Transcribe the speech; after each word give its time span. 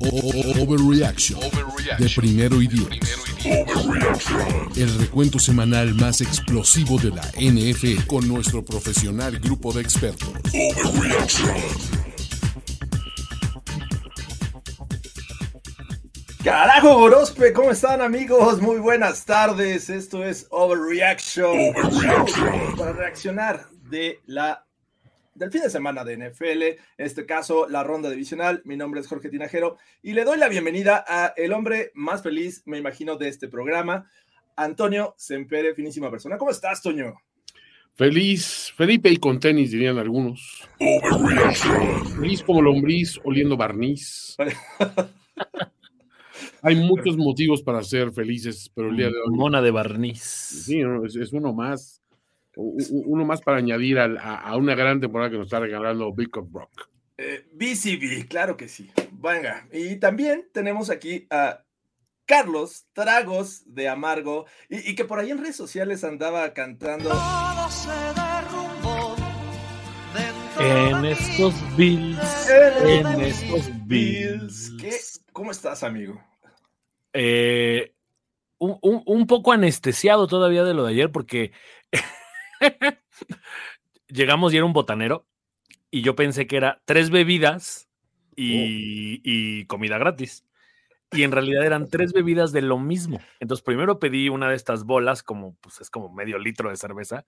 Overreaction 0.00 1.40
de 1.98 2.10
primero 2.16 2.60
y 2.60 2.68
diez. 2.68 2.88
El 4.76 4.98
recuento 4.98 5.38
semanal 5.38 5.94
más 5.94 6.20
explosivo 6.20 6.98
de 6.98 7.10
la 7.10 7.22
NFL 7.38 8.06
con 8.06 8.26
nuestro 8.26 8.64
profesional 8.64 9.38
grupo 9.38 9.72
de 9.72 9.82
expertos. 9.82 10.30
Carajo, 16.42 16.98
Gorospe, 16.98 17.52
¿cómo 17.52 17.70
están 17.70 18.02
amigos? 18.02 18.60
Muy 18.60 18.78
buenas 18.78 19.24
tardes. 19.24 19.88
Esto 19.88 20.24
es 20.24 20.46
Overreaction. 20.50 21.72
Para 22.76 22.92
reaccionar 22.92 23.66
de 23.88 24.20
la 24.26 24.66
del 25.34 25.50
fin 25.50 25.62
de 25.62 25.70
semana 25.70 26.04
de 26.04 26.16
NFL, 26.16 26.62
en 26.62 26.78
este 26.98 27.26
caso 27.26 27.68
la 27.68 27.82
ronda 27.82 28.10
divisional. 28.10 28.62
Mi 28.64 28.76
nombre 28.76 29.00
es 29.00 29.08
Jorge 29.08 29.28
Tinajero 29.28 29.78
y 30.02 30.12
le 30.12 30.24
doy 30.24 30.38
la 30.38 30.48
bienvenida 30.48 31.04
a 31.06 31.34
el 31.36 31.52
hombre 31.52 31.90
más 31.94 32.22
feliz, 32.22 32.62
me 32.66 32.78
imagino, 32.78 33.16
de 33.16 33.28
este 33.28 33.48
programa, 33.48 34.08
Antonio 34.56 35.14
Sempere, 35.18 35.74
finísima 35.74 36.10
persona. 36.10 36.38
¿Cómo 36.38 36.50
estás, 36.50 36.82
Toño? 36.82 37.14
Feliz, 37.94 38.72
Felipe 38.76 39.08
y 39.08 39.18
con 39.18 39.38
tenis, 39.38 39.70
dirían 39.70 39.98
algunos. 39.98 40.68
Feliz 42.16 42.42
como 42.42 42.62
lombriz, 42.62 43.20
oliendo 43.22 43.56
barniz. 43.56 44.36
Hay 46.62 46.76
muchos 46.76 47.16
motivos 47.16 47.62
para 47.62 47.82
ser 47.82 48.10
felices, 48.10 48.70
pero 48.74 48.88
el 48.88 48.96
día 48.96 49.06
de 49.06 49.12
hoy 49.12 49.36
Mona 49.36 49.60
de 49.60 49.70
barniz. 49.70 50.22
sí, 50.22 50.80
es, 51.04 51.14
es 51.14 51.32
uno 51.32 51.52
más, 51.52 52.02
uno 52.56 53.24
más 53.24 53.40
para 53.40 53.58
añadir 53.58 53.98
a, 53.98 54.06
a 54.36 54.56
una 54.56 54.74
gran 54.74 55.00
temporada 55.00 55.30
que 55.30 55.36
nos 55.38 55.46
está 55.46 55.60
regalando 55.60 56.12
Big 56.12 56.36
of 56.38 56.50
Brock. 56.50 56.88
Eh, 57.18 57.46
BCB, 57.52 58.28
claro 58.28 58.56
que 58.56 58.68
sí. 58.68 58.90
Venga, 59.12 59.66
y 59.72 59.96
también 59.96 60.48
tenemos 60.52 60.90
aquí 60.90 61.26
a 61.30 61.64
Carlos 62.26 62.86
Tragos 62.92 63.62
de 63.66 63.88
Amargo 63.88 64.46
y, 64.68 64.90
y 64.90 64.94
que 64.94 65.04
por 65.04 65.18
ahí 65.18 65.30
en 65.30 65.38
redes 65.38 65.56
sociales 65.56 66.04
andaba 66.04 66.52
cantando. 66.54 67.10
En 70.60 71.04
estos 71.04 71.54
Bills. 71.76 72.48
En 72.48 73.06
En 73.06 73.20
estos 73.20 73.70
Bills. 73.86 74.72
¿Qué? 74.80 74.92
¿Cómo 75.32 75.50
estás, 75.50 75.82
amigo? 75.82 76.20
Eh, 77.12 77.92
un, 78.58 78.78
un- 78.82 79.02
un 79.06 79.26
poco 79.26 79.52
anestesiado 79.52 80.26
todavía 80.26 80.62
de 80.64 80.74
lo 80.74 80.84
de 80.84 80.92
ayer 80.92 81.10
porque 81.10 81.52
llegamos 84.08 84.52
y 84.52 84.56
era 84.56 84.66
un 84.66 84.72
botanero 84.72 85.26
y 85.90 86.02
yo 86.02 86.14
pensé 86.16 86.46
que 86.46 86.56
era 86.56 86.82
tres 86.84 87.10
bebidas 87.10 87.88
y, 88.36 89.20
y 89.22 89.66
comida 89.66 89.98
gratis. 89.98 90.44
Y 91.12 91.22
en 91.22 91.30
realidad 91.30 91.64
eran 91.64 91.88
tres 91.88 92.12
bebidas 92.12 92.50
de 92.50 92.62
lo 92.62 92.78
mismo. 92.78 93.20
Entonces 93.38 93.62
primero 93.62 94.00
pedí 94.00 94.28
una 94.28 94.48
de 94.48 94.56
estas 94.56 94.84
bolas, 94.84 95.22
como 95.22 95.54
pues 95.60 95.80
es 95.80 95.90
como 95.90 96.12
medio 96.12 96.38
litro 96.38 96.70
de 96.70 96.76
cerveza. 96.76 97.24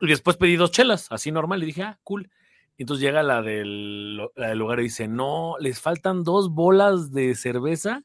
Y 0.00 0.06
después 0.06 0.36
pedí 0.36 0.54
dos 0.54 0.70
chelas, 0.70 1.10
así 1.10 1.32
normal. 1.32 1.62
Y 1.62 1.66
dije, 1.66 1.82
ah, 1.82 1.98
cool. 2.04 2.30
Y 2.76 2.84
entonces 2.84 3.02
llega 3.04 3.24
la 3.24 3.42
del, 3.42 4.18
la 4.36 4.50
del 4.50 4.58
lugar 4.58 4.78
y 4.78 4.84
dice, 4.84 5.08
no, 5.08 5.56
les 5.58 5.80
faltan 5.80 6.22
dos 6.22 6.50
bolas 6.50 7.10
de 7.10 7.34
cerveza 7.34 8.04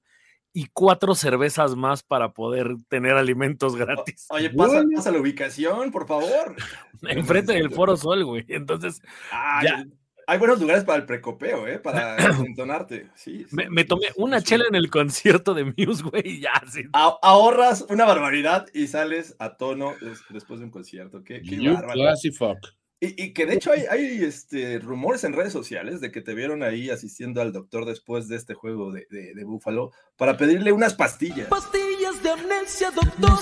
y 0.53 0.67
cuatro 0.71 1.15
cervezas 1.15 1.75
más 1.75 2.03
para 2.03 2.31
poder 2.33 2.75
tener 2.87 3.13
alimentos 3.15 3.75
gratis. 3.75 4.27
Oye, 4.29 4.49
pasa, 4.51 4.83
pasa 4.95 5.11
la 5.11 5.19
ubicación, 5.19 5.91
por 5.91 6.07
favor. 6.07 6.55
Enfrente 7.01 7.53
del 7.53 7.71
Foro 7.71 7.97
Sol, 7.97 8.23
güey. 8.23 8.45
Entonces 8.47 9.01
Ay, 9.31 9.67
Ya. 9.67 9.85
Hay 10.25 10.37
buenos 10.39 10.61
lugares 10.61 10.85
para 10.85 10.99
el 10.99 11.05
precopeo, 11.05 11.67
¿eh? 11.67 11.79
Para 11.79 12.15
entonarte. 12.47 13.09
Sí, 13.13 13.45
sí. 13.49 13.53
me, 13.53 13.69
me 13.69 13.83
tomé 13.83 14.07
una 14.15 14.39
Sí. 14.39 14.45
chela 14.45 14.63
en 14.69 14.75
el 14.75 14.89
concierto 14.89 15.53
de 15.53 15.65
Muse, 15.65 16.01
güey, 16.03 16.23
y 16.25 16.39
ya, 16.39 16.53
sí. 16.71 16.83
A- 16.93 17.17
ahorras 17.21 17.85
una 17.89 18.05
barbaridad 18.05 18.67
y 18.73 18.87
sales 18.87 19.35
a 19.39 19.57
tono 19.57 19.95
des- 19.99 20.23
después 20.29 20.61
de 20.61 20.67
un 20.67 20.71
concierto. 20.71 21.23
Qué, 21.25 21.41
qué 21.41 21.57
You 21.57 21.75
classy 21.91 22.31
fuck. 22.31 22.57
Y, 23.03 23.21
y 23.21 23.33
que 23.33 23.45
de 23.45 23.55
hecho 23.55 23.73
hay, 23.73 23.81
hay, 23.89 24.23
este, 24.23 24.79
rumores 24.79 25.25
en 25.25 25.33
redes 25.33 25.51
sociales 25.51 25.99
de 25.99 26.09
que 26.09 26.21
te 26.21 26.33
vieron 26.33 26.63
ahí 26.63 26.89
asistiendo 26.89 27.41
al 27.41 27.51
doctor 27.51 27.83
después 27.83 28.29
de 28.29 28.37
este 28.37 28.53
juego 28.53 28.93
de, 28.93 29.07
de, 29.09 29.33
de 29.33 29.43
Búfalo 29.43 29.91
para 30.15 30.37
pedirle 30.37 30.71
unas 30.71 30.93
pastillas. 30.93 31.49
Pastillas 31.49 32.23
de 32.23 32.29
amnesia, 32.29 32.91
doctor. 32.91 33.37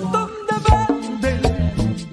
¿Dónde 0.00 1.28
venden? 1.28 2.06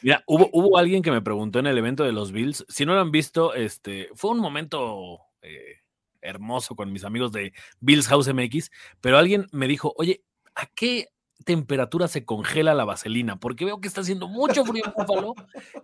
Mira, 0.00 0.22
hubo, 0.28 0.48
hubo 0.52 0.78
alguien 0.78 1.02
que 1.02 1.10
me 1.10 1.22
preguntó 1.22 1.58
en 1.58 1.66
el 1.66 1.76
evento 1.76 2.04
de 2.04 2.12
los 2.12 2.30
Bills, 2.30 2.64
si 2.68 2.86
no 2.86 2.94
lo 2.94 3.00
han 3.00 3.10
visto, 3.10 3.54
este, 3.54 4.08
fue 4.14 4.30
un 4.30 4.38
momento 4.38 5.18
eh, 5.42 5.80
hermoso 6.20 6.76
con 6.76 6.92
mis 6.92 7.02
amigos 7.02 7.32
de 7.32 7.52
Bills 7.80 8.06
House 8.06 8.32
MX, 8.32 8.70
pero 9.00 9.18
alguien 9.18 9.48
me 9.50 9.66
dijo, 9.66 9.92
oye, 9.96 10.22
¿a 10.54 10.68
qué 10.76 11.08
temperatura 11.42 12.08
se 12.08 12.24
congela 12.24 12.74
la 12.74 12.84
vaselina? 12.84 13.36
Porque 13.38 13.64
veo 13.64 13.80
que 13.80 13.88
está 13.88 14.00
haciendo 14.00 14.28
mucho 14.28 14.64
frío 14.64 14.82
en 14.86 14.92
Buffalo 14.96 15.34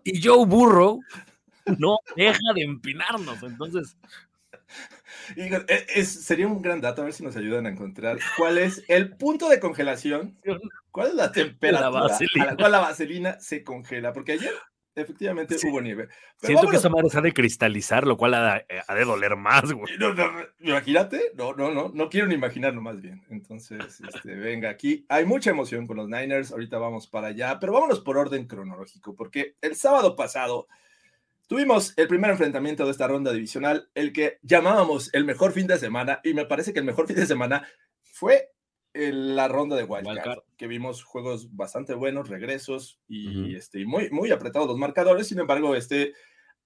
y 0.05 0.23
Joe 0.23 0.47
Burrow 0.47 1.01
no 1.79 1.99
deja 2.17 2.39
de 2.55 2.63
empinarnos. 2.63 3.43
Entonces, 3.43 3.97
Y 5.37 5.43
e- 5.43 5.65
es- 5.95 6.25
sería 6.25 6.47
un 6.47 6.63
gran 6.63 6.81
dato, 6.81 7.03
a 7.03 7.05
ver 7.05 7.13
si 7.15 7.23
nos 7.25 7.37
ayudan 7.37 7.67
a 7.67 7.71
encontrar 7.71 8.19
cuál 8.37 8.59
es 8.59 8.85
el 8.89 9.17
punto 9.17 9.49
de 9.49 9.61
congelación, 9.61 10.39
cuál 10.91 11.09
es 11.09 11.15
la 11.15 11.33
temperatura 11.33 11.91
vaselina. 11.91 12.43
a 12.43 12.47
la 12.47 12.57
cual 12.57 12.73
la 12.73 12.81
vaselina 12.81 13.41
se 13.41 13.63
congela, 13.65 14.13
porque 14.13 14.33
ayer 14.33 14.53
efectivamente 15.03 15.59
Sí. 15.59 15.69
hubo 15.69 15.81
nieve. 15.81 16.09
Pero 16.41 16.53
siento 16.55 16.69
que 16.69 16.77
esa 16.77 16.89
madre 16.89 17.09
se 17.11 17.19
ha 17.19 17.23
de 17.23 17.33
cristalizar, 17.33 18.07
lo 18.07 18.17
cual 18.17 18.35
ha, 18.35 18.55
de- 18.55 18.67
ha 18.87 18.95
de 18.95 19.05
doler 19.05 19.37
más, 19.37 19.73
güey. 19.73 19.97
No, 19.99 20.15
no, 20.15 20.31
imagínate, 20.61 21.33
no, 21.35 21.55
no, 21.55 21.73
no, 21.73 21.91
no 21.95 22.09
quiero 22.09 22.27
ni 22.27 22.35
imaginarlo 22.35 22.81
más 22.81 23.01
bien. 23.01 23.25
Entonces, 23.31 24.01
este, 24.01 24.35
venga, 24.35 24.71
aquí 24.71 25.05
hay 25.09 25.25
mucha 25.25 25.51
emoción 25.51 25.87
con 25.87 25.97
los 25.97 26.09
Niners, 26.09 26.53
ahorita 26.53 26.79
vamos 26.79 27.07
para 27.07 27.29
allá, 27.29 27.59
pero 27.59 27.73
vámonos 27.73 28.01
por 28.01 28.19
orden 28.19 28.47
cronológico, 28.47 29.15
porque 29.15 29.55
el 29.61 29.77
sábado 29.77 30.17
pasado 30.17 30.69
tuvimos 31.47 31.95
el 31.97 32.09
primer 32.09 32.31
enfrentamiento 32.31 32.85
de 32.85 32.91
esta 32.91 33.07
ronda 33.09 33.33
divisional, 33.33 33.89
el 33.95 34.13
que 34.13 34.39
llamábamos 34.43 35.09
el 35.15 35.25
mejor 35.25 35.53
fin 35.53 35.67
de 35.67 35.79
semana, 35.79 36.21
y 36.23 36.35
me 36.35 36.45
parece 36.45 36.73
que 36.73 36.79
el 36.81 36.85
mejor 36.85 37.07
fin 37.07 37.17
de 37.17 37.27
semana 37.27 37.67
fue 38.03 38.51
la 39.13 39.49
ronda 39.49 39.77
de 39.77 39.85
Wildcard, 39.85 40.17
Wildcard. 40.17 40.39
que 40.57 40.67
vimos 40.67 41.05
juegos 41.05 41.55
bastante 41.55 41.95
buenos, 41.95 42.29
regresos 42.29 43.01
y 43.09 43.55
este, 43.55 43.85
muy, 43.87 44.11
muy 44.11 44.31
apretados 44.31 44.69
los 44.69 44.79
marcadores, 44.79 45.29
sin 45.29 45.39
embargo, 45.39 45.75
este 45.75 46.15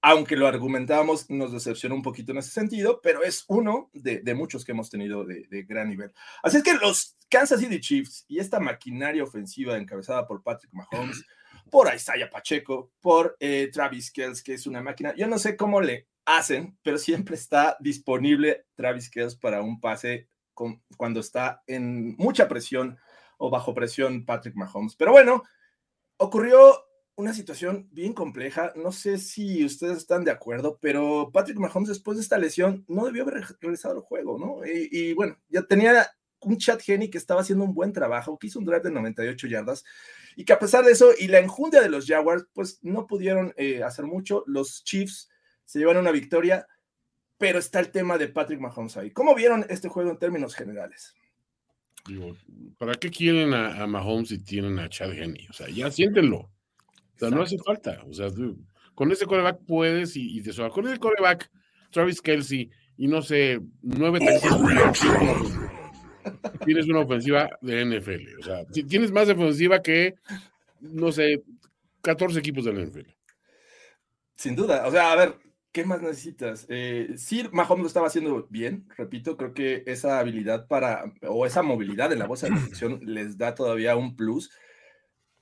aunque 0.04 0.34
lo 0.34 0.48
argumentábamos, 0.48 1.30
nos 1.30 1.52
decepcionó 1.52 1.94
un 1.94 2.02
poquito 2.02 2.32
en 2.32 2.38
ese 2.38 2.50
sentido, 2.50 3.00
pero 3.00 3.22
es 3.22 3.44
uno 3.46 3.88
de, 3.92 4.18
de 4.18 4.34
muchos 4.34 4.64
que 4.64 4.72
hemos 4.72 4.90
tenido 4.90 5.24
de, 5.24 5.46
de 5.48 5.62
gran 5.62 5.88
nivel. 5.88 6.12
Así 6.42 6.56
es 6.56 6.64
que 6.64 6.74
los 6.74 7.16
Kansas 7.30 7.60
City 7.60 7.80
Chiefs 7.80 8.24
y 8.26 8.40
esta 8.40 8.58
maquinaria 8.58 9.22
ofensiva 9.22 9.78
encabezada 9.78 10.26
por 10.26 10.42
Patrick 10.42 10.72
Mahomes, 10.72 11.24
por 11.70 11.92
Isaiah 11.94 12.28
Pacheco, 12.28 12.90
por 13.00 13.36
eh, 13.38 13.70
Travis 13.72 14.10
Kells, 14.10 14.42
que 14.42 14.54
es 14.54 14.66
una 14.66 14.82
máquina, 14.82 15.14
yo 15.14 15.28
no 15.28 15.38
sé 15.38 15.56
cómo 15.56 15.80
le 15.80 16.08
hacen, 16.24 16.76
pero 16.82 16.98
siempre 16.98 17.36
está 17.36 17.76
disponible 17.78 18.66
Travis 18.74 19.08
Kells 19.08 19.36
para 19.36 19.62
un 19.62 19.80
pase 19.80 20.28
con- 20.62 20.80
cuando 20.96 21.18
está 21.18 21.62
en 21.66 22.14
mucha 22.16 22.46
presión 22.48 22.96
o 23.36 23.50
bajo 23.50 23.74
presión 23.74 24.24
Patrick 24.24 24.54
Mahomes. 24.54 24.94
Pero 24.94 25.10
bueno, 25.10 25.42
ocurrió 26.16 26.84
una 27.16 27.34
situación 27.34 27.88
bien 27.90 28.12
compleja. 28.12 28.72
No 28.76 28.92
sé 28.92 29.18
si 29.18 29.64
ustedes 29.64 29.98
están 29.98 30.22
de 30.24 30.30
acuerdo, 30.30 30.78
pero 30.80 31.30
Patrick 31.32 31.58
Mahomes 31.58 31.88
después 31.88 32.16
de 32.16 32.22
esta 32.22 32.38
lesión 32.38 32.84
no 32.86 33.04
debió 33.04 33.24
haber 33.24 33.44
regresado 33.60 33.96
al 33.96 34.02
juego, 34.02 34.38
¿no? 34.38 34.64
Y, 34.64 34.88
y 34.90 35.12
bueno, 35.14 35.36
ya 35.48 35.62
tenía 35.62 36.08
un 36.40 36.56
chat 36.58 36.80
Geni 36.80 37.10
que 37.10 37.18
estaba 37.18 37.40
haciendo 37.40 37.64
un 37.64 37.74
buen 37.74 37.92
trabajo, 37.92 38.38
que 38.38 38.46
hizo 38.46 38.60
un 38.60 38.64
drive 38.64 38.82
de 38.82 38.90
98 38.92 39.46
yardas 39.48 39.84
y 40.36 40.44
que 40.44 40.52
a 40.52 40.58
pesar 40.60 40.84
de 40.84 40.92
eso 40.92 41.10
y 41.18 41.26
la 41.26 41.38
enjundia 41.40 41.80
de 41.80 41.88
los 41.88 42.06
Jaguars, 42.06 42.46
pues 42.52 42.78
no 42.82 43.06
pudieron 43.08 43.52
eh, 43.56 43.82
hacer 43.82 44.04
mucho. 44.06 44.44
Los 44.46 44.84
Chiefs 44.84 45.28
se 45.64 45.80
llevan 45.80 45.96
una 45.98 46.12
victoria, 46.12 46.66
pero 47.42 47.58
está 47.58 47.80
el 47.80 47.90
tema 47.90 48.18
de 48.18 48.28
Patrick 48.28 48.60
Mahomes 48.60 48.96
ahí. 48.96 49.10
¿Cómo 49.10 49.34
vieron 49.34 49.66
este 49.68 49.88
juego 49.88 50.12
en 50.12 50.16
términos 50.16 50.54
generales? 50.54 51.12
Digo, 52.06 52.36
¿para 52.78 52.94
qué 52.94 53.10
quieren 53.10 53.52
a, 53.52 53.82
a 53.82 53.86
Mahomes 53.88 54.28
si 54.28 54.38
tienen 54.38 54.78
a 54.78 54.88
Chad 54.88 55.12
Henney? 55.12 55.48
O 55.50 55.52
sea, 55.52 55.68
ya 55.68 55.90
siéntenlo. 55.90 56.38
O 56.38 56.50
sea, 57.18 57.30
no 57.30 57.42
hace 57.42 57.58
falta. 57.58 58.00
O 58.08 58.12
sea, 58.14 58.30
tú- 58.30 58.64
con 58.94 59.10
ese 59.10 59.26
coreback 59.26 59.58
puedes 59.66 60.14
y, 60.16 60.38
y 60.38 60.40
te 60.42 60.52
sobra. 60.52 60.70
Con 60.70 60.86
ese 60.86 60.98
coreback, 60.98 61.50
Travis 61.90 62.22
Kelsey 62.22 62.70
y 62.96 63.08
no 63.08 63.22
sé, 63.22 63.60
nueve 63.82 64.20
tienes 66.64 66.86
una 66.86 67.00
ofensiva 67.00 67.50
de 67.60 67.84
NFL. 67.84 68.38
O 68.40 68.42
sea, 68.44 68.64
ti- 68.66 68.84
tienes 68.84 69.10
más 69.10 69.28
ofensiva 69.28 69.82
que, 69.82 70.14
no 70.80 71.10
sé, 71.10 71.42
14 72.02 72.38
equipos 72.38 72.64
de 72.66 72.72
la 72.72 72.82
NFL. 72.86 73.10
Sin 74.36 74.54
duda. 74.54 74.86
O 74.86 74.92
sea, 74.92 75.10
a 75.12 75.16
ver, 75.16 75.34
¿qué 75.72 75.84
más 75.84 76.00
necesitas? 76.02 76.66
Eh, 76.68 77.14
sí, 77.16 77.48
Mahomes 77.52 77.82
lo 77.82 77.86
estaba 77.88 78.06
haciendo 78.06 78.46
bien, 78.50 78.86
repito, 78.96 79.36
creo 79.36 79.54
que 79.54 79.82
esa 79.86 80.18
habilidad 80.18 80.68
para, 80.68 81.12
o 81.22 81.46
esa 81.46 81.62
movilidad 81.62 82.12
en 82.12 82.18
la 82.18 82.26
bolsa 82.26 82.46
de 82.46 82.52
protección 82.52 83.00
les 83.02 83.38
da 83.38 83.54
todavía 83.54 83.96
un 83.96 84.14
plus, 84.14 84.50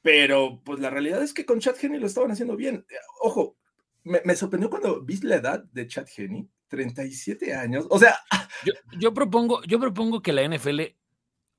pero 0.03 0.63
pues 0.65 0.81
la 0.81 0.91
realidad 0.91 1.23
es 1.23 1.35
que 1.35 1.45
con 1.45 1.61
Chad 1.61 1.77
Henney 1.81 2.01
lo 2.01 2.07
estaban 2.07 2.31
haciendo 2.31 2.57
bien. 2.57 2.87
Eh, 2.89 2.95
Ojo, 3.23 3.57
me, 4.05 4.23
me 4.25 4.35
sorprendió 4.35 4.71
cuando 4.71 5.03
viste 5.03 5.27
la 5.27 5.37
edad 5.37 5.65
de 5.73 5.87
Chad 5.87 6.07
Henney, 6.17 6.49
37 6.69 7.55
años, 7.55 7.87
o 7.91 7.99
sea, 7.99 8.17
Yo, 8.65 8.73
yo 8.99 9.15
propongo, 9.15 9.63
yo 9.65 9.79
propongo 9.79 10.23
que 10.23 10.33
la 10.33 10.47
NFL, 10.47 10.81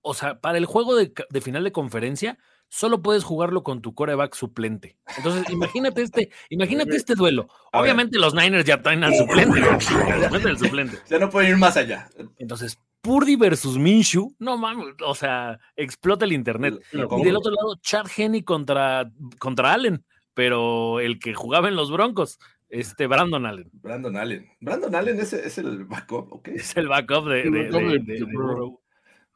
o 0.02 0.14
sea, 0.14 0.40
para 0.40 0.58
el 0.58 0.66
juego 0.66 0.96
de, 0.96 1.14
de 1.30 1.42
final 1.42 1.64
de 1.64 1.72
conferencia, 1.72 2.38
solo 2.74 3.02
puedes 3.02 3.26
jugarlo 3.26 3.64
con 3.64 3.82
tu 3.82 3.94
coreback 3.94 4.34
suplente. 4.34 4.96
Entonces, 5.18 5.44
imagínate 5.52 6.02
este, 6.04 6.30
imagínate 6.50 6.96
este 6.96 7.16
duelo. 7.16 7.48
A 7.74 7.82
ver. 7.82 7.84
Obviamente 7.92 8.18
los 8.18 8.34
Niners 8.34 8.64
ya 8.66 8.82
traen 8.82 9.04
al 9.04 9.14
suplente. 9.14 9.60
al 10.48 10.58
suplente. 10.58 10.98
ya 11.10 11.20
no 11.20 11.30
pueden 11.30 11.52
ir 11.52 11.58
más 11.58 11.76
allá. 11.76 12.10
Entonces, 12.38 12.80
Purdy 13.02 13.36
versus 13.36 13.78
Minshew, 13.78 14.34
no 14.40 14.58
mames, 14.58 14.86
o 15.06 15.16
sea, 15.16 15.60
explota 15.76 16.24
el 16.24 16.32
internet. 16.34 16.76
Lo 16.94 17.10
Y 17.20 17.24
del 17.24 17.36
otro 17.36 17.52
lado, 17.52 17.76
Chad 17.82 18.06
Henney 18.16 18.44
contra, 18.44 19.12
contra 19.40 19.74
Allen, 19.74 20.06
pero 20.34 21.00
el 21.00 21.20
que 21.20 21.34
jugaba 21.34 21.68
en 21.68 21.76
los 21.76 21.92
Broncos, 21.92 22.40
este 22.70 23.08
Brandon 23.08 23.46
Allen. 23.46 23.70
Brandon 23.74 24.16
Allen. 24.16 24.48
Brandon 24.62 24.96
Allen 24.96 25.20
es, 25.20 25.34
es 25.34 25.58
el 25.58 25.84
backup, 25.86 26.32
¿ok? 26.32 26.48
Es 26.50 26.78
el 26.78 26.88
backup 26.88 27.28
de, 27.28 27.44
de- 27.50 27.70
de- 27.70 28.00
de- 28.00 28.72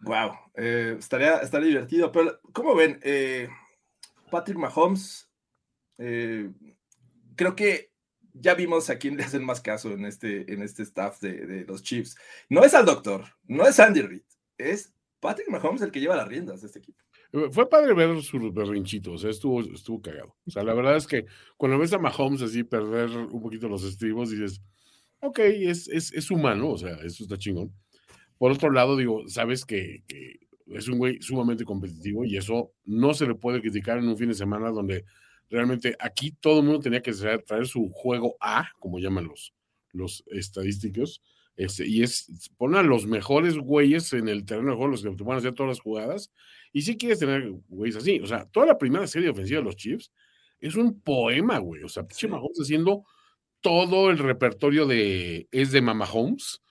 Wow, 0.02 0.32
eh, 0.56 0.96
estaría, 1.00 1.38
estaría 1.38 1.70
divertido. 1.70 2.12
Pero, 2.12 2.40
¿cómo 2.54 2.76
ven? 2.76 3.00
Eh, 3.04 3.48
Patrick 4.30 4.58
Mahomes, 4.58 5.30
eh, 5.98 6.52
creo 7.36 7.56
que 7.56 7.92
ya 8.34 8.54
vimos 8.54 8.90
a 8.90 8.98
quién 8.98 9.18
le 9.18 9.24
hacen 9.24 9.46
más 9.46 9.62
caso 9.62 9.92
en 9.92 10.06
este, 10.06 10.52
en 10.52 10.62
este 10.62 10.84
staff 10.84 11.20
de, 11.22 11.46
de 11.46 11.66
los 11.66 11.82
Chiefs. 11.82 12.18
No 12.50 12.64
es 12.64 12.74
al 12.74 12.86
doctor, 12.86 13.24
no 13.46 13.66
es 13.66 13.80
Andy 13.80 14.02
Reid, 14.02 14.24
es 14.58 14.94
Patrick 15.20 15.50
Mahomes 15.50 15.82
el 15.82 15.92
que 15.92 16.02
lleva 16.02 16.16
las 16.16 16.28
riendas 16.28 16.62
de 16.62 16.68
este 16.68 16.80
equipo. 16.80 17.02
Eh, 17.32 17.50
Fue 17.52 17.70
padre 17.70 17.94
ver 17.94 18.22
su 18.22 18.52
berrinchito, 18.52 19.14
o 19.14 19.18
sea, 19.18 19.30
estuvo, 19.30 19.62
estuvo 19.62 20.02
cagado. 20.02 20.36
O 20.46 20.52
sea, 20.52 20.64
la 20.64 20.74
verdad 20.74 20.98
es 20.98 21.08
que 21.08 21.26
cuando 21.58 21.80
ves 21.80 21.94
a 21.94 21.98
Mahomes 22.00 22.42
así 22.42 22.64
perder 22.64 23.10
un 23.10 23.42
poquito 23.42 23.68
los 23.68 23.84
estribos, 23.84 24.30
dices, 24.30 24.62
ok, 25.22 25.40
es, 25.40 25.88
es, 25.88 26.14
es 26.14 26.30
humano, 26.30 26.72
o 26.72 26.78
sea, 26.78 26.96
eso 27.04 27.24
está 27.24 27.38
chingón. 27.38 27.74
Por 28.38 28.52
otro 28.52 28.72
lado, 28.72 28.98
digo, 28.98 29.28
sabes 29.28 29.66
que, 29.66 30.04
que 30.08 30.40
es 30.68 30.88
un 30.88 30.98
güey 30.98 31.22
sumamente 31.22 31.64
competitivo 31.64 32.26
y 32.26 32.38
eso 32.38 32.72
no 32.86 33.14
se 33.14 33.28
le 33.28 33.36
puede 33.36 33.62
criticar 33.62 33.98
en 33.98 34.08
un 34.08 34.18
fin 34.18 34.30
de 34.30 34.36
semana 34.36 34.70
donde 34.70 35.06
realmente 35.50 35.96
aquí 36.00 36.32
todo 36.40 36.60
el 36.60 36.66
mundo 36.66 36.80
tenía 36.80 37.02
que 37.02 37.14
traer, 37.14 37.68
su 37.68 37.90
juego 37.90 38.36
A, 38.40 38.70
como 38.80 39.00
llaman 39.00 39.26
los, 39.26 39.54
los 39.92 40.24
estadísticos, 40.28 41.22
este, 41.56 41.88
y 41.88 42.04
es 42.04 42.50
poner 42.58 42.80
a 42.80 42.84
los 42.84 43.06
mejores 43.06 43.58
güeyes 43.58 44.12
en 44.14 44.28
el 44.28 44.44
terreno 44.46 44.72
de 44.72 44.76
juego, 44.76 44.92
los 44.92 45.04
que 45.04 45.12
te 45.12 45.24
van 45.24 45.36
a 45.36 45.38
hacer 45.38 45.54
todas 45.54 45.70
las 45.70 45.80
jugadas, 45.80 46.32
y 46.74 46.82
si 46.82 46.98
quieres 46.98 47.20
tener 47.20 47.50
güeyes 47.70 47.96
así, 47.96 48.20
o 48.20 48.28
sea, 48.28 48.46
toda 48.46 48.66
la 48.66 48.78
primera 48.78 49.08
serie 49.08 49.30
ofensiva 49.30 49.60
de 49.60 49.66
los 49.66 49.76
Chiefs 49.76 50.12
es 50.60 50.76
un 50.76 51.00
poema, 51.00 51.60
güey, 51.60 51.84
o 51.84 51.90
sea, 51.90 52.04
pinche 52.04 52.28
Mahomes 52.28 52.60
haciendo 52.60 53.04
todo 53.62 54.10
el 54.10 54.18
repertorio 54.18 54.86
de 54.86 55.48
es 55.52 55.72
de 55.72 55.82
Mama 55.82 56.08
Holmes. 56.12 56.62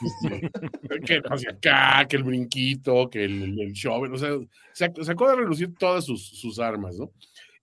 que 1.06 1.22
hacia 1.24 1.50
acá, 1.50 2.06
que 2.08 2.16
el 2.16 2.24
brinquito, 2.24 3.08
que 3.10 3.24
el, 3.24 3.58
el, 3.60 3.72
o 3.72 4.18
sea, 4.18 4.30
sac- 4.74 5.02
sacó 5.04 5.28
de 5.30 5.36
relucir 5.36 5.74
todas 5.78 6.04
sus, 6.04 6.26
sus 6.26 6.58
armas, 6.58 6.96
¿no? 6.96 7.12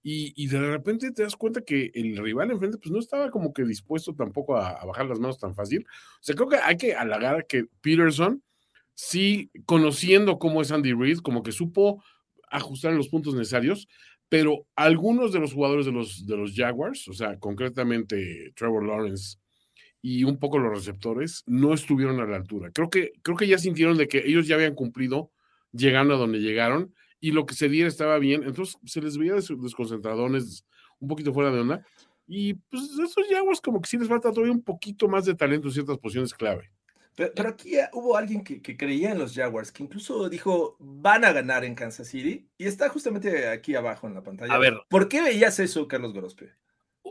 Y, 0.01 0.33
y, 0.41 0.47
de 0.47 0.59
repente 0.59 1.11
te 1.11 1.23
das 1.23 1.35
cuenta 1.35 1.61
que 1.61 1.91
el 1.93 2.17
rival 2.17 2.51
enfrente 2.51 2.77
pues 2.77 2.89
no 2.89 2.99
estaba 2.99 3.29
como 3.29 3.51
que 3.51 3.65
dispuesto 3.65 4.15
tampoco 4.15 4.55
a, 4.55 4.85
bajar 4.85 5.05
las 5.07 5.19
manos 5.19 5.37
tan 5.37 5.53
fácil. 5.53 5.85
O 5.85 6.21
sea, 6.23 6.35
creo 6.35 6.47
que 6.47 6.55
hay 6.55 6.77
que 6.77 6.95
halagar 6.95 7.45
que 7.47 7.65
Peterson, 7.81 8.41
sí, 8.93 9.51
conociendo 9.65 10.39
cómo 10.39 10.61
es 10.61 10.71
Andy 10.71 10.93
Reid, 10.93 11.17
como 11.19 11.43
que 11.43 11.51
supo 11.51 12.01
ajustar 12.49 12.93
los 12.93 13.09
puntos 13.09 13.35
necesarios, 13.35 13.89
pero 14.29 14.65
algunos 14.75 15.33
de 15.33 15.39
los 15.39 15.53
jugadores 15.53 15.85
de 15.85 15.91
los, 15.91 16.25
de 16.25 16.37
los 16.37 16.55
Jaguars, 16.55 17.07
o 17.09 17.13
sea, 17.13 17.37
concretamente 17.37 18.53
Trevor 18.55 18.85
Lawrence 18.85 19.37
y 20.01 20.23
un 20.23 20.37
poco 20.39 20.59
los 20.59 20.73
receptores, 20.73 21.43
no 21.45 21.73
estuvieron 21.73 22.19
a 22.19 22.25
la 22.25 22.37
altura. 22.37 22.71
Creo 22.71 22.89
que, 22.89 23.13
creo 23.21 23.37
que 23.37 23.47
ya 23.47 23.57
sintieron 23.57 23.97
de 23.97 24.07
que 24.07 24.19
ellos 24.25 24.47
ya 24.47 24.55
habían 24.55 24.75
cumplido 24.75 25.31
llegando 25.71 26.15
a 26.15 26.17
donde 26.17 26.39
llegaron 26.39 26.93
y 27.19 27.31
lo 27.31 27.45
que 27.45 27.55
se 27.55 27.69
diera 27.69 27.87
estaba 27.87 28.17
bien, 28.17 28.43
entonces 28.43 28.77
se 28.85 29.01
les 29.01 29.17
veía 29.17 29.33
des 29.33 29.49
desconcentradones, 29.61 30.65
un 30.99 31.07
poquito 31.09 31.33
fuera 31.33 31.51
de 31.51 31.59
onda, 31.59 31.85
y 32.27 32.53
pues 32.53 32.83
esos 32.83 33.27
Jaguars 33.29 33.59
como 33.59 33.81
que 33.81 33.89
sí 33.89 33.97
les 33.97 34.07
falta 34.07 34.31
todavía 34.31 34.53
un 34.53 34.63
poquito 34.63 35.07
más 35.07 35.25
de 35.25 35.35
talento 35.35 35.67
en 35.67 35.73
ciertas 35.73 35.97
posiciones 35.97 36.33
clave. 36.33 36.71
Pero, 37.15 37.33
pero 37.35 37.49
aquí 37.49 37.73
hubo 37.91 38.15
alguien 38.15 38.43
que, 38.43 38.61
que, 38.61 38.77
creía 38.77 39.11
en 39.11 39.17
los 39.17 39.35
Jaguars, 39.35 39.73
que 39.73 39.83
incluso 39.83 40.29
dijo, 40.29 40.77
van 40.79 41.25
a 41.25 41.33
ganar 41.33 41.65
en 41.65 41.75
Kansas 41.75 42.07
City, 42.07 42.47
y 42.57 42.65
está 42.65 42.87
justamente 42.87 43.49
aquí 43.49 43.75
abajo 43.75 44.07
en 44.07 44.13
la 44.13 44.23
pantalla. 44.23 44.53
A 44.53 44.57
ver. 44.57 44.79
¿Por 44.87 45.09
qué 45.09 45.21
veías 45.21 45.59
eso, 45.59 45.87
Carlos 45.89 46.13
Gorospe? 46.13 46.53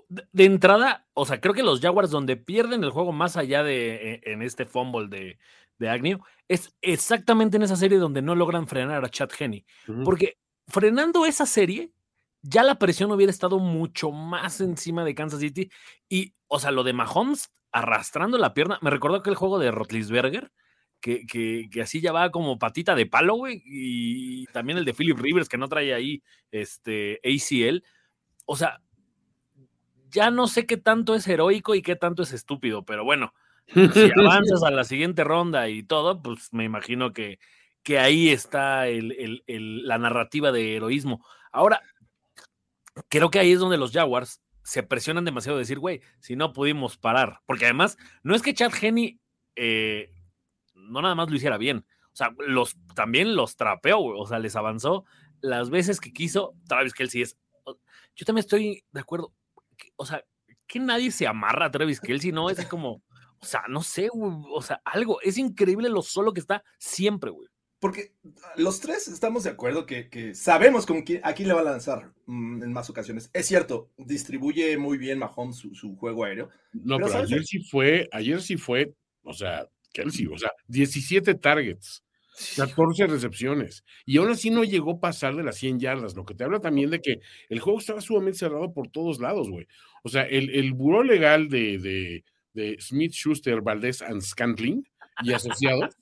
De, 0.08 0.44
entrada, 0.44 1.06
o 1.12 1.26
sea, 1.26 1.40
creo 1.40 1.52
que 1.52 1.62
los 1.62 1.80
Jaguars 1.80 2.10
donde 2.10 2.36
pierden 2.36 2.82
el 2.82 2.90
juego 2.90 3.12
más 3.12 3.36
allá 3.36 3.62
de 3.62 4.14
en, 4.24 4.32
en 4.32 4.42
este 4.42 4.64
fumble 4.64 5.08
de, 5.08 5.38
de 5.78 5.88
Agnew, 5.88 6.20
es 6.48 6.74
exactamente 6.80 7.56
en 7.56 7.62
esa 7.62 7.76
serie 7.76 7.98
donde 7.98 8.22
no 8.22 8.34
logran 8.34 8.66
frenar 8.66 9.04
a 9.04 9.08
Chad 9.08 9.30
Henney. 9.38 9.64
Uh 9.86 9.92
-huh. 9.92 10.04
Porque 10.04 10.38
frenando 10.66 11.26
esa 11.26 11.46
serie, 11.46 11.92
ya 12.42 12.62
la 12.62 12.78
presión 12.78 13.10
hubiera 13.12 13.30
estado 13.30 13.58
mucho 13.58 14.10
más 14.10 14.60
encima 14.60 15.04
de 15.04 15.14
Kansas 15.14 15.40
City. 15.40 15.70
Y, 16.08 16.34
o 16.48 16.58
sea, 16.58 16.70
lo 16.70 16.84
de 16.84 16.92
Mahomes 16.92 17.50
arrastrando 17.72 18.38
la 18.38 18.54
pierna, 18.54 18.78
me 18.80 18.90
recordó 18.90 19.16
aquel 19.16 19.34
juego 19.34 19.58
de 19.58 19.70
Rotlisberger, 19.70 20.50
que, 21.00 21.26
que, 21.26 21.68
que, 21.70 21.82
así 21.82 22.00
ya 22.00 22.12
va 22.12 22.30
como 22.30 22.58
patita 22.58 22.94
de 22.94 23.06
palo, 23.06 23.36
güey. 23.36 23.62
Y 23.64 24.46
también 24.46 24.78
el 24.78 24.84
de 24.84 24.94
Philip 24.94 25.18
Rivers, 25.18 25.48
que 25.48 25.58
no 25.58 25.68
trae 25.68 25.94
ahí 25.94 26.22
este 26.50 27.20
ACL. 27.24 27.84
O 28.46 28.56
sea, 28.56 28.80
ya 30.10 30.30
no 30.30 30.46
sé 30.46 30.66
qué 30.66 30.76
tanto 30.76 31.14
es 31.14 31.26
heroico 31.26 31.74
y 31.74 31.82
qué 31.82 31.96
tanto 31.96 32.22
es 32.22 32.32
estúpido, 32.32 32.84
pero 32.84 33.04
bueno, 33.04 33.34
si 33.66 33.74
avanzas 34.18 34.62
a 34.62 34.70
la 34.70 34.84
siguiente 34.84 35.24
ronda 35.24 35.68
y 35.68 35.82
todo, 35.82 36.22
pues 36.22 36.52
me 36.52 36.64
imagino 36.64 37.12
que, 37.12 37.38
que 37.82 37.98
ahí 37.98 38.30
está 38.30 38.88
el, 38.88 39.12
el, 39.12 39.44
el, 39.46 39.86
la 39.86 39.98
narrativa 39.98 40.52
de 40.52 40.76
heroísmo. 40.76 41.24
Ahora, 41.52 41.82
creo 43.08 43.30
que 43.30 43.38
ahí 43.38 43.52
es 43.52 43.60
donde 43.60 43.78
los 43.78 43.92
Jaguars 43.92 44.42
se 44.62 44.82
presionan 44.82 45.24
demasiado 45.24 45.56
de 45.56 45.62
decir, 45.62 45.78
güey, 45.78 46.02
si 46.20 46.36
no 46.36 46.52
pudimos 46.52 46.98
parar, 46.98 47.40
porque 47.46 47.64
además 47.64 47.96
no 48.22 48.34
es 48.34 48.42
que 48.42 48.54
Chad 48.54 48.72
Henney 48.80 49.18
eh, 49.56 50.10
no 50.74 51.00
nada 51.00 51.14
más 51.14 51.30
lo 51.30 51.36
hiciera 51.36 51.56
bien, 51.56 51.86
o 52.12 52.16
sea, 52.16 52.34
los, 52.46 52.76
también 52.94 53.34
los 53.34 53.56
trapeó, 53.56 53.98
güey, 53.98 54.20
o 54.20 54.26
sea, 54.26 54.38
les 54.38 54.56
avanzó 54.56 55.04
las 55.40 55.70
veces 55.70 56.00
que 56.00 56.12
quiso, 56.12 56.54
Travis 56.68 56.92
Kelsey 56.92 57.22
es, 57.22 57.38
yo 58.14 58.26
también 58.26 58.40
estoy 58.40 58.84
de 58.92 59.00
acuerdo, 59.00 59.32
o 59.96 60.06
sea, 60.06 60.24
que 60.66 60.78
nadie 60.78 61.10
se 61.10 61.26
amarra 61.26 61.66
a 61.66 61.70
Travis 61.70 62.00
Kelsey, 62.00 62.32
¿no? 62.32 62.50
Es 62.50 62.64
como, 62.66 63.02
o 63.40 63.46
sea, 63.46 63.62
no 63.68 63.82
sé, 63.82 64.08
güey, 64.08 64.32
o 64.52 64.62
sea, 64.62 64.80
algo, 64.84 65.20
es 65.22 65.38
increíble 65.38 65.88
lo 65.88 66.02
solo 66.02 66.32
que 66.32 66.40
está 66.40 66.62
siempre, 66.78 67.30
güey. 67.30 67.48
Porque 67.80 68.12
los 68.56 68.80
tres 68.80 69.06
estamos 69.06 69.44
de 69.44 69.50
acuerdo 69.50 69.86
que, 69.86 70.08
que 70.08 70.34
sabemos 70.34 70.84
con 70.84 71.02
quién, 71.02 71.20
a 71.22 71.32
quién 71.32 71.46
le 71.46 71.54
va 71.54 71.60
a 71.60 71.64
lanzar 71.64 72.12
mmm, 72.26 72.62
en 72.62 72.72
más 72.72 72.90
ocasiones. 72.90 73.30
Es 73.32 73.46
cierto, 73.46 73.90
distribuye 73.96 74.76
muy 74.76 74.98
bien 74.98 75.18
Mahomes 75.20 75.56
su, 75.56 75.74
su 75.74 75.96
juego 75.96 76.24
aéreo. 76.24 76.50
No, 76.72 76.96
pero, 76.96 77.08
pero 77.08 77.20
ayer 77.20 77.44
sí 77.44 77.60
fue, 77.60 78.08
ayer 78.10 78.42
sí 78.42 78.56
fue, 78.56 78.92
o 79.22 79.32
sea, 79.32 79.68
Kelsey, 79.92 80.26
o 80.26 80.36
sea, 80.36 80.50
17 80.66 81.34
targets. 81.36 82.02
14 82.56 83.06
recepciones. 83.06 83.84
Y 84.04 84.18
aún 84.18 84.30
así 84.30 84.50
no 84.50 84.64
llegó 84.64 84.92
a 84.92 85.00
pasar 85.00 85.36
de 85.36 85.44
las 85.44 85.56
100 85.56 85.80
yardas, 85.80 86.16
lo 86.16 86.24
que 86.24 86.34
te 86.34 86.44
habla 86.44 86.60
también 86.60 86.90
de 86.90 87.00
que 87.00 87.20
el 87.48 87.60
juego 87.60 87.78
estaba 87.78 88.00
sumamente 88.00 88.38
cerrado 88.38 88.72
por 88.72 88.88
todos 88.88 89.20
lados, 89.20 89.50
güey. 89.50 89.66
O 90.04 90.08
sea, 90.08 90.22
el, 90.22 90.50
el 90.50 90.72
buró 90.72 91.02
legal 91.02 91.48
de, 91.48 91.78
de, 91.78 92.24
de, 92.54 92.76
Smith, 92.80 93.12
Schuster, 93.12 93.60
Valdés 93.60 94.02
and 94.02 94.22
Scantling 94.22 94.86
y 95.22 95.32
asociados, 95.32 95.96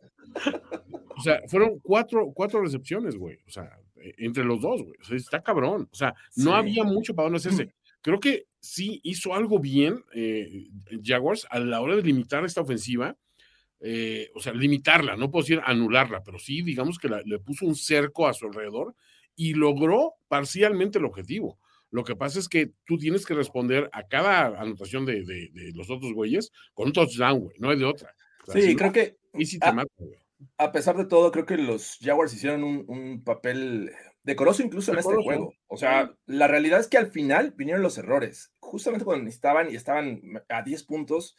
o 1.16 1.22
sea, 1.22 1.40
fueron 1.48 1.78
cuatro, 1.82 2.30
cuatro 2.34 2.62
recepciones, 2.62 3.16
güey. 3.16 3.38
O 3.46 3.50
sea, 3.50 3.70
entre 4.18 4.44
los 4.44 4.60
dos, 4.60 4.82
güey. 4.82 4.94
O 5.00 5.04
sea, 5.04 5.16
está 5.16 5.42
cabrón. 5.42 5.88
O 5.90 5.94
sea, 5.94 6.14
no 6.36 6.50
sí. 6.50 6.56
había 6.56 6.84
mucho 6.84 7.14
para 7.14 7.26
dónde 7.26 7.38
hacerse. 7.38 7.72
Creo 8.02 8.20
que 8.20 8.46
sí 8.60 9.00
hizo 9.02 9.34
algo 9.34 9.58
bien 9.58 10.04
eh, 10.14 10.68
Jaguars 11.02 11.46
a 11.50 11.58
la 11.58 11.80
hora 11.80 11.96
de 11.96 12.02
limitar 12.02 12.44
esta 12.44 12.60
ofensiva. 12.60 13.16
Eh, 13.80 14.30
o 14.34 14.40
sea, 14.40 14.52
limitarla, 14.54 15.16
no 15.16 15.30
puedo 15.30 15.42
decir 15.44 15.60
anularla, 15.64 16.22
pero 16.24 16.38
sí, 16.38 16.62
digamos 16.62 16.98
que 16.98 17.08
la, 17.08 17.20
le 17.24 17.38
puso 17.38 17.66
un 17.66 17.76
cerco 17.76 18.26
a 18.26 18.32
su 18.34 18.46
alrededor 18.46 18.94
y 19.34 19.54
logró 19.54 20.14
parcialmente 20.28 20.98
el 20.98 21.04
objetivo. 21.04 21.58
Lo 21.90 22.02
que 22.04 22.16
pasa 22.16 22.38
es 22.38 22.48
que 22.48 22.72
tú 22.86 22.98
tienes 22.98 23.26
que 23.26 23.34
responder 23.34 23.88
a 23.92 24.06
cada 24.08 24.60
anotación 24.60 25.04
de, 25.06 25.24
de, 25.24 25.50
de 25.52 25.72
los 25.74 25.90
otros 25.90 26.12
güeyes 26.14 26.50
con 26.74 26.86
un 26.88 26.92
touchdown, 26.92 27.40
güey, 27.40 27.56
no 27.58 27.70
hay 27.70 27.78
de 27.78 27.84
otra. 27.84 28.14
O 28.46 28.52
sea, 28.52 28.60
Sí, 28.62 28.62
si 28.62 28.76
creo 28.76 28.88
no, 28.88 28.92
que 28.92 29.16
Y 29.34 29.46
si 29.46 29.60
te 29.60 29.68
Ah, 29.68 29.72
mata, 29.72 29.92
güey. 29.98 30.16
a 30.58 30.72
pesar 30.72 30.96
de 30.96 31.06
todo, 31.06 31.30
creo 31.32 31.46
que 31.46 31.56
los 31.58 31.98
Jaguars 32.00 32.34
hicieron 32.34 32.64
un, 32.64 32.84
un 32.88 33.24
papel 33.24 33.92
decoroso 34.22 34.62
incluso 34.62 34.92
en 34.92 34.98
este 34.98 35.16
Decoroso. 35.16 35.24
juego. 35.24 35.54
O 35.68 35.76
sea, 35.76 36.14
la 36.26 36.48
realidad 36.48 36.80
es 36.80 36.88
que 36.88 36.98
al 36.98 37.10
final 37.10 37.54
vinieron 37.56 37.82
los 37.82 37.98
errores. 37.98 38.52
Justamente 38.58 39.04
cuando 39.04 39.24
necesitaban 39.24 39.70
y 39.70 39.76
estaban 39.76 40.20
a 40.48 40.62
10 40.62 40.82
puntos, 40.84 41.36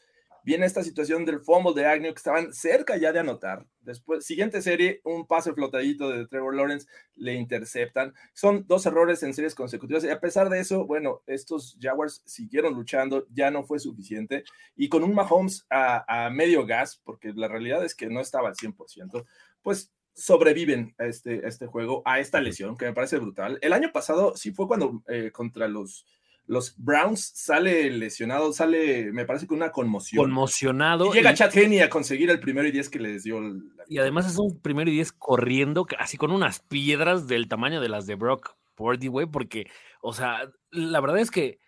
viene 0.47 0.65
esta 0.65 0.81
situación 0.81 1.25
del 1.25 1.41
fumble 1.41 1.73
de 1.73 1.85
Agnew 1.85 2.13
que 2.13 2.19
estaban 2.19 2.53
cerca 2.53 2.95
ya 2.95 3.11
de 3.11 3.19
anotar. 3.19 3.65
Después, 3.81 4.25
siguiente 4.25 4.61
serie, 4.61 5.01
un 5.03 5.27
pase 5.27 5.51
flotadito 5.51 6.09
de 6.09 6.25
Trevor 6.25 6.55
Lawrence, 6.55 6.87
le 7.15 7.33
interceptan. 7.33 8.13
Son 8.33 8.63
dos 8.65 8.85
errores 8.85 9.21
en 9.23 9.33
series 9.33 9.53
consecutivas 9.53 10.05
y 10.05 10.09
a 10.09 10.21
pesar 10.21 10.47
de 10.47 10.61
eso, 10.61 10.85
bueno, 10.85 11.21
estos 11.27 11.77
Jaguars 11.81 12.23
siguieron 12.25 12.75
luchando, 12.75 13.27
ya 13.29 13.51
no 13.51 13.65
fue 13.65 13.77
suficiente. 13.79 14.45
Y 14.77 14.87
con 14.87 15.03
un 15.03 15.13
Mahomes 15.13 15.65
a, 15.69 16.05
a 16.07 16.29
medio 16.29 16.65
gas, 16.65 17.01
porque 17.03 17.33
la 17.35 17.49
realidad 17.49 17.83
es 17.83 17.93
que 17.93 18.07
no 18.07 18.21
estaba 18.21 18.47
al 18.47 18.55
100%, 18.55 19.25
pues 19.61 19.91
sobreviven 20.13 20.95
a 20.97 21.07
este, 21.07 21.45
a 21.45 21.49
este 21.49 21.67
juego, 21.67 22.03
a 22.05 22.21
esta 22.21 22.39
lesión, 22.39 22.77
que 22.77 22.85
me 22.85 22.93
parece 22.93 23.17
brutal. 23.17 23.59
El 23.61 23.73
año 23.73 23.91
pasado 23.91 24.37
sí 24.37 24.51
fue 24.51 24.65
cuando 24.65 25.03
eh, 25.09 25.29
contra 25.33 25.67
los, 25.67 26.05
los 26.47 26.75
Browns 26.77 27.31
sale 27.35 27.89
lesionado, 27.91 28.53
sale, 28.53 29.11
me 29.11 29.25
parece 29.25 29.47
que 29.47 29.53
una 29.53 29.71
conmoción. 29.71 30.23
Conmocionado. 30.23 31.07
Y 31.07 31.17
llega 31.17 31.33
y- 31.33 31.35
Chad 31.35 31.55
Henney 31.55 31.81
a 31.81 31.89
conseguir 31.89 32.29
el 32.29 32.39
primero 32.39 32.67
y 32.67 32.71
10 32.71 32.89
que 32.89 32.99
les 32.99 33.23
dio. 33.23 33.39
la 33.41 33.83
Y 33.87 33.97
además 33.99 34.25
es 34.25 34.37
un 34.37 34.59
primero 34.61 34.89
y 34.89 34.93
diez 34.93 35.11
corriendo, 35.11 35.85
así 35.99 36.17
con 36.17 36.31
unas 36.31 36.59
piedras 36.61 37.27
del 37.27 37.47
tamaño 37.47 37.81
de 37.81 37.89
las 37.89 38.07
de 38.07 38.15
Brock 38.15 38.55
Purdy, 38.75 39.07
güey, 39.07 39.25
porque, 39.27 39.69
o 40.01 40.13
sea, 40.13 40.49
la 40.71 41.01
verdad 41.01 41.19
es 41.19 41.31
que 41.31 41.59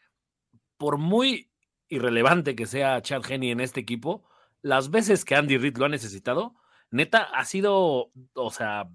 por 0.78 0.98
muy 0.98 1.52
irrelevante 1.90 2.56
que 2.56 2.66
sea 2.66 3.02
Chad 3.02 3.30
Henney 3.30 3.52
en 3.52 3.60
este 3.60 3.82
equipo, 3.82 4.24
las 4.62 4.92
veces 4.92 5.26
que 5.26 5.36
Andy 5.36 5.58
Reid 5.58 5.78
lo 5.78 5.86
ha 5.86 5.90
necesitado, 5.90 6.56
neta, 6.92 7.24
ha 7.24 7.44
sido, 7.46 8.12
o 8.34 8.52
sea, 8.52 8.88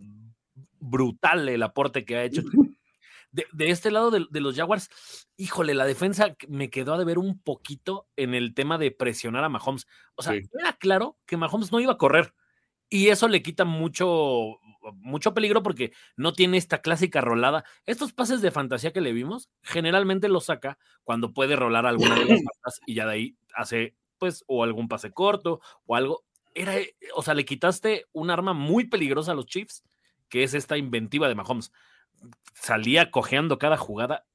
brutal 0.81 1.49
el 1.49 1.63
aporte 1.63 2.05
que 2.05 2.17
ha 2.17 2.25
hecho. 2.25 2.43
De, 3.35 3.47
de 3.53 3.71
este 3.71 3.91
lado 3.91 4.13
de, 4.13 4.27
de 4.31 4.41
los 4.41 4.55
Jaguars, 4.55 4.89
híjole, 5.37 5.75
la 5.75 5.85
defensa 5.85 6.37
me 6.47 6.71
quedó 6.71 6.95
a 6.95 6.99
deber 6.99 7.19
un 7.19 7.41
poquito 7.41 8.07
en 8.15 8.33
el 8.33 8.55
tema 8.55 8.79
de 8.79 8.93
presionar 8.93 9.43
a 9.43 9.49
Mahomes. 9.49 9.89
O 10.15 10.23
sea, 10.23 10.35
Sí. 10.35 10.43
era 10.57 10.73
claro 10.75 11.19
que 11.27 11.37
Mahomes 11.37 11.73
no 11.73 11.81
iba 11.81 11.93
a 11.95 11.99
correr. 11.99 12.33
Y 12.89 13.09
eso 13.09 13.27
le 13.27 13.43
quita 13.43 13.65
mucho, 13.65 14.61
mucho 14.99 15.35
peligro 15.35 15.65
porque 15.65 15.93
no 16.17 16.33
tiene 16.33 16.59
esta 16.59 16.79
clásica 16.81 17.21
rolada. 17.23 17.65
Estos 17.87 18.13
pases 18.13 18.41
de 18.41 18.53
fantasía 18.53 18.93
que 18.93 19.01
le 19.01 19.13
vimos, 19.13 19.51
generalmente 19.63 20.29
los 20.29 20.45
saca 20.45 20.79
cuando 21.03 21.33
puede 21.33 21.57
rolar 21.57 21.87
alguna 21.87 22.15
de 22.15 22.27
las 22.27 22.41
patas 22.63 22.81
y 22.87 22.95
ya 22.95 23.07
de 23.07 23.13
ahí 23.15 23.37
hace, 23.57 23.97
pues, 24.19 24.45
o 24.47 24.63
algún 24.63 24.87
pase 24.87 25.11
corto 25.11 25.61
o 25.87 25.97
algo. 25.97 26.23
Era, 26.55 26.79
eh, 26.79 26.95
o 27.17 27.23
sea, 27.23 27.35
le 27.35 27.45
quitaste 27.45 28.07
un 28.13 28.31
arma 28.31 28.53
muy 28.53 28.85
peligrosa 28.87 29.33
a 29.33 29.35
los 29.35 29.47
Chiefs, 29.47 29.83
que 30.29 30.45
es 30.45 30.55
esta 30.55 30.77
inventiva 30.77 31.27
de 31.27 31.35
Mahomes. 31.35 31.73
Salía 32.55 33.11
cojeando 33.11 33.59
cada 33.59 33.77
jugada 33.77 34.27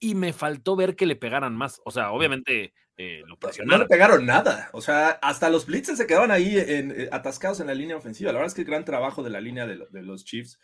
y 0.00 0.14
me 0.14 0.32
faltó 0.32 0.76
ver 0.76 0.94
que 0.96 1.06
le 1.06 1.16
pegaran 1.16 1.56
más. 1.56 1.80
O 1.84 1.90
sea, 1.90 2.10
obviamente 2.12 2.74
eh, 2.96 3.20
lo 3.20 3.26
No 3.28 3.32
le 3.34 3.38
presionaron. 3.38 3.88
pegaron 3.88 4.26
nada. 4.26 4.70
O 4.72 4.80
sea, 4.80 5.10
hasta 5.22 5.50
los 5.50 5.66
blitzes 5.66 5.96
se 5.98 6.06
quedaban 6.06 6.30
ahí 6.30 6.58
en- 6.58 6.90
eh, 7.00 7.08
atascados 7.12 7.60
en 7.60 7.68
la 7.68 7.74
línea 7.74 7.96
ofensiva. 7.96 8.32
La 8.32 8.38
verdad 8.38 8.48
es 8.48 8.54
que 8.54 8.64
gran 8.64 8.84
trabajo 8.84 9.22
de 9.22 9.30
la 9.30 9.40
línea 9.40 9.66
de, 9.66 9.86
de 9.90 10.02
los 10.02 10.24
Chiefs. 10.24 10.58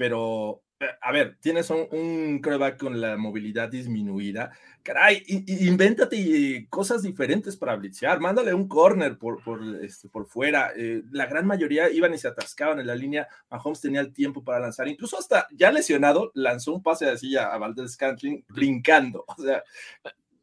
Pero, 0.00 0.62
eh, 0.80 0.86
a 1.02 1.12
ver, 1.12 1.36
tienes 1.40 1.68
un, 1.68 1.86
un 1.90 2.40
quarterback 2.40 2.78
con 2.78 2.98
la 2.98 3.18
movilidad 3.18 3.68
disminuida. 3.68 4.50
Caray, 4.82 5.22
invéntate 5.26 6.16
eh, 6.16 6.66
cosas 6.70 7.02
diferentes 7.02 7.54
para 7.54 7.76
blitzear. 7.76 8.18
Mándale 8.18 8.54
un 8.54 8.66
corner 8.66 9.18
por, 9.18 9.44
por, 9.44 9.60
este, 9.82 10.08
por 10.08 10.24
fuera. 10.24 10.72
Eh, 10.74 11.02
la 11.10 11.26
gran 11.26 11.46
mayoría 11.46 11.90
iban 11.90 12.14
y 12.14 12.16
se 12.16 12.28
atascaban 12.28 12.80
en 12.80 12.86
la 12.86 12.94
línea. 12.94 13.28
Mahomes 13.50 13.82
tenía 13.82 14.00
el 14.00 14.14
tiempo 14.14 14.42
para 14.42 14.60
lanzar. 14.60 14.88
Incluso 14.88 15.18
hasta 15.18 15.46
ya 15.52 15.70
lesionado, 15.70 16.32
lanzó 16.32 16.72
un 16.72 16.82
pase 16.82 17.10
así 17.10 17.36
a, 17.36 17.52
a 17.52 17.58
Valdez 17.58 17.92
Scantling 17.92 18.42
brincando. 18.48 19.26
O 19.28 19.42
sea, 19.42 19.62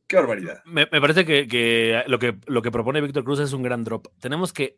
qué 0.06 0.18
barbaridad. 0.18 0.64
Me, 0.66 0.88
me 0.92 1.02
parece 1.02 1.26
que, 1.26 1.48
que 1.48 2.04
lo 2.06 2.20
que 2.20 2.38
lo 2.46 2.62
que 2.62 2.70
propone 2.70 3.02
Víctor 3.02 3.24
Cruz 3.24 3.40
es 3.40 3.54
un 3.54 3.64
gran 3.64 3.84
drop. 3.84 4.06
Tenemos 4.20 4.54
que 4.54 4.78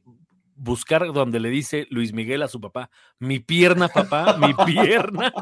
buscar 0.59 1.11
donde 1.13 1.39
le 1.39 1.49
dice 1.49 1.87
Luis 1.89 2.13
Miguel 2.13 2.41
a 2.43 2.47
su 2.47 2.59
papá, 2.61 2.89
mi 3.17 3.39
pierna, 3.39 3.87
papá, 3.87 4.37
mi 4.37 4.53
pierna. 4.65 5.33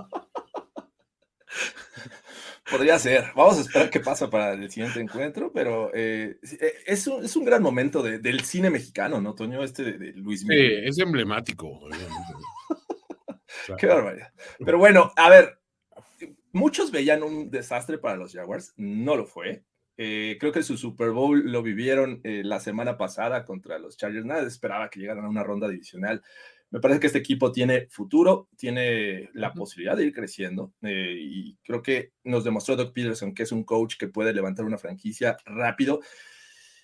Podría 2.70 3.00
ser. 3.00 3.32
Vamos 3.36 3.58
a 3.58 3.62
esperar 3.62 3.90
qué 3.90 4.02
pasa 4.02 4.30
para 4.30 4.52
el 4.54 4.70
siguiente 4.70 5.00
encuentro, 5.00 5.54
pero 5.54 5.90
eh, 5.94 6.38
sí, 6.44 6.58
eh, 6.60 6.74
es, 6.86 7.08
un, 7.08 7.24
es 7.24 7.34
un 7.38 7.46
gran 7.46 7.64
momento 7.64 8.04
de- 8.04 8.20
del 8.20 8.42
cine 8.42 8.70
mexicano, 8.70 9.22
¿no, 9.22 9.34
Toño? 9.36 9.64
Este 9.64 9.84
de, 9.84 9.98
de 9.98 10.12
Luis 10.14 10.42
Sí, 10.42 10.48
Miguel. 10.48 10.86
es 10.88 11.00
emblemático, 11.00 11.68
obviamente. 11.68 12.14
Qué 13.80 13.88
barbaridad. 13.88 14.34
Pero 14.60 14.78
bueno, 14.78 15.14
a 15.16 15.30
ver, 15.30 15.60
muchos 16.52 16.92
veían 16.92 17.24
un 17.24 17.50
desastre 17.50 17.98
para 17.98 18.18
los 18.18 18.34
Jaguars, 18.34 18.74
no 18.76 19.16
lo 19.16 19.26
fue. 19.26 19.64
Eh, 19.98 20.38
creo 20.40 20.52
que 20.52 20.62
su 20.62 20.78
Super 20.78 21.10
Bowl 21.10 21.52
lo 21.52 21.64
vivieron 21.64 22.22
eh, 22.24 22.44
la 22.46 22.60
semana 22.60 22.98
pasada 22.98 23.44
contra 23.44 23.80
los 23.80 23.98
Chargers. 23.98 24.26
Nadie 24.26 24.48
esperaba 24.48 24.90
que 24.90 25.00
llegaran 25.00 25.26
a 25.26 25.30
una 25.30 25.44
ronda 25.44 25.68
divisional. 25.68 26.22
Me 26.70 26.80
parece 26.80 27.00
que 27.00 27.08
este 27.08 27.20
equipo 27.20 27.52
tiene 27.52 27.88
futuro, 27.90 28.50
tiene 28.58 29.30
la 29.34 29.54
posibilidad 29.54 29.96
de 29.96 30.06
ir 30.06 30.14
creciendo 30.14 30.74
eh, 30.82 31.16
y 31.18 31.56
creo 31.64 31.82
que 31.82 32.12
nos 32.26 32.44
demostró 32.44 32.76
Doc 32.76 32.94
Peterson 32.94 33.34
que 33.34 33.44
es 33.44 33.54
un 33.54 33.64
coach 33.64 33.96
que 33.98 34.10
puede 34.10 34.34
levantar 34.34 34.66
una 34.66 34.78
franquicia 34.78 35.38
rápido. 35.46 36.02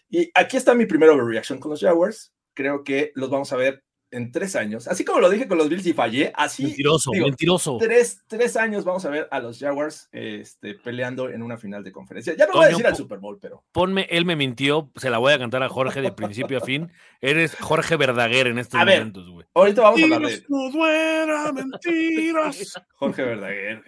Y 0.09 0.31
aquí 0.33 0.57
está 0.57 0.73
mi 0.73 0.85
primera 0.85 1.13
overreaction 1.13 1.59
con 1.59 1.71
los 1.71 1.81
Jaguars. 1.81 2.33
Creo 2.53 2.83
que 2.83 3.11
los 3.15 3.29
vamos 3.29 3.51
a 3.51 3.57
ver 3.57 3.83
en 4.13 4.31
tres 4.31 4.55
años. 4.55 4.87
Así 4.87 5.03
como 5.03 5.19
lo 5.19 5.29
dije 5.29 5.47
con 5.47 5.57
los 5.57 5.67
Bills 5.69 5.85
y 5.85 5.93
fallé, 5.93 6.31
así 6.35 6.63
Mentiroso, 6.63 7.11
digo, 7.11 7.25
mentiroso. 7.27 7.77
tres, 7.79 8.21
tres 8.27 8.55
años 8.55 8.85
vamos 8.85 9.03
a 9.05 9.09
ver 9.09 9.27
a 9.31 9.39
los 9.39 9.59
Jaguars 9.59 10.07
este, 10.11 10.75
peleando 10.75 11.29
en 11.29 11.43
una 11.43 11.57
final 11.57 11.83
de 11.83 11.91
conferencia. 11.91 12.35
Ya 12.37 12.45
no 12.47 12.53
voy 12.53 12.65
a 12.65 12.69
decir 12.69 12.87
al 12.87 12.95
Super 12.95 13.19
Bowl, 13.19 13.37
pero 13.41 13.63
Ponme, 13.71 14.07
él 14.09 14.25
me 14.25 14.35
mintió, 14.35 14.91
se 14.95 15.09
la 15.09 15.17
voy 15.17 15.33
a 15.33 15.39
cantar 15.39 15.63
a 15.63 15.69
Jorge 15.69 16.01
de 16.01 16.11
principio 16.11 16.59
a 16.59 16.61
fin. 16.61 16.91
Eres 17.21 17.55
Jorge 17.55 17.95
Verdaguer 17.97 18.47
en 18.47 18.59
estos 18.59 18.79
A 18.79 18.85
ver. 18.85 18.99
momentos, 18.99 19.29
güey. 19.29 19.45
ahorita 19.53 19.81
vamos 19.81 20.01
a 20.01 20.03
hablar 20.03 20.21
de 20.21 20.43
duera, 20.71 21.51
mentiras. 21.51 22.73
Jorge 22.95 23.23
Verdaguer. 23.23 23.83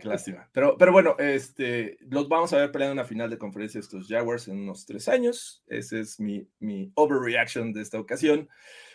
Qué 0.00 0.08
lástima. 0.08 0.48
Pero, 0.52 0.76
pero 0.78 0.92
bueno, 0.92 1.16
este, 1.18 1.98
los 2.00 2.28
vamos 2.28 2.52
a 2.52 2.58
ver 2.58 2.72
peleando 2.72 2.92
en 2.92 2.98
una 2.98 3.08
final 3.08 3.30
de 3.30 3.38
conferencia 3.38 3.80
estos 3.80 4.06
Jaguars 4.08 4.48
en 4.48 4.58
unos 4.60 4.86
tres 4.86 5.08
años. 5.08 5.62
Ese 5.66 6.00
es 6.00 6.20
mi, 6.20 6.46
mi 6.58 6.90
overreaction 6.94 7.72
de 7.72 7.82
esta 7.82 7.98
ocasión. 7.98 8.48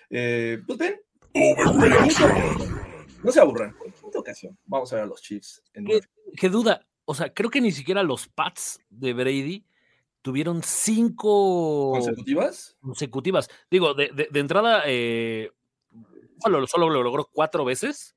Eh, 0.10 0.60
pues 0.66 0.80
ven, 0.80 1.00
no 3.24 3.32
se 3.32 3.40
aburran. 3.40 3.76
En 3.86 3.94
esta 3.94 4.20
ocasión 4.20 4.58
vamos 4.66 4.92
a 4.92 4.96
ver 4.98 5.06
a 5.06 5.08
los 5.08 5.22
Chiefs. 5.22 5.64
En 5.74 5.86
¿Qué, 5.86 6.00
qué 6.38 6.50
duda? 6.50 6.86
O 7.06 7.14
sea, 7.14 7.34
creo 7.34 7.50
que 7.50 7.62
ni 7.62 7.72
siquiera 7.72 8.04
los 8.04 8.28
Pats 8.28 8.80
de 8.90 9.14
Brady 9.14 9.66
tuvieron 10.22 10.62
cinco 10.64 11.92
consecutivas. 11.94 12.78
consecutivas. 12.82 13.50
Digo, 13.70 13.94
de, 13.94 14.10
de- 14.14 14.28
de 14.32 14.40
entrada, 14.40 14.84
eh, 14.86 15.52
solo, 16.42 16.66
solo 16.68 16.90
lo 16.90 17.04
logró 17.04 17.30
cuatro 17.32 17.66
veces, 17.66 18.16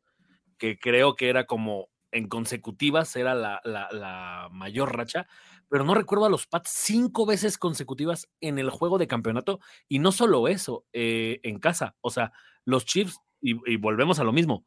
que 0.58 0.78
creo 0.78 1.14
que 1.16 1.28
era 1.28 1.46
como 1.46 1.88
en 2.12 2.28
consecutivas, 2.28 3.14
era 3.16 3.34
la, 3.34 3.60
la- 3.64 4.48
mayor 4.52 4.96
racha, 4.96 5.26
pero 5.68 5.84
no 5.84 5.94
recuerdo 5.94 6.26
a 6.26 6.30
los 6.30 6.46
Pats 6.46 6.70
cinco 6.70 7.26
veces 7.26 7.58
consecutivas 7.58 8.28
en 8.40 8.58
el 8.58 8.70
juego 8.70 8.98
de 8.98 9.06
campeonato, 9.08 9.60
y 9.88 9.98
no 9.98 10.12
solo 10.12 10.48
eso, 10.48 10.84
eh, 10.92 11.40
en 11.42 11.58
casa, 11.58 11.96
o 12.00 12.10
sea, 12.10 12.32
los 12.64 12.84
Chiefs, 12.84 13.18
y, 13.40 13.54
volvemos 13.76 14.18
a 14.20 14.24
lo 14.24 14.32
mismo, 14.32 14.64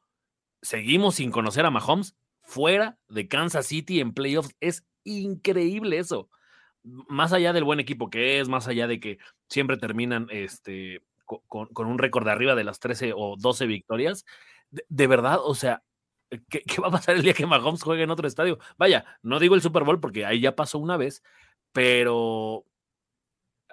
seguimos 0.61 1.15
sin 1.15 1.31
conocer 1.31 1.65
a 1.65 1.71
Mahomes 1.71 2.15
fuera 2.41 2.97
de 3.09 3.27
Kansas 3.27 3.67
City 3.67 3.99
en 4.01 4.13
playoffs, 4.13 4.55
es 4.59 4.85
increíble 5.03 5.99
eso 5.99 6.29
más 6.83 7.33
allá 7.33 7.53
del 7.53 7.63
buen 7.63 7.79
equipo 7.79 8.09
que 8.09 8.39
es, 8.39 8.47
más 8.49 8.67
allá 8.67 8.87
de 8.87 8.99
que 8.99 9.17
siempre 9.49 9.77
terminan 9.77 10.27
este, 10.31 11.01
co- 11.25 11.43
con, 11.47 11.67
con 11.67 11.87
un 11.87 11.97
récord 11.97 12.25
de 12.25 12.31
arriba 12.31 12.55
de 12.55 12.63
las 12.63 12.79
13 12.79 13.13
o 13.15 13.35
12 13.37 13.65
victorias, 13.65 14.25
de, 14.69 14.85
de 14.89 15.07
verdad, 15.07 15.39
o 15.43 15.55
sea, 15.55 15.83
¿qué, 16.49 16.61
qué 16.61 16.81
va 16.81 16.87
a 16.87 16.91
pasar 16.91 17.15
el 17.15 17.23
día 17.23 17.33
que 17.33 17.45
Mahomes 17.45 17.83
juegue 17.83 18.03
en 18.03 18.11
otro 18.11 18.27
estadio? 18.27 18.59
Vaya, 18.77 19.05
no 19.21 19.39
digo 19.39 19.55
el 19.55 19.61
Super 19.61 19.83
Bowl 19.83 19.99
porque 19.99 20.25
ahí 20.25 20.39
ya 20.41 20.55
pasó 20.55 20.79
una 20.79 20.97
vez, 20.97 21.23
pero... 21.71 22.65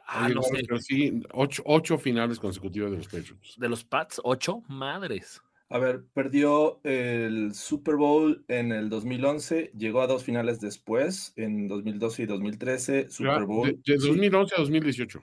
Ah, 0.07 0.27
Oye, 0.27 0.35
no 0.35 0.43
sé, 0.43 0.63
pero 0.67 0.79
sí, 0.79 1.23
ocho, 1.33 1.63
ocho 1.65 1.97
finales 1.99 2.39
consecutivas 2.39 2.91
de 2.91 2.99
los 2.99 3.09
Patriots. 3.09 3.55
de 3.57 3.69
los 3.69 3.85
Pats, 3.85 4.21
ocho 4.25 4.63
madres. 4.69 5.43
A 5.69 5.79
ver, 5.79 6.05
perdió 6.13 6.81
el 6.85 7.55
Super 7.55 7.97
Bowl 7.97 8.45
en 8.49 8.73
el 8.73 8.91
2011, 8.91 9.73
llegó 9.75 10.03
a 10.03 10.07
dos 10.07 10.23
finales 10.23 10.61
después, 10.61 11.33
en 11.37 11.67
2012 11.67 12.25
y 12.25 12.27
2013, 12.27 13.11
Super 13.11 13.41
Ya, 13.41 13.45
Bowl. 13.47 13.81
De, 13.85 13.95
de 13.95 13.99
sí, 13.99 14.09
2011 14.09 14.55
a 14.55 14.59
2018. 14.61 15.23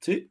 Sí, 0.00 0.30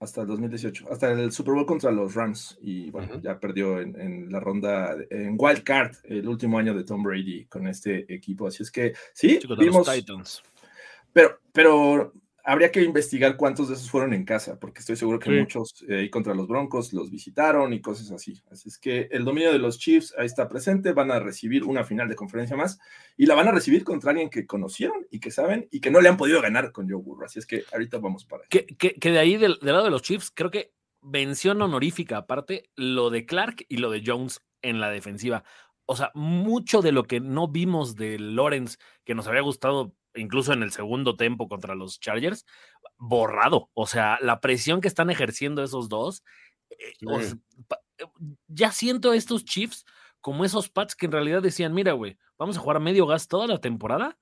hasta 0.00 0.22
el 0.22 0.26
2018, 0.26 0.86
hasta 0.90 1.12
el 1.12 1.32
Super 1.32 1.54
Bowl 1.54 1.66
contra 1.66 1.90
los 1.90 2.14
Rams. 2.14 2.58
Y 2.60 2.90
bueno, 2.90 3.20
ya 3.20 3.38
perdió 3.38 3.80
en, 3.80 3.98
en 4.00 4.32
la 4.32 4.40
ronda, 4.40 4.96
en 5.10 5.36
Wild 5.38 5.62
Card, 5.62 5.96
el 6.04 6.28
último 6.28 6.58
año 6.58 6.74
de 6.74 6.84
Tom 6.84 7.02
Brady 7.02 7.46
con 7.46 7.66
este 7.66 8.12
equipo. 8.12 8.46
Así 8.46 8.62
es 8.62 8.70
que 8.70 8.94
sí, 9.14 9.38
vimos, 9.58 9.86
los 9.86 9.96
Titans. 9.96 10.42
pero, 11.12 11.38
pero 11.52 12.12
habría 12.44 12.70
que 12.72 12.82
investigar 12.82 13.36
cuántos 13.36 13.68
de 13.68 13.74
esos 13.74 13.90
fueron 13.90 14.12
en 14.14 14.24
casa, 14.24 14.58
porque 14.58 14.80
estoy 14.80 14.96
seguro 14.96 15.18
que 15.18 15.30
Sí. 15.30 15.36
muchos 15.38 15.84
eh, 15.88 15.96
ahí 16.00 16.10
contra 16.10 16.34
los 16.34 16.48
Broncos 16.48 16.92
los 16.92 17.10
visitaron 17.10 17.72
y 17.72 17.80
cosas 17.80 18.10
así. 18.10 18.40
Así 18.50 18.68
es 18.68 18.78
que 18.78 19.08
el 19.10 19.24
dominio 19.24 19.52
de 19.52 19.58
los 19.58 19.78
Chiefs 19.78 20.14
ahí 20.18 20.26
está 20.26 20.48
presente, 20.48 20.92
van 20.92 21.10
a 21.10 21.20
recibir 21.20 21.64
una 21.64 21.84
final 21.84 22.08
de 22.08 22.16
conferencia 22.16 22.56
más 22.56 22.78
y 23.16 23.26
la 23.26 23.34
van 23.34 23.48
a 23.48 23.52
recibir 23.52 23.84
contra 23.84 24.10
alguien 24.10 24.30
que 24.30 24.46
conocieron 24.46 25.06
y 25.10 25.20
que 25.20 25.30
saben 25.30 25.68
y 25.70 25.80
que 25.80 25.90
no 25.90 26.00
le 26.00 26.08
han 26.08 26.16
podido 26.16 26.42
ganar 26.42 26.72
con 26.72 26.88
Joe 26.90 27.00
Burrow. 27.00 27.24
Así 27.26 27.38
es 27.38 27.46
que 27.46 27.64
ahorita 27.72 27.98
vamos 27.98 28.24
para 28.24 28.42
allá. 28.42 28.48
Que, 28.48 28.66
que- 28.66 28.94
que 28.94 29.10
de 29.10 29.18
ahí, 29.18 29.36
del, 29.36 29.58
del 29.60 29.72
lado 29.72 29.84
de 29.84 29.90
los 29.90 30.02
Chiefs, 30.02 30.30
creo 30.34 30.50
que 30.50 30.72
mención 31.00 31.60
honorífica 31.62 32.16
aparte, 32.16 32.70
lo 32.76 33.10
de 33.10 33.26
Clark 33.26 33.64
y 33.68 33.78
lo 33.78 33.90
de 33.90 34.02
Jones 34.06 34.40
en 34.62 34.80
la 34.80 34.90
defensiva. 34.90 35.44
O 35.84 35.96
sea, 35.96 36.10
mucho 36.14 36.80
de 36.80 36.92
lo 36.92 37.04
que 37.04 37.18
no 37.20 37.48
vimos 37.48 37.96
de 37.96 38.18
Lawrence, 38.18 38.78
que 39.04 39.14
nos 39.16 39.26
había 39.26 39.40
gustado 39.40 39.94
incluso 40.14 40.52
en 40.52 40.62
el 40.62 40.70
segundo 40.72 41.16
tiempo 41.16 41.48
contra 41.48 41.74
los 41.74 41.98
Chargers, 42.00 42.44
borrado. 42.98 43.70
O 43.74 43.86
sea, 43.86 44.18
la 44.20 44.40
presión 44.40 44.80
que 44.80 44.88
están 44.88 45.10
ejerciendo 45.10 45.62
esos 45.62 45.88
dos. 45.88 46.22
eh, 46.70 46.92
Sí. 46.98 47.36
pa- 47.68 47.80
eh, 47.98 48.06
ya 48.48 48.72
siento 48.72 49.10
a 49.10 49.16
estos 49.16 49.44
Chiefs 49.44 49.84
como 50.22 50.44
esos 50.44 50.70
Pats 50.70 50.94
que 50.96 51.04
en 51.06 51.12
realidad 51.12 51.42
decían, 51.42 51.74
mira, 51.74 51.92
güey, 51.92 52.16
vamos 52.38 52.56
a 52.56 52.60
jugar 52.60 52.78
a 52.78 52.80
medio 52.80 53.06
gas 53.06 53.28
toda 53.28 53.46
la 53.46 53.60
temporada 53.60 54.18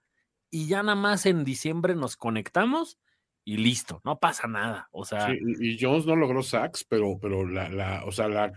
y 0.50 0.66
ya 0.66 0.82
nada 0.82 0.96
más 0.96 1.26
en 1.26 1.44
diciembre 1.44 1.94
nos 1.94 2.16
conectamos 2.16 2.98
y 3.44 3.56
listo, 3.58 4.00
no 4.04 4.18
pasa 4.18 4.48
nada. 4.48 4.88
O 4.90 5.04
sea, 5.04 5.28
Sí, 5.28 5.38
y 5.60 5.74
y 5.74 5.78
Jones 5.80 6.06
no 6.06 6.16
logró 6.16 6.42
sacks, 6.42 6.84
pero, 6.84 7.18
pero 7.20 7.46
la, 7.46 7.68
la, 7.68 8.04
o 8.04 8.10
sea, 8.10 8.26
la, 8.28 8.52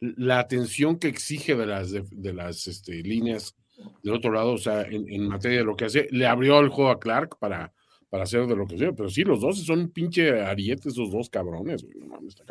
la 0.00 0.38
atención 0.38 0.98
que 0.98 1.08
exige 1.08 1.54
de 1.54 1.66
las, 1.66 1.90
de, 1.90 2.04
de 2.10 2.32
las 2.34 2.66
este, 2.66 3.02
líneas 3.02 3.56
del 4.02 4.14
otro 4.14 4.32
lado, 4.32 4.52
o 4.52 4.58
sea, 4.58 4.82
en, 4.82 5.28
materia 5.28 5.58
de 5.58 5.64
lo 5.64 5.76
que 5.76 5.86
hace, 5.86 6.08
le 6.10 6.26
abrió 6.26 6.60
el 6.60 6.68
juego 6.68 6.90
a 6.90 7.00
Clark 7.00 7.38
para, 7.38 7.72
para 8.10 8.24
hacer 8.24 8.46
de 8.46 8.56
lo 8.56 8.66
que 8.66 8.78
sea, 8.78 8.92
pero 8.92 9.08
sí, 9.08 9.22
los 9.22 9.40
dos 9.40 9.64
son 9.64 9.90
pinche 9.90 10.42
ariete, 10.42 10.88
esos 10.88 11.10
dos 11.10 11.30
cabrones. 11.30 11.86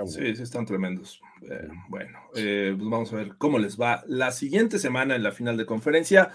Sí, 0.07 0.35
sí, 0.35 0.43
están 0.43 0.65
tremendos. 0.65 1.21
Eh, 1.43 1.67
bueno, 1.89 2.19
eh, 2.35 2.73
pues 2.77 2.89
vamos 2.89 3.13
a 3.13 3.17
ver 3.17 3.35
cómo 3.37 3.59
les 3.59 3.79
va 3.79 4.03
la 4.07 4.31
siguiente 4.31 4.79
semana 4.79 5.15
en 5.15 5.23
la 5.23 5.31
final 5.31 5.57
de 5.57 5.65
conferencia. 5.65 6.31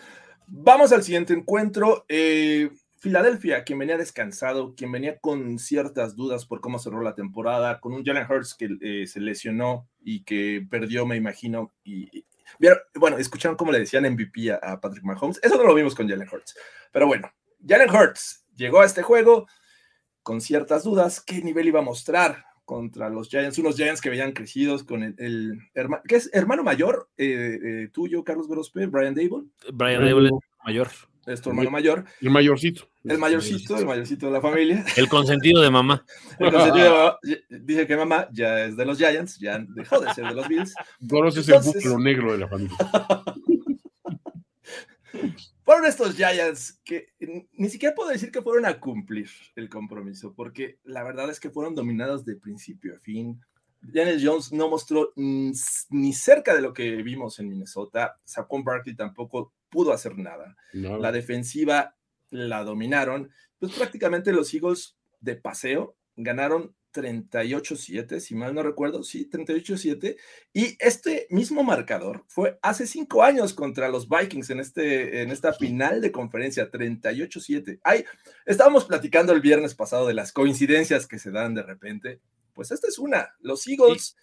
Vamos 0.47 0.93
al 0.93 1.03
siguiente 1.03 1.35
encuentro. 1.35 2.05
Eh, 2.09 2.71
Filadelfia, 2.99 3.63
quien 3.65 3.79
venía 3.79 3.99
descansado, 3.99 4.75
quien 4.75 4.91
venía 4.91 5.19
con 5.19 5.59
ciertas 5.59 6.17
dudas 6.17 6.47
por 6.47 6.61
cómo 6.61 6.79
cerró 6.79 7.03
la 7.03 7.15
temporada, 7.15 7.79
con 7.79 7.93
un 7.93 8.05
Jalen 8.05 8.27
Hurts 8.29 8.55
que 8.55 8.69
eh, 8.81 9.07
se 9.07 9.21
lesionó 9.21 9.87
y 10.03 10.25
que 10.25 10.67
perdió, 10.69 11.05
me 11.07 11.17
imagino. 11.17 11.73
Y- 11.85 12.25
¿vieron? 12.59 12.79
bueno, 12.95 13.19
escucharon 13.19 13.57
cómo 13.57 13.73
le 13.73 13.81
decían 13.81 14.11
MVP 14.11 14.53
a, 14.53 14.57
a 14.57 14.81
Patrick 14.81 15.05
Mahomes. 15.05 15.41
Eso 15.43 15.57
no 15.57 15.65
lo 15.65 15.75
vimos 15.75 15.95
con 15.95 16.09
Jalen 16.09 16.29
Hurts. 16.31 16.57
Pero 16.93 17.07
bueno, 17.07 17.31
Jalen 17.67 17.91
Hurts 17.91 18.47
llegó 18.55 18.81
a 18.81 18.87
este 18.87 19.03
juego 19.03 19.47
con 20.23 20.41
ciertas 20.41 20.85
dudas. 20.85 21.21
¿Qué 21.21 21.43
nivel 21.43 21.69
iba 21.69 21.81
a 21.81 21.85
mostrar? 21.85 22.47
contra 22.67 23.09
los 23.09 23.29
Giants, 23.31 23.59
unos 23.59 23.77
Giants 23.77 24.03
que 24.03 24.11
veían 24.11 24.33
crecidos 24.33 24.83
con 24.83 25.03
el, 25.05 25.15
el 25.19 25.59
hermano, 25.73 26.03
¿qué 26.07 26.17
es 26.17 26.29
hermano 26.35 26.65
mayor 26.65 27.09
eh, 27.17 27.59
eh, 27.65 27.89
tuyo, 27.93 28.25
Carlos 28.25 28.49
Grospe, 28.49 28.87
Brian 28.87 29.15
Dable, 29.15 29.47
Brian 29.73 30.05
Dable 30.05 30.29
es 30.29 30.65
mayor. 30.65 30.89
Es 31.27 31.41
tu 31.41 31.51
hermano 31.51 31.71
mayor, 31.71 32.05
El 32.21 32.31
mayorcito. 32.31 32.89
el 33.05 33.19
mayorcito, 33.19 33.77
el 33.77 33.87
mayorcito 33.87 34.27
de 34.27 34.33
la 34.33 34.41
familia. 34.41 34.85
El 34.97 35.09
consentido 35.09 35.61
de 35.61 35.71
mamá. 35.71 36.05
El 36.39 36.53
consentido 36.53 36.85
de 36.85 36.91
mamá, 36.91 37.19
dice 37.51 37.87
que 37.87 37.97
mamá 37.97 38.29
ya 38.33 38.65
es 38.65 38.77
de 38.77 38.85
los 38.85 38.97
Giants, 38.97 39.39
ya 39.39 39.59
dejó 39.59 40.01
de 40.01 40.15
ser 40.15 40.29
de 40.29 40.35
los 40.35 40.49
Bills. 40.49 40.75
Goros 41.01 41.37
es 41.37 41.49
el 41.49 41.61
búfalo 41.61 41.99
negro 41.99 42.33
de 42.33 42.39
la 42.39 42.49
familia. 42.49 42.77
Fueron 45.65 45.87
estos 45.87 46.15
Giants 46.15 46.81
que 46.85 47.09
ni 47.55 47.69
siquiera 47.69 47.93
puedo 47.93 48.11
decir 48.11 48.31
que 48.31 48.41
fueron 48.41 48.67
a 48.67 48.79
cumplir 48.79 49.29
el 49.57 49.69
compromiso, 49.69 50.33
porque 50.33 50.79
la 50.85 51.03
verdad 51.03 51.29
es 51.29 51.41
que 51.41 51.51
fueron 51.51 51.75
dominados 51.75 52.25
de 52.25 52.37
principio 52.37 52.95
a 52.95 53.01
fin. 53.01 53.41
Daniel 53.81 54.21
Jones 54.23 54.53
no 54.53 54.69
mostró 54.69 55.13
ni 55.17 56.13
cerca 56.13 56.55
de 56.55 56.61
lo 56.61 56.73
que 56.73 57.03
vimos 57.03 57.41
en 57.41 57.49
Minnesota. 57.49 58.17
Saquon 58.25 58.63
Barkley 58.63 58.95
tampoco 58.95 59.53
pudo 59.77 59.93
hacer 59.93 60.17
nada. 60.17 60.57
No, 60.73 60.97
La 60.97 61.13
defensiva 61.13 61.95
la 62.31 62.65
dominaron. 62.65 63.31
Pues 63.59 63.73
prácticamente 63.73 64.33
los 64.33 64.55
Eagles 64.55 64.97
de 65.21 65.37
paseo 65.37 65.99
ganaron 66.17 66.75
38-7, 66.95 68.21
si 68.21 68.35
mal 68.35 68.55
no 68.55 68.63
recuerdo, 68.63 69.03
sí, 69.03 69.29
38-7. 69.29 70.17
Y 70.55 70.79
este 70.79 71.27
mismo 71.29 71.63
marcador 71.63 72.25
fue 72.27 72.59
hace 72.63 72.87
cinco 72.87 73.23
años 73.23 73.53
contra 73.53 73.91
los 73.91 74.09
Vikings 74.09 74.49
en, 74.49 74.61
este, 74.61 75.21
en 75.21 75.31
esta 75.31 75.53
final 75.53 76.01
de 76.01 76.11
conferencia, 76.11 76.71
38-7. 76.71 77.81
Ay, 77.85 78.07
estábamos 78.47 78.87
platicando 78.87 79.35
el 79.35 79.43
viernes 79.43 79.75
pasado 79.75 80.07
de 80.07 80.15
las 80.15 80.33
coincidencias 80.33 81.07
que 81.07 81.19
se 81.19 81.31
dan 81.31 81.55
de 81.55 81.65
repente. 81.65 82.23
Pues 82.55 82.71
esta 82.71 82.89
es 82.89 82.99
una. 82.99 83.29
Los 83.41 83.67
Eagles 83.67 84.17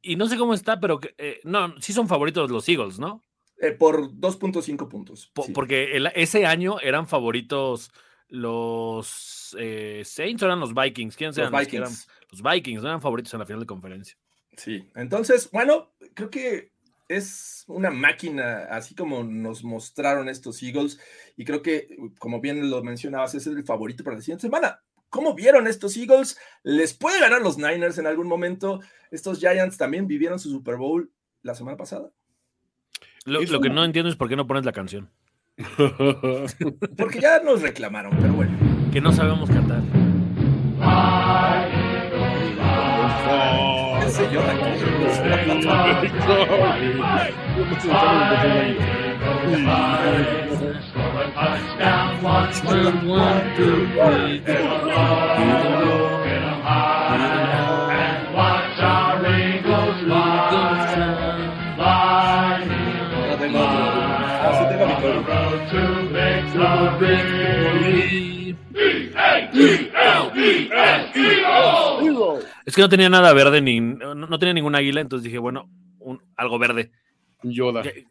Y 0.00 0.16
no 0.16 0.28
sé 0.28 0.38
cómo 0.38 0.54
está, 0.54 0.80
pero 0.80 0.98
que, 0.98 1.14
eh, 1.18 1.40
no, 1.44 1.78
sí 1.78 1.92
son 1.92 2.08
favoritos 2.08 2.50
los 2.50 2.66
Eagles, 2.70 2.98
¿no? 2.98 3.22
Eh, 3.60 3.72
por 3.72 4.10
2.5 4.12 4.88
puntos. 4.88 5.30
Po- 5.34 5.42
sí. 5.44 5.52
Porque 5.52 5.96
el- 5.96 6.10
ese 6.14 6.46
año 6.46 6.78
eran 6.80 7.06
favoritos 7.08 7.90
los 8.28 9.56
eh, 9.58 10.02
Saints 10.04 10.42
o 10.42 10.46
eran 10.46 10.60
los 10.60 10.74
Vikings. 10.74 11.16
¿Quiénes 11.16 11.36
Los 11.36 11.42
eran? 11.48 11.52
los 11.52 11.68
que 11.68 11.76
eran- 11.76 11.88
Vikings. 11.90 12.08
Los 12.30 12.42
Vikings, 12.42 12.82
no 12.82 12.88
eran 12.88 13.00
favoritos 13.02 13.32
en 13.34 13.40
la 13.40 13.46
final 13.46 13.60
de 13.60 13.66
conferencia. 13.66 14.16
Sí, 14.56 14.88
entonces, 14.96 15.50
bueno, 15.52 15.92
creo 16.14 16.30
que 16.30 16.72
es 17.08 17.64
una 17.68 17.90
máquina, 17.90 18.64
así 18.70 18.94
como 18.94 19.22
nos 19.24 19.64
mostraron 19.64 20.28
estos 20.28 20.62
Eagles, 20.62 20.98
y 21.36 21.44
creo 21.44 21.62
que, 21.62 21.96
como 22.18 22.40
bien 22.40 22.68
lo 22.68 22.82
mencionabas, 22.82 23.34
es 23.34 23.46
el 23.46 23.64
favorito 23.64 24.04
para 24.04 24.16
la 24.16 24.22
siguiente 24.22 24.42
semana. 24.42 24.82
¿Cómo 25.08 25.32
vieron 25.34 25.66
estos 25.66 25.96
Eagles? 25.96 26.36
¿Les 26.64 26.92
puede 26.92 27.18
ganar 27.20 27.40
los 27.40 27.56
Niners 27.56 27.96
en 27.96 28.06
algún 28.06 28.26
momento? 28.26 28.80
Estos 29.10 29.38
Giants 29.38 29.78
también 29.78 30.06
vivieron 30.06 30.38
su 30.38 30.50
Super 30.50 30.76
Bowl 30.76 31.10
la 31.42 31.54
semana 31.54 31.78
pasada. 31.78 32.10
Lo, 33.28 33.60
que 33.60 33.70
no 33.70 33.84
entiendo 33.84 34.08
es 34.08 34.16
por 34.16 34.28
qué 34.28 34.36
no 34.36 34.46
pones 34.46 34.64
la 34.64 34.72
canción. 34.72 35.10
Porque 36.96 37.20
ya 37.20 37.40
nos 37.42 37.62
reclamaron, 37.62 38.16
pero 38.20 38.32
bueno. 38.32 38.56
Que 38.92 39.00
no 39.00 39.12
sabemos 39.12 39.50
cantar. 39.50 39.82
Es 72.64 72.74
que 72.74 72.82
no 72.82 72.88
tenía 72.88 73.08
nada 73.08 73.32
verde 73.32 73.60
ni 73.60 73.80
no, 73.80 74.14
no 74.14 74.38
tenía 74.38 74.54
ningún 74.54 74.74
águila, 74.74 75.00
entonces 75.00 75.24
dije, 75.24 75.38
bueno, 75.38 75.68
un- 76.00 76.22
algo 76.36 76.58
verde. 76.58 76.90
Yoda. 77.42 77.82
Eh, 77.84 78.06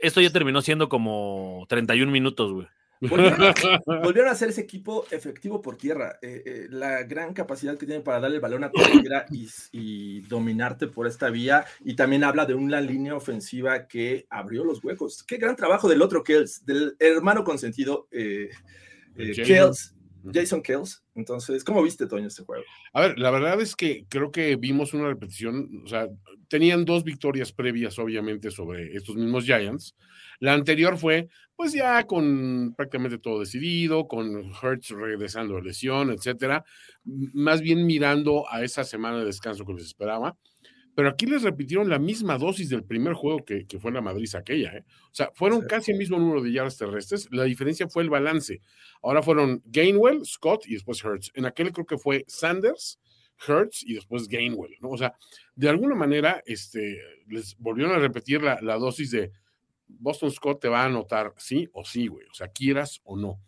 Esto 0.00 0.20
ya 0.20 0.30
terminó 0.30 0.60
siendo 0.60 0.88
como 0.88 1.64
31 1.68 2.10
minutos, 2.12 2.52
güey. 2.52 2.66
Volvieron 3.08 3.42
a, 3.42 3.54
volvieron 4.02 4.30
a 4.30 4.34
ser 4.34 4.50
ese 4.50 4.60
equipo 4.60 5.06
efectivo 5.10 5.60
por 5.60 5.76
tierra. 5.76 6.18
Eh, 6.22 6.42
eh, 6.44 6.66
la 6.70 7.02
gran 7.04 7.34
capacidad 7.34 7.76
que 7.76 7.86
tienen 7.86 8.04
para 8.04 8.20
darle 8.20 8.36
el 8.36 8.42
balón 8.42 8.64
a 8.64 8.70
cualquiera 8.70 9.26
y, 9.30 9.48
y 9.72 10.20
dominarte 10.22 10.86
por 10.86 11.06
esta 11.06 11.30
vía. 11.30 11.64
Y 11.84 11.96
también 11.96 12.24
habla 12.24 12.46
de 12.46 12.54
una 12.54 12.80
línea 12.80 13.14
ofensiva 13.14 13.86
que 13.86 14.26
abrió 14.30 14.64
los 14.64 14.82
huecos. 14.82 15.22
Qué 15.22 15.36
gran 15.36 15.56
trabajo 15.56 15.88
del 15.88 16.02
otro 16.02 16.22
Kells, 16.22 16.64
del 16.64 16.96
hermano 16.98 17.44
consentido 17.44 18.08
eh, 18.10 18.50
eh, 19.16 19.28
Jason. 19.28 19.44
Kells, 19.44 19.94
Jason 20.32 20.62
Kells. 20.62 21.04
Entonces, 21.14 21.64
¿cómo 21.64 21.82
viste, 21.82 22.06
Toño, 22.06 22.28
este 22.28 22.42
juego? 22.42 22.64
A 22.92 23.00
ver, 23.02 23.18
la 23.18 23.30
verdad 23.30 23.60
es 23.60 23.76
que 23.76 24.06
creo 24.08 24.30
que 24.30 24.56
vimos 24.56 24.94
una 24.94 25.08
repetición, 25.08 25.82
o 25.84 25.88
sea, 25.88 26.08
tenían 26.54 26.84
dos 26.84 27.02
victorias 27.02 27.52
previas, 27.52 27.98
obviamente, 27.98 28.52
sobre 28.52 28.94
estos 28.94 29.16
mismos 29.16 29.44
Giants. 29.44 29.96
La 30.38 30.52
anterior 30.52 30.96
fue, 30.96 31.26
pues 31.56 31.72
ya 31.72 32.06
con 32.06 32.74
prácticamente 32.76 33.18
todo 33.18 33.40
decidido, 33.40 34.06
con 34.06 34.52
Hertz 34.62 34.90
regresando 34.90 35.56
de 35.56 35.62
lesión, 35.62 36.12
etcétera, 36.12 36.64
más 37.02 37.60
bien 37.60 37.84
mirando 37.86 38.44
a 38.48 38.62
esa 38.62 38.84
semana 38.84 39.18
de 39.18 39.24
descanso 39.24 39.64
que 39.64 39.72
les 39.72 39.86
esperaba. 39.86 40.36
Pero 40.94 41.08
aquí 41.08 41.26
les 41.26 41.42
repitieron 41.42 41.88
la 41.88 41.98
misma 41.98 42.38
dosis 42.38 42.68
del 42.68 42.84
primer 42.84 43.14
juego 43.14 43.44
que, 43.44 43.66
que 43.66 43.80
fue 43.80 43.90
la 43.90 44.00
Madrid 44.00 44.32
aquella. 44.36 44.76
¿eh? 44.76 44.84
O 45.06 45.14
sea, 45.14 45.32
fueron 45.34 45.62
Sí. 45.62 45.66
casi 45.66 45.90
el 45.90 45.98
mismo 45.98 46.20
número 46.20 46.40
de 46.40 46.52
yardas 46.52 46.78
terrestres. 46.78 47.26
La 47.32 47.42
diferencia 47.42 47.88
fue 47.88 48.04
el 48.04 48.10
balance. 48.10 48.60
Ahora 49.02 49.24
fueron 49.24 49.60
Gainwell, 49.64 50.24
Scott 50.24 50.68
y 50.68 50.74
después 50.74 51.02
Hertz. 51.04 51.32
En 51.34 51.46
aquel 51.46 51.72
creo 51.72 51.84
que 51.84 51.98
fue 51.98 52.24
Sanders, 52.28 53.00
Hertz 53.46 53.82
y 53.84 53.94
después 53.94 54.28
Gainwell, 54.28 54.76
¿no? 54.80 54.90
O 54.90 54.96
sea, 54.96 55.14
de 55.54 55.68
alguna 55.68 55.94
manera 55.94 56.42
este, 56.46 56.98
les 57.26 57.56
volvieron 57.58 57.94
a 57.94 57.98
repetir 57.98 58.42
la, 58.42 58.58
la 58.60 58.76
dosis 58.76 59.10
de 59.10 59.32
Boston 59.86 60.30
Scott 60.30 60.60
te 60.60 60.68
va 60.68 60.82
a 60.82 60.86
anotar 60.86 61.32
sí 61.36 61.68
o 61.72 61.84
sí, 61.84 62.06
güey, 62.06 62.26
o 62.26 62.34
sea, 62.34 62.48
quieras 62.48 63.00
o 63.04 63.16
no. 63.16 63.40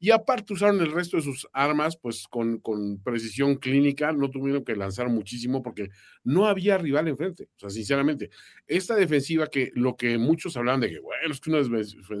Y 0.00 0.10
aparte 0.10 0.52
usaron 0.52 0.80
el 0.80 0.92
resto 0.92 1.16
de 1.16 1.22
sus 1.22 1.48
armas, 1.52 1.96
pues 1.96 2.26
con, 2.28 2.58
con, 2.58 3.00
precisión 3.02 3.56
clínica, 3.56 4.12
no 4.12 4.28
tuvieron 4.28 4.64
que 4.64 4.76
lanzar 4.76 5.08
muchísimo 5.08 5.62
porque 5.62 5.88
no 6.24 6.46
había 6.46 6.76
rival 6.76 7.08
enfrente. 7.08 7.44
O 7.56 7.60
sea, 7.60 7.70
sinceramente, 7.70 8.30
esta 8.66 8.96
defensiva 8.96 9.46
que 9.46 9.70
lo 9.74 9.96
que 9.96 10.18
muchos 10.18 10.56
hablan 10.56 10.80
de 10.80 10.90
que, 10.90 10.98
bueno, 10.98 11.32
es 11.32 11.40
que 11.40 11.50
una 11.50 11.62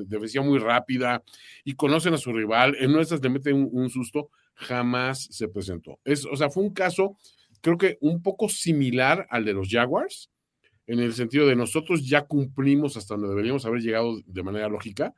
defensiva 0.06 0.44
muy 0.44 0.58
rápida 0.58 1.22
y 1.64 1.74
conocen 1.74 2.14
a 2.14 2.18
su 2.18 2.32
rival, 2.32 2.76
en 2.78 2.92
nuestras 2.92 3.20
le 3.22 3.28
meten 3.28 3.68
un 3.70 3.90
susto, 3.90 4.30
jamás 4.54 5.28
se 5.30 5.48
presentó. 5.48 5.98
Es, 6.04 6.24
o 6.24 6.36
sea, 6.36 6.50
fue 6.50 6.62
un 6.62 6.72
caso, 6.72 7.16
creo 7.60 7.78
que 7.78 7.98
un 8.00 8.22
poco 8.22 8.48
similar 8.48 9.26
al 9.30 9.44
de 9.44 9.52
los 9.52 9.68
Jaguars, 9.68 10.30
en 10.86 11.00
el 11.00 11.14
sentido 11.14 11.46
de 11.46 11.56
nosotros 11.56 12.06
ya 12.06 12.22
cumplimos 12.22 12.96
hasta 12.96 13.14
donde 13.14 13.30
deberíamos 13.30 13.64
haber 13.64 13.80
llegado 13.80 14.20
de 14.26 14.42
manera 14.42 14.68
lógica, 14.68 15.14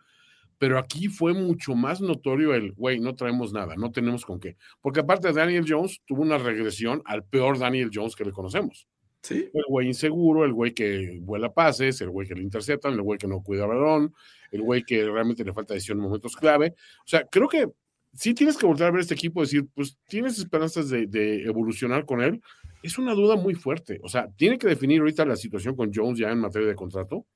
pero 0.59 0.79
aquí 0.79 1.09
fue 1.09 1.35
mucho 1.35 1.75
más 1.75 2.01
notorio 2.01 2.55
el, 2.55 2.73
güey, 2.73 2.99
no 2.99 3.15
traemos 3.15 3.53
nada, 3.53 3.75
no 3.77 3.93
tenemos 3.93 4.25
con 4.25 4.41
qué. 4.41 4.57
Porque 4.81 5.01
aparte 5.01 5.33
Daniel 5.33 5.67
Jones 5.69 6.01
tuvo 6.07 6.23
una 6.23 6.39
regresión 6.39 7.03
al 7.05 7.25
peor 7.25 7.59
Daniel 7.59 7.91
Jones 7.93 8.17
que 8.17 8.25
le 8.25 8.33
conocemos. 8.33 8.89
Sí. 9.23 9.51
El 9.53 9.65
güey 9.69 9.89
inseguro, 9.89 10.45
el 10.45 10.53
güey 10.53 10.73
que 10.73 11.19
vuela 11.21 11.53
pases, 11.53 12.01
el 12.01 12.11
güey 12.11 12.29
que 12.29 12.35
le 12.35 12.43
interceptan, 12.43 12.95
el 12.95 13.03
güey 13.03 13.19
que 13.19 13.27
no 13.27 13.43
cuida 13.43 13.67
balón, 13.67 14.15
el 14.51 14.63
güey 14.63 14.83
que 14.85 15.05
realmente 15.05 15.45
le 15.45 15.53
falta 15.53 15.75
decisión 15.75 15.99
en 15.99 16.05
momentos 16.05 16.37
clave. 16.37 16.75
O 17.01 17.09
sea, 17.09 17.27
creo 17.27 17.49
que 17.49 17.69
sí 18.17 18.35
tienes 18.35 18.57
que 18.57 18.67
volver 18.67 18.89
a 18.89 18.91
ver 18.91 19.01
este 19.01 19.15
equipo 19.15 19.41
y 19.41 19.45
decir, 19.45 19.67
pues 19.75 19.97
tienes 20.07 20.39
esperanzas 20.39 20.89
de, 20.89 21.07
de, 21.07 21.45
evolucionar 21.45 22.05
con 22.05 22.23
él. 22.23 22.43
Es 22.83 22.99
una 22.99 23.15
duda 23.15 23.37
muy 23.37 23.55
fuerte. 23.55 24.01
O 24.03 24.09
sea, 24.09 24.29
tiene 24.37 24.59
que 24.59 24.69
definir 24.69 25.01
ahorita 25.01 25.25
la 25.25 25.37
situación 25.37 25.77
con 25.77 25.93
Jones 25.93 26.19
ya 26.19 26.31
en 26.31 26.39
materia 26.39 26.69
de 26.69 26.75
contrato 26.75 27.27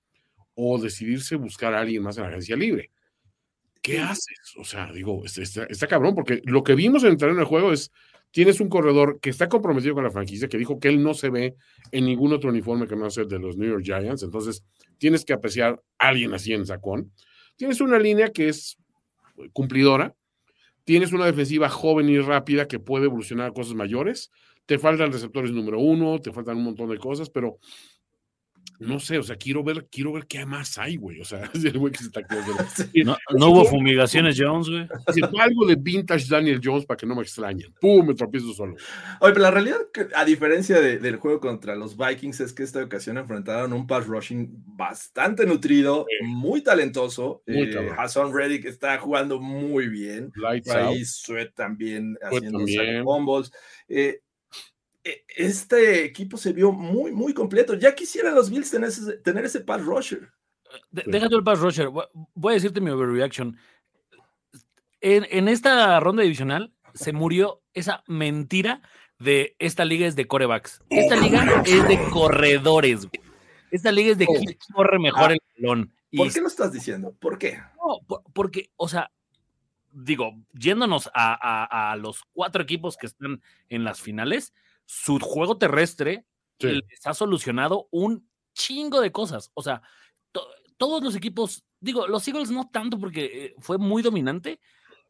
o 0.54 0.78
decidirse 0.78 1.36
buscar 1.36 1.74
a 1.74 1.80
alguien 1.80 2.02
más 2.02 2.16
en 2.16 2.24
la 2.24 2.28
agencia 2.30 2.56
libre. 2.56 2.90
¿Qué 3.82 3.98
haces? 3.98 4.54
O 4.58 4.64
sea, 4.64 4.92
digo, 4.92 5.24
está, 5.24 5.64
está, 5.64 5.86
cabrón, 5.86 6.14
porque 6.14 6.42
lo 6.44 6.62
que 6.62 6.74
vimos 6.74 7.02
en 7.02 7.10
el 7.10 7.16
terreno 7.16 7.40
de 7.40 7.46
juego 7.46 7.72
es, 7.72 7.90
tienes 8.30 8.60
un 8.60 8.68
corredor 8.68 9.20
que 9.20 9.30
está 9.30 9.48
comprometido 9.48 9.94
con 9.94 10.04
la 10.04 10.10
franquicia, 10.10 10.48
que 10.48 10.58
dijo 10.58 10.78
que 10.78 10.88
él 10.88 11.02
no 11.02 11.14
se 11.14 11.30
ve 11.30 11.54
en 11.90 12.04
ningún 12.04 12.32
otro 12.32 12.50
uniforme 12.50 12.86
que 12.86 12.96
no 12.96 13.10
sea 13.10 13.22
el 13.22 13.30
de 13.30 13.38
los 13.38 13.56
New 13.56 13.70
York 13.70 13.84
Giants, 13.84 14.22
entonces 14.22 14.64
tienes 14.98 15.24
que 15.24 15.32
apreciar 15.32 15.82
a 15.98 16.08
alguien 16.08 16.34
así 16.34 16.52
en 16.52 16.66
sacón. 16.66 17.10
Tienes 17.56 17.80
una 17.80 17.98
línea 17.98 18.30
que 18.30 18.48
es 18.48 18.76
cumplidora, 19.52 20.14
tienes 20.90 21.12
una 21.12 21.26
defensiva 21.26 21.68
joven 21.68 22.08
y 22.08 22.18
rápida 22.18 22.66
que 22.66 22.80
puede 22.80 23.04
evolucionar 23.04 23.46
a 23.46 23.52
cosas 23.52 23.74
mayores, 23.74 24.32
te 24.66 24.76
faltan 24.76 25.12
receptores 25.12 25.52
número 25.52 25.78
uno, 25.78 26.18
te 26.18 26.32
faltan 26.32 26.56
un 26.56 26.64
montón 26.64 26.90
de 26.90 26.98
cosas, 26.98 27.30
pero 27.30 27.58
no 28.78 28.98
sé, 28.98 29.18
o 29.18 29.22
sea, 29.22 29.36
quiero 29.36 29.62
ver, 29.62 29.88
quiero 29.90 30.12
ver 30.12 30.26
qué 30.26 30.46
más 30.46 30.78
hay, 30.78 30.96
güey. 30.96 31.20
O 31.20 31.24
sea, 31.24 31.50
es 31.52 31.64
el 31.64 31.78
güey 31.78 31.92
que 31.92 31.98
se 31.98 32.06
está 32.06 32.22
quedando. 32.22 32.52
No, 33.04 33.16
no 33.36 33.50
hubo 33.50 33.64
fumigaciones 33.64 34.36
Jones, 34.38 34.68
güey. 34.68 34.88
Algo 35.40 35.66
de 35.66 35.76
vintage 35.76 36.26
Daniel 36.28 36.60
Jones 36.62 36.86
para 36.86 36.96
que 36.96 37.06
no 37.06 37.14
me 37.14 37.22
extrañen. 37.22 37.74
¡Pum! 37.80 38.06
Me 38.06 38.14
tropiezo 38.14 38.52
solo. 38.54 38.76
Oye, 39.20 39.32
pero 39.32 39.42
la 39.42 39.50
realidad, 39.50 39.78
a 40.14 40.24
diferencia 40.24 40.80
de, 40.80 40.98
del 40.98 41.16
juego 41.16 41.40
contra 41.40 41.76
los 41.76 41.96
Vikings, 41.96 42.40
es 42.40 42.52
que 42.52 42.62
esta 42.62 42.82
ocasión 42.82 43.18
enfrentaron 43.18 43.72
un 43.72 43.86
pass 43.86 44.06
rushing 44.06 44.48
bastante 44.66 45.46
nutrido, 45.46 46.06
sí. 46.08 46.26
muy 46.26 46.62
talentoso. 46.62 47.42
Muy 47.46 47.70
eh, 47.70 47.90
Hassan 47.96 48.32
Reddick 48.32 48.64
está 48.64 48.98
jugando 48.98 49.40
muy 49.40 49.88
bien. 49.88 50.32
Ahí 50.46 51.04
Sweat 51.04 51.54
también 51.54 52.16
haciendo 52.22 52.60
combos. 53.04 53.52
Eh, 53.88 54.20
este 55.02 56.04
equipo 56.04 56.36
se 56.36 56.52
vio 56.52 56.72
muy, 56.72 57.12
muy 57.12 57.32
completo. 57.32 57.74
Ya 57.74 57.94
quisieran 57.94 58.34
los 58.34 58.50
Bills 58.50 58.70
tener 58.70 58.88
ese, 58.88 59.16
tener 59.18 59.44
ese 59.44 59.60
pass 59.60 59.84
rusher. 59.84 60.30
De, 60.90 61.02
sí. 61.02 61.10
Déjate 61.10 61.34
el 61.34 61.44
pass 61.44 61.60
rusher. 61.60 61.88
Voy 61.88 62.52
a 62.52 62.54
decirte 62.54 62.80
mi 62.80 62.90
overreaction. 62.90 63.56
En, 65.00 65.26
en, 65.30 65.48
esta 65.48 65.98
ronda 66.00 66.22
divisional 66.22 66.74
se 66.94 67.12
murió 67.12 67.62
esa 67.72 68.04
mentira 68.06 68.82
de 69.18 69.56
esta 69.58 69.84
liga 69.84 70.06
es 70.06 70.16
de 70.16 70.26
corebacks. 70.26 70.82
Esta 70.90 71.16
liga 71.16 71.62
es 71.64 71.88
de 71.88 71.98
corredores. 72.10 73.08
Esta 73.70 73.92
liga 73.92 74.12
es 74.12 74.18
de 74.18 74.26
quién 74.26 74.58
corre 74.74 74.98
mejor 74.98 75.30
ah, 75.30 75.34
el 75.34 75.40
balón. 75.58 75.94
¿Por 76.14 76.26
y, 76.26 76.30
qué 76.30 76.40
lo 76.40 76.48
estás 76.48 76.72
diciendo? 76.72 77.14
¿Por 77.18 77.38
qué? 77.38 77.58
No, 77.76 78.00
por, 78.06 78.22
porque, 78.32 78.70
o 78.76 78.88
sea, 78.88 79.12
digo, 79.92 80.32
yéndonos 80.52 81.08
a, 81.14 81.34
a, 81.40 81.92
a 81.92 81.96
los 81.96 82.24
cuatro 82.32 82.62
equipos 82.62 82.96
que 82.96 83.06
están 83.06 83.42
en 83.68 83.84
las 83.84 84.00
finales, 84.00 84.52
su 84.92 85.20
juego 85.20 85.56
terrestre 85.56 86.26
sí. 86.58 86.66
les 86.66 87.06
ha 87.06 87.14
solucionado 87.14 87.86
un 87.92 88.28
chingo 88.54 89.00
de 89.00 89.12
cosas. 89.12 89.52
O 89.54 89.62
sea, 89.62 89.82
to 90.32 90.42
todos 90.78 91.00
los 91.04 91.14
equipos, 91.14 91.64
digo, 91.78 92.08
los 92.08 92.26
Eagles 92.26 92.50
no 92.50 92.68
tanto 92.70 92.98
porque 92.98 93.24
eh, 93.44 93.54
fue 93.60 93.78
muy 93.78 94.02
dominante, 94.02 94.58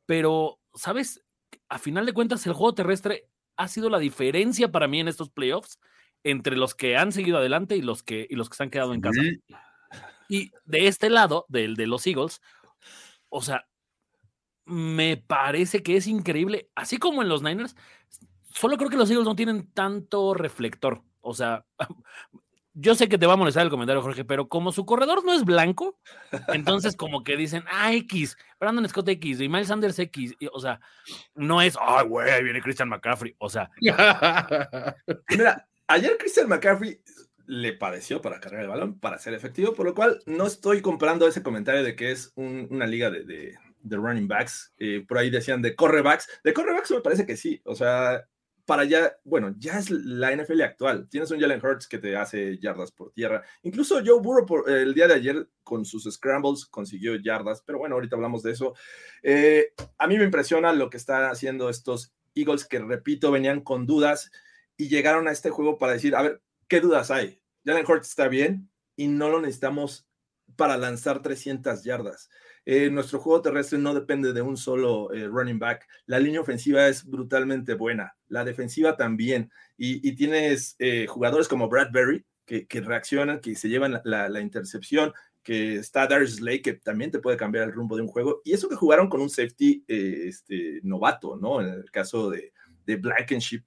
pero, 0.05 0.61
¿sabes? 0.75 1.25
A 1.71 1.79
final 1.79 2.05
de 2.05 2.13
cuentas, 2.13 2.47
el 2.47 2.53
juego 2.53 2.75
terrestre 2.75 3.31
ha 3.57 3.69
sido 3.69 3.89
la 3.89 3.99
diferencia 3.99 4.71
para 4.71 4.87
mí 4.87 5.01
en 5.01 5.09
estos 5.09 5.31
playoffs 5.31 5.79
entre 6.25 6.57
los 6.57 6.75
que 6.75 6.99
han 6.99 7.11
seguido 7.11 7.39
adelante 7.39 7.75
y 7.75 7.81
los 7.81 8.03
que, 8.03 8.27
y 8.29 8.35
los 8.35 8.51
que 8.51 8.57
se 8.57 8.65
han 8.65 8.71
quedado 8.71 8.93
en 8.93 9.01
casa. 9.01 9.23
Sí. 9.23 9.41
Y 10.29 10.51
de 10.67 10.89
este 10.89 11.09
lado, 11.09 11.47
del 11.49 11.75
de 11.75 11.87
los 11.87 12.07
Eagles, 12.07 12.43
o 13.31 13.41
sea, 13.41 13.67
me 14.67 15.17
parece 15.17 15.83
que 15.83 15.97
es 15.97 16.07
increíble, 16.07 16.71
así 16.75 16.99
como 16.99 17.23
en 17.23 17.31
los 17.31 17.43
Niners, 17.43 17.77
solo 18.53 18.77
creo 18.77 18.91
que 18.91 18.97
los 18.97 19.11
Eagles 19.11 19.27
no 19.27 19.37
tienen 19.37 19.71
tanto 19.73 20.35
reflector. 20.35 21.03
O 21.21 21.35
sea, 21.35 21.65
yo 22.75 22.95
sé 22.95 23.09
que 23.09 23.19
te 23.19 23.27
va 23.27 23.35
a 23.35 23.37
molestar 23.37 23.65
el 23.65 23.71
comentario, 23.71 24.03
Jorge, 24.03 24.25
pero 24.25 24.49
como 24.49 24.73
su 24.73 24.87
corredor 24.87 25.25
no 25.25 25.33
es 25.33 25.45
blanco, 25.45 25.99
entonces 26.49 26.97
como 26.97 27.25
que 27.25 27.37
dicen, 27.37 27.65
ah, 27.71 27.93
X, 27.93 28.37
Brandon 28.59 28.89
Scott 28.89 29.09
X 29.09 29.41
y 29.41 29.49
Miles 29.49 29.69
Sanders 29.69 29.99
X. 29.99 30.35
Y, 30.39 30.49
o 30.53 30.61
sea, 30.61 30.81
no 31.35 31.61
es, 31.61 31.77
ay, 31.81 32.07
güey, 32.07 32.43
viene 32.43 32.63
Christian 32.63 32.89
McCaffrey. 32.89 33.35
O 33.39 33.49
sea. 33.49 33.71
Mira, 35.31 35.69
ayer 35.89 36.17
Christian 36.19 36.49
McCaffrey 36.49 37.01
le 37.47 37.73
pareció 37.73 38.23
para 38.23 38.39
cargar 38.39 38.63
el 38.63 38.69
balón, 38.69 39.01
para 39.01 39.19
ser 39.19 39.35
efectivo, 39.35 39.75
por 39.75 39.85
lo 39.85 39.95
cual 39.95 40.21
no 40.27 40.47
estoy 40.47 40.81
comprando 40.81 41.27
ese 41.27 41.43
comentario 41.43 41.83
de 41.83 41.97
que 41.97 42.13
es 42.13 42.33
un, 42.37 42.69
una 42.71 42.87
liga 42.87 43.11
de, 43.11 43.25
de, 43.25 43.57
de 43.83 43.97
running 43.97 44.29
backs. 44.29 44.73
Eh, 44.79 45.05
por 45.07 45.19
ahí 45.19 45.31
decían 45.31 45.61
de 45.61 45.75
correbacks. 45.75 46.29
De 46.45 46.53
correbacks 46.53 46.93
me 46.93 47.01
parece 47.01 47.27
que 47.27 47.37
sí. 47.37 47.61
O 47.65 47.75
sea, 47.75 48.25
para 48.71 48.85
ya, 48.85 49.19
bueno, 49.25 49.53
ya 49.59 49.81
es 49.81 49.91
la 49.91 50.31
NFL 50.31 50.63
actual. 50.63 51.09
Tienes 51.09 51.29
un 51.33 51.41
Jalen 51.41 51.61
Hurts 51.61 51.89
que 51.89 51.99
te 51.99 52.17
hace 52.17 52.57
yardas 52.59 52.93
por 52.93 53.11
tierra. 53.11 53.43
Incluso 53.65 53.97
Joe 53.97 54.21
Burrow 54.21 54.47
por, 54.47 54.71
eh, 54.71 54.83
el 54.83 54.95
día 54.95 55.09
de 55.09 55.15
ayer 55.15 55.49
con 55.65 55.85
sus 55.85 56.05
scrambles 56.05 56.67
consiguió 56.67 57.17
yardas, 57.17 57.65
pero 57.67 57.81
bueno, 57.81 57.97
ahorita 57.97 58.15
hablamos 58.15 58.45
de 58.45 58.53
eso. 58.53 58.75
Eh, 59.25 59.73
a 59.99 60.07
mí 60.07 60.17
me 60.17 60.23
impresiona 60.23 60.73
lo 60.73 60.89
que 60.89 60.99
están 60.99 61.25
haciendo 61.25 61.69
estos 61.69 62.15
Eagles 62.33 62.65
que, 62.65 62.79
repito, 62.79 63.33
venían 63.33 63.61
con 63.63 63.87
dudas 63.87 64.31
y 64.77 64.89
llegaron 64.89 65.27
a 65.27 65.33
este 65.33 65.51
juego 65.51 65.77
para 65.77 65.95
decir, 65.95 66.15
a 66.15 66.23
ver, 66.23 66.41
¿qué 66.69 66.79
dudas 66.81 67.11
hay? 67.11 67.43
Jalen 67.65 67.85
Hurts 67.85 68.11
está 68.11 68.29
bien 68.29 68.71
y 68.95 69.09
no 69.09 69.31
lo 69.31 69.41
necesitamos 69.41 70.07
para 70.55 70.77
lanzar 70.77 71.23
300 71.23 71.83
yardas. 71.83 72.31
Eh, 72.65 72.89
nuestro 72.89 73.19
juego 73.19 73.43
terrestre 73.43 73.79
no 73.79 73.95
depende 73.95 74.33
de 74.33 74.43
un 74.43 74.57
solo 74.57 75.13
eh, 75.13 75.27
running 75.27 75.59
back. 75.59 75.89
La 76.07 76.21
línea 76.21 76.41
ofensiva 76.41 76.87
es 76.87 77.05
brutalmente 77.05 77.75
buena, 77.75 78.15
la 78.31 78.45
defensiva 78.45 78.97
también. 78.97 79.51
Y, 79.77 80.13
tienes 80.13 80.77
eh, 80.79 81.07
jugadores 81.07 81.49
como 81.49 81.69
Bradbury 81.69 82.25
que, 82.47 82.67
que, 82.67 82.81
reaccionan, 82.81 83.41
que 83.41 83.55
se 83.55 83.69
llevan 83.69 84.01
la, 84.05 84.41
intercepción, 84.41 85.13
que 85.43 85.77
está 85.77 86.07
Darius 86.07 86.37
Slay, 86.37 86.63
que 86.63 86.75
también 86.75 87.11
te 87.11 87.19
puede 87.19 87.37
cambiar 87.37 87.65
el 87.65 87.73
rumbo 87.73 87.97
de 87.97 88.03
un 88.03 88.09
juego. 88.09 88.41
Y 88.45 88.53
eso 88.53 88.69
que 88.69 88.77
jugaron 88.77 89.09
con 89.09 89.21
un 89.21 89.31
safety 89.31 89.85
eh, 89.87 90.25
este, 90.29 90.81
novato, 90.83 91.37
¿no? 91.37 91.61
En 91.61 91.69
el 91.69 91.91
caso 91.91 92.31
de, 92.31 92.53
de 92.87 92.97
Blankenship. 92.97 93.63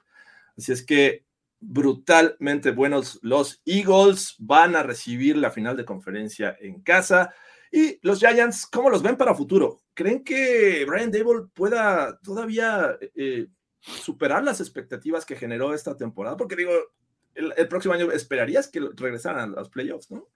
Así 0.57 0.71
es 0.71 0.85
que 0.85 1.25
brutalmente 1.59 2.71
buenos 2.71 3.19
los 3.21 3.61
Eagles 3.65 4.35
van 4.37 4.75
a 4.75 4.83
recibir 4.83 5.37
la 5.37 5.51
final 5.51 5.77
de 5.77 5.85
conferencia 5.85 6.55
en 6.59 6.81
casa. 6.81 7.33
Y 7.71 7.99
los 8.03 8.19
Giants, 8.19 8.67
¿cómo 8.67 8.89
los 8.89 9.01
ven 9.01 9.17
para 9.17 9.33
futuro? 9.33 9.81
¿Creen 9.93 10.23
que 10.23 10.85
Brian 10.85 11.11
Dable 11.11 11.47
pueda 11.53 12.19
todavía 12.19 12.97
eh, 13.15 13.47
superar 13.83 14.43
las 14.43 14.59
expectativas 14.59 15.25
que 15.25 15.35
generó 15.35 15.73
esta 15.73 15.97
temporada? 15.97 16.37
Porque 16.37 16.55
digo, 16.55 16.71
el, 17.35 17.67
próximo 17.67 17.93
año 17.93 18.11
esperarías 18.11 18.67
que 18.67 18.79
regresaran 18.79 19.53
a 19.53 19.59
los 19.59 19.69
playoffs, 19.69 20.11
¿no? 20.11 20.27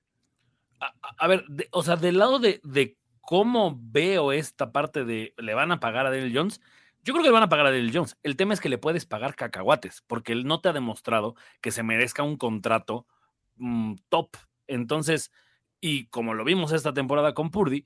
A, 0.80 1.28
ver, 1.28 1.44
de, 1.48 1.68
o 1.72 1.82
sea, 1.82 1.96
del 1.96 2.20
lado 2.20 2.38
de, 2.38 2.62
de, 2.64 2.98
cómo 3.22 3.78
veo 3.80 4.32
esta 4.32 4.72
parte 4.72 5.06
de 5.06 5.34
le 5.38 5.54
van 5.56 5.72
a 5.72 5.80
pagar 5.80 6.06
a 6.06 6.12
Daniel 6.12 6.32
Jones, 6.34 6.62
yo 7.04 7.14
creo 7.14 7.24
que 7.24 7.30
le 7.30 7.34
van 7.34 7.44
a 7.44 7.50
pagar 7.50 7.66
a 7.66 7.72
Daniel 7.72 7.92
Jones. 7.94 8.18
El 8.22 8.36
tema 8.36 8.54
es 8.54 8.62
que 8.62 8.70
le 8.70 8.78
puedes 8.78 9.06
pagar 9.06 9.36
cacahuates, 9.36 10.04
porque 10.08 10.34
él 10.34 10.46
no 10.46 10.62
te 10.62 10.70
ha 10.70 10.74
demostrado 10.74 11.36
que 11.62 11.72
se 11.72 11.84
merezca 11.84 12.24
un 12.24 12.38
contrato 12.38 13.08
mmm, 13.56 13.96
top. 14.10 14.38
Entonces, 14.68 15.32
y 15.80 16.08
como 16.08 16.34
lo 16.34 16.44
vimos 16.44 16.72
esta 16.74 16.94
temporada 16.94 17.34
con 17.34 17.50
Purdy, 17.50 17.86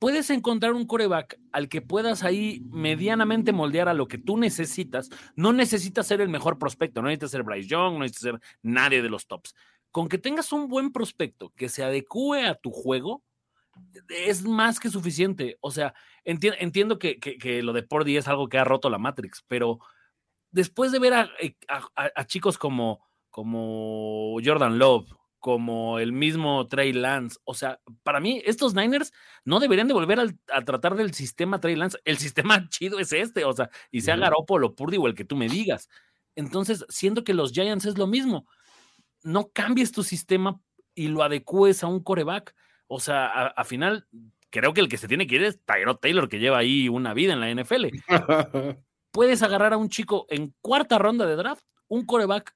puedes 0.00 0.30
encontrar 0.30 0.72
un 0.72 0.86
coreback 0.86 1.38
al 1.52 1.68
que 1.68 1.82
puedas 1.82 2.24
ahí 2.24 2.62
medianamente 2.70 3.52
moldear 3.52 3.88
a 3.88 3.94
lo 3.94 4.08
que 4.08 4.18
tú 4.18 4.36
necesitas. 4.38 5.10
No 5.36 5.52
necesitas 5.52 6.08
ser 6.08 6.20
el 6.20 6.28
mejor 6.30 6.58
prospecto, 6.58 7.00
no 7.02 7.06
necesitas 7.08 7.30
ser 7.30 7.42
Bryce 7.44 7.68
Young, 7.68 7.92
no 7.92 7.98
necesitas 8.00 8.22
ser 8.32 8.40
nadie 8.62 9.02
de 9.02 9.10
los 9.10 9.28
tops. 9.28 9.54
Con 9.92 10.08
que 10.08 10.18
tengas 10.18 10.52
un 10.52 10.68
buen 10.68 10.90
prospecto 10.90 11.52
que 11.54 11.68
se 11.68 11.84
adecue 11.84 12.46
a 12.46 12.54
tu 12.54 12.70
juego, 12.72 13.22
es 14.08 14.42
más 14.42 14.80
que 14.80 14.88
suficiente. 14.88 15.58
O 15.60 15.70
sea, 15.70 15.94
enti- 16.24 16.56
entiendo 16.58 16.98
que, 16.98 17.20
que- 17.20 17.62
lo 17.62 17.72
de 17.72 17.82
Pordy 17.82 18.16
es 18.16 18.26
algo 18.26 18.48
que 18.48 18.58
ha 18.58 18.64
roto 18.64 18.88
la 18.90 18.98
Matrix, 18.98 19.44
pero 19.46 19.80
después 20.50 20.92
de 20.92 20.98
ver 20.98 21.14
a, 21.14 21.30
eh, 21.40 21.54
chicos 22.26 22.56
como 22.58 23.00
Jordan 24.44 24.78
Love, 24.78 25.12
como 25.40 25.98
el 25.98 26.12
mismo 26.12 26.68
Trey 26.68 26.92
Lance, 26.92 27.38
o 27.44 27.54
sea, 27.54 27.80
para 28.02 28.20
mí 28.20 28.40
estos 28.44 28.74
Niners 28.74 29.12
no 29.44 29.58
deberían 29.58 29.88
de 29.88 29.94
volver 29.94 30.20
al- 30.20 30.38
a 30.52 30.62
tratar 30.62 30.94
del 30.94 31.12
sistema 31.14 31.58
Trey 31.60 31.74
Lance. 31.76 31.98
El 32.04 32.18
sistema 32.18 32.68
chido 32.68 32.98
es 33.00 33.12
este, 33.12 33.44
o 33.44 33.52
sea, 33.52 33.70
y 33.90 34.02
sea. 34.02 34.16
Garoppolo, 34.16 34.74
Purdy 34.76 34.98
o 34.98 35.06
el 35.08 35.14
que 35.14 35.24
tú 35.24 35.34
me 35.36 35.48
digas. 35.48 35.88
Entonces, 36.36 36.84
siento 36.88 37.24
que 37.24 37.34
los 37.34 37.52
Giants 37.52 37.86
es 37.86 37.98
lo 37.98 38.06
mismo. 38.06 38.46
No 39.24 39.50
cambies 39.52 39.90
tu 39.92 40.02
sistema 40.04 40.60
y 40.94 41.08
lo 41.08 41.22
adecues 41.22 41.82
a 41.82 41.88
un 41.88 42.02
coreback. 42.02 42.54
O 42.86 43.00
sea, 43.00 43.26
a, 43.26 43.46
a 43.48 43.64
final, 43.64 44.06
creo 44.50 44.72
que 44.74 44.80
el 44.80 44.88
que 44.88 44.96
se 44.98 45.08
tiene 45.08 45.26
que 45.26 45.36
ir 45.36 45.42
es 45.44 45.60
Tyrod 45.64 45.96
Taylor, 45.96 46.28
que 46.28 46.38
lleva 46.38 46.58
ahí 46.58 46.88
una 46.88 47.14
vida 47.14 47.32
en 47.32 47.40
la 47.40 47.50
NFL. 47.50 47.86
Puedes 49.12 49.42
agarrar 49.42 49.72
a 49.72 49.76
un 49.76 49.88
chico 49.88 50.26
en 50.28 50.54
cuarta 50.60 50.98
ronda 50.98 51.26
de 51.26 51.36
draft, 51.36 51.64
un 51.88 52.06
coreback, 52.06 52.54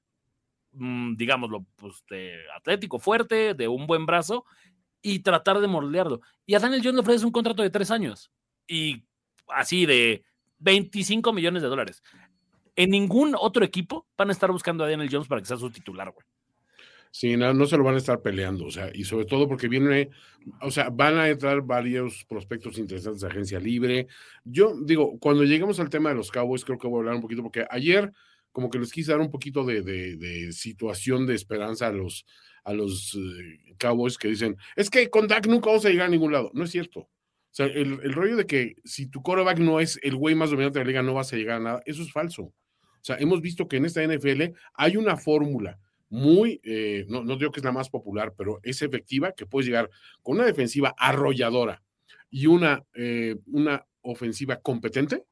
digámoslo, 0.75 1.65
pues 1.77 2.05
de 2.09 2.35
atlético, 2.57 2.99
fuerte, 2.99 3.55
de 3.55 3.69
un 3.69 3.87
buen 3.87 4.07
brazo, 4.07 4.45
y 5.03 5.21
tratar 5.21 5.61
de 5.61 5.69
moldearlo. 5.69 6.21
Y 6.47 6.55
a 6.55 6.59
Daniel 6.59 6.81
Jones 6.83 6.95
le 6.95 7.01
ofreces 7.01 7.25
un 7.25 7.33
contrato 7.33 7.63
de 7.63 7.71
tres 7.71 7.91
años 7.91 8.31
y 8.67 9.05
así 9.49 9.87
de 9.87 10.25
25 10.59 11.33
millones 11.33 11.63
de 11.63 11.69
dólares. 11.69 12.03
En 12.75 12.91
ningún 12.91 13.37
otro 13.39 13.65
equipo 13.65 14.07
van 14.17 14.31
a 14.31 14.33
estar 14.33 14.51
buscando 14.51 14.83
a 14.83 14.89
Daniel 14.89 15.11
Jones 15.13 15.29
para 15.29 15.41
que 15.41 15.47
sea 15.47 15.57
su 15.57 15.71
titular, 15.71 16.11
güey. 16.11 16.27
Sí, 17.11 17.37
no, 17.37 17.55
no 17.55 17.67
se 17.67 17.77
lo 17.77 17.85
van 17.85 17.95
a 17.95 17.99
estar 17.99 18.23
peleando, 18.23 18.65
o 18.65 18.73
sea, 18.73 18.91
y 18.93 19.05
sobre 19.05 19.25
todo 19.25 19.47
porque 19.47 19.69
viene, 19.69 20.11
o 20.61 20.73
sea, 20.73 20.89
van 20.91 21.17
a 21.17 21.29
entrar 21.29 21.63
varios 21.63 22.25
prospectos 22.25 22.77
interesantes 22.77 23.21
de 23.21 23.29
agencia 23.29 23.61
libre. 23.61 24.09
Yo 24.43 24.75
digo, 24.83 25.17
cuando 25.21 25.45
lleguemos 25.45 25.79
al 25.79 25.91
tema 25.91 26.09
de 26.09 26.17
los 26.17 26.33
Cowboys, 26.33 26.65
creo 26.65 26.77
que 26.77 26.89
voy 26.89 26.97
a 26.97 27.01
hablar 27.01 27.15
un 27.15 27.21
poquito, 27.21 27.43
porque 27.45 27.65
ayer 27.71 28.13
como 28.55 28.71
que 28.71 28.79
les 28.79 28.93
quise 28.93 29.11
dar 29.11 29.21
un 29.21 29.33
poquito 29.33 29.65
de, 29.65 29.83
de- 29.83 30.53
situación 30.53 31.27
de 31.27 31.35
esperanza 31.35 31.89
a 31.89 31.93
los, 31.93 32.25
a 32.63 32.73
los 32.73 33.15
eh, 33.17 33.75
Cowboys 33.81 34.17
que 34.17 34.29
dicen, 34.29 34.57
es 34.77 34.91
que 34.91 35.11
con 35.11 35.27
Dak 35.27 35.49
nunca 35.49 35.67
vamos 35.71 35.85
a 35.85 35.91
llegar 35.91 36.07
a 36.07 36.11
ningún 36.11 36.31
lado. 36.31 36.53
No 36.55 36.63
es 36.63 36.71
cierto. 36.71 37.01
O 37.01 37.11
sea, 37.51 37.67
el, 37.67 37.99
el 38.05 38.13
rollo 38.13 38.37
de 38.37 38.47
que 38.47 38.77
si 38.85 39.09
tu 39.09 39.23
quarterback 39.23 39.59
no 39.59 39.81
es 39.81 39.99
el 40.05 40.15
güey 40.15 40.37
más 40.37 40.51
dominante 40.51 40.79
de 40.79 40.85
la 40.85 40.89
liga, 40.89 41.03
no 41.03 41.15
vas 41.15 41.33
a 41.33 41.37
llegar 41.37 41.57
a 41.57 41.65
nada, 41.65 41.83
eso 41.85 42.03
es 42.03 42.13
falso. 42.13 42.43
O 42.45 42.55
sea, 43.03 43.17
hemos 43.17 43.41
visto 43.41 43.67
que 43.67 43.77
en 43.79 43.87
esta 43.87 44.03
NFL 44.07 44.55
hay 44.75 44.97
una 44.97 45.17
fórmula 45.17 45.81
muy, 46.09 46.61
eh, 46.63 47.07
no, 47.09 47.25
no 47.25 47.37
digo 47.37 47.51
que 47.51 47.59
es 47.59 47.65
la 47.65 47.73
más 47.73 47.91
popular, 47.91 48.35
pero 48.39 48.61
es 48.63 48.83
efectiva, 48.83 49.33
que 49.33 49.47
puedes 49.47 49.67
llegar 49.67 49.91
con 50.23 50.37
una 50.37 50.47
defensiva 50.47 50.95
arrolladora 50.97 51.83
y 52.31 52.47
una, 52.47 52.85
eh, 52.95 53.35
una 53.47 53.85
ofensiva 54.03 54.61
competente 54.61 55.25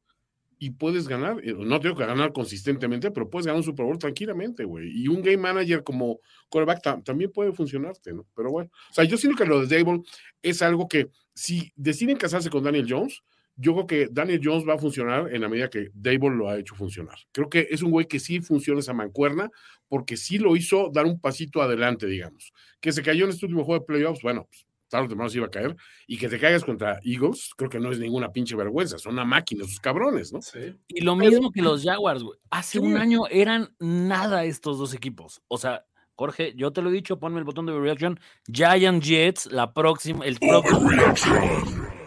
y 0.64 0.70
puedes 0.70 1.08
ganar, 1.08 1.40
eh, 1.42 1.54
no 1.58 1.80
tengo 1.80 1.96
que 1.96 2.06
ganar 2.06 2.32
consistentemente, 2.32 3.10
pero 3.10 3.28
puedes 3.28 3.46
ganar 3.46 3.58
un 3.58 3.64
Super 3.64 3.84
Bowl 3.84 3.98
tranquilamente, 3.98 4.62
güey. 4.62 4.92
Y 4.94 5.08
un 5.08 5.20
game 5.20 5.38
manager 5.38 5.82
como 5.82 6.20
quarterback 6.48 6.80
tam- 6.84 7.02
también 7.02 7.32
puede 7.32 7.52
funcionarte, 7.52 8.12
¿no? 8.12 8.28
Pero 8.36 8.52
bueno, 8.52 8.70
o 8.90 8.94
sea, 8.94 9.02
yo 9.02 9.16
siento 9.16 9.36
que 9.36 9.48
lo 9.48 9.66
de 9.66 9.76
Dable 9.76 10.02
es 10.40 10.62
algo 10.62 10.86
que 10.86 11.08
si 11.34 11.72
deciden 11.74 12.16
casarse 12.16 12.48
con 12.48 12.62
Daniel 12.62 12.86
Jones, 12.88 13.22
yo 13.56 13.72
creo 13.74 13.86
que 13.88 14.08
Daniel 14.12 14.40
Jones 14.40 14.64
va 14.66 14.74
a 14.74 14.78
funcionar 14.78 15.34
en 15.34 15.40
la 15.40 15.48
medida 15.48 15.68
que 15.68 15.88
Dable 15.94 16.30
lo 16.36 16.48
ha 16.48 16.56
hecho 16.58 16.76
funcionar. 16.76 17.18
Creo 17.32 17.48
que 17.50 17.66
es 17.68 17.82
un 17.82 17.90
güey 17.90 18.06
que 18.06 18.20
sí 18.20 18.40
funciona 18.40 18.78
esa 18.78 18.94
mancuerna, 18.94 19.50
porque 19.88 20.16
sí 20.16 20.38
lo 20.38 20.54
hizo 20.54 20.90
dar 20.94 21.06
un 21.06 21.18
pasito 21.20 21.60
adelante, 21.60 22.06
digamos. 22.06 22.52
Que 22.80 22.92
se 22.92 23.02
cayó 23.02 23.24
en 23.24 23.30
este 23.30 23.46
último 23.46 23.64
juego 23.64 23.80
de 23.80 23.86
playoffs, 23.86 24.22
bueno, 24.22 24.46
pues, 24.48 24.64
tarde 24.92 25.06
o 25.06 25.08
temprano 25.08 25.30
se 25.30 25.38
iba 25.38 25.46
a 25.46 25.50
caer, 25.50 25.74
y 26.06 26.18
que 26.18 26.28
te 26.28 26.38
caigas 26.38 26.64
contra 26.64 27.00
Eagles, 27.02 27.50
creo 27.56 27.70
que 27.70 27.80
no 27.80 27.90
es 27.90 27.98
ninguna 27.98 28.30
pinche 28.30 28.54
vergüenza, 28.54 28.98
son 28.98 29.14
una 29.14 29.24
máquina, 29.24 29.64
esos 29.64 29.80
cabrones, 29.80 30.32
¿no? 30.32 30.40
Sí. 30.42 30.76
Y 30.88 31.00
lo 31.00 31.16
mismo 31.16 31.50
que 31.50 31.62
los 31.62 31.82
Jaguars, 31.82 32.22
güey. 32.22 32.38
Hace 32.50 32.78
Sí. 32.78 32.84
un 32.84 32.96
año 32.98 33.22
eran 33.30 33.74
nada 33.80 34.44
estos 34.44 34.78
dos 34.78 34.92
equipos. 34.94 35.40
O 35.48 35.56
sea, 35.58 35.84
Jorge, 36.14 36.52
yo 36.56 36.72
te 36.72 36.82
lo 36.82 36.90
he 36.90 36.92
dicho, 36.92 37.18
ponme 37.18 37.38
el 37.38 37.44
botón 37.44 37.64
de 37.66 37.72
reaction. 37.78 38.20
Giant 38.46 39.02
Jets, 39.02 39.50
la 39.50 39.72
próxima, 39.72 40.24
el 40.26 40.38
próximo. 40.38 41.40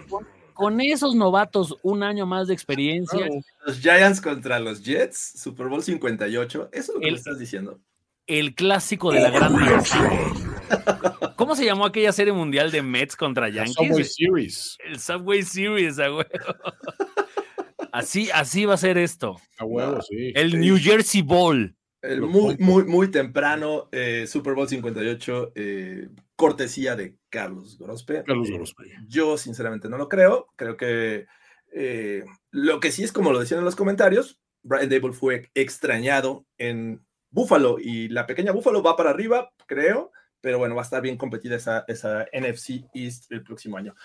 Con, 0.07 0.27
con 0.53 0.79
esos 0.81 1.15
novatos, 1.15 1.75
un 1.81 2.03
año 2.03 2.25
más 2.27 2.47
de 2.47 2.53
experiencia, 2.53 3.27
Los 3.65 3.79
Giants 3.79 4.21
contra 4.21 4.59
los 4.59 4.83
Jets, 4.83 5.41
Super 5.41 5.67
Bowl 5.67 5.81
58. 5.83 6.69
¿Eso 6.71 6.79
es 6.79 6.87
lo 6.95 6.99
que 7.01 7.07
El- 7.07 7.13
me 7.13 7.17
estás 7.17 7.39
diciendo? 7.39 7.79
el 8.27 8.55
clásico 8.55 9.11
de 9.11 9.19
la 9.21 9.29
gran. 9.31 9.53
¿Cómo 11.35 11.55
se 11.55 11.65
llamó 11.65 11.85
aquella 11.85 12.11
serie 12.11 12.33
mundial 12.33 12.71
de 12.71 12.81
Mets 12.81 13.15
contra 13.15 13.49
La 13.49 13.67
Subway 13.67 13.89
Yankees? 13.89 14.15
Series, 14.15 14.77
El 14.85 14.99
Subway 14.99 15.43
Series, 15.43 15.99
a 15.99 16.11
huevo. 16.11 16.29
Así, 17.91 18.29
así 18.33 18.65
va 18.65 18.73
a 18.73 18.77
ser 18.77 18.97
esto. 18.97 19.37
a 19.57 19.65
huevo, 19.65 20.01
sí. 20.01 20.33
El 20.35 20.59
New 20.59 20.77
Jersey 20.77 21.21
Bowl. 21.21 21.75
El 22.01 22.21
muy, 22.21 22.55
muy, 22.59 22.83
muy 22.83 23.09
temprano 23.09 23.89
eh, 23.91 24.27
Super 24.27 24.53
Bowl 24.53 24.67
58, 24.67 25.53
eh, 25.55 26.09
cortesía 26.35 26.95
de 26.95 27.15
Carlos 27.29 27.77
Grospe. 27.79 28.23
Carlos 28.23 28.49
Eh, 28.49 28.53
Grospe. 28.53 28.83
Yo 29.07 29.37
sinceramente 29.37 29.89
no 29.89 29.97
lo 29.97 30.07
creo. 30.07 30.47
Creo 30.55 30.77
que 30.77 31.25
eh, 31.73 32.23
lo 32.51 32.79
que 32.79 32.91
sí 32.91 33.03
es 33.03 33.11
como 33.11 33.31
lo 33.31 33.39
decían 33.39 33.59
en 33.59 33.65
los 33.65 33.75
comentarios, 33.75 34.39
Brian 34.61 34.89
Dable 34.89 35.13
fue 35.13 35.49
extrañado 35.55 36.45
en 36.57 37.03
Buffalo 37.31 37.77
y 37.79 38.07
la 38.09 38.27
pequeña 38.27 38.51
Buffalo 38.51 38.83
va 38.83 38.95
para 38.95 39.09
arriba, 39.09 39.51
creo, 39.65 40.11
pero 40.45 40.59
bueno, 40.59 40.75
va 40.75 40.81
a 40.81 40.85
estar 40.85 41.01
bien 41.01 41.17
competida 41.17 41.55
esa, 41.55 41.85
esa 41.87 42.27
NFC 42.31 42.85
East 42.93 43.31
el 43.31 43.41
próximo 43.41 43.77
año. 43.77 43.95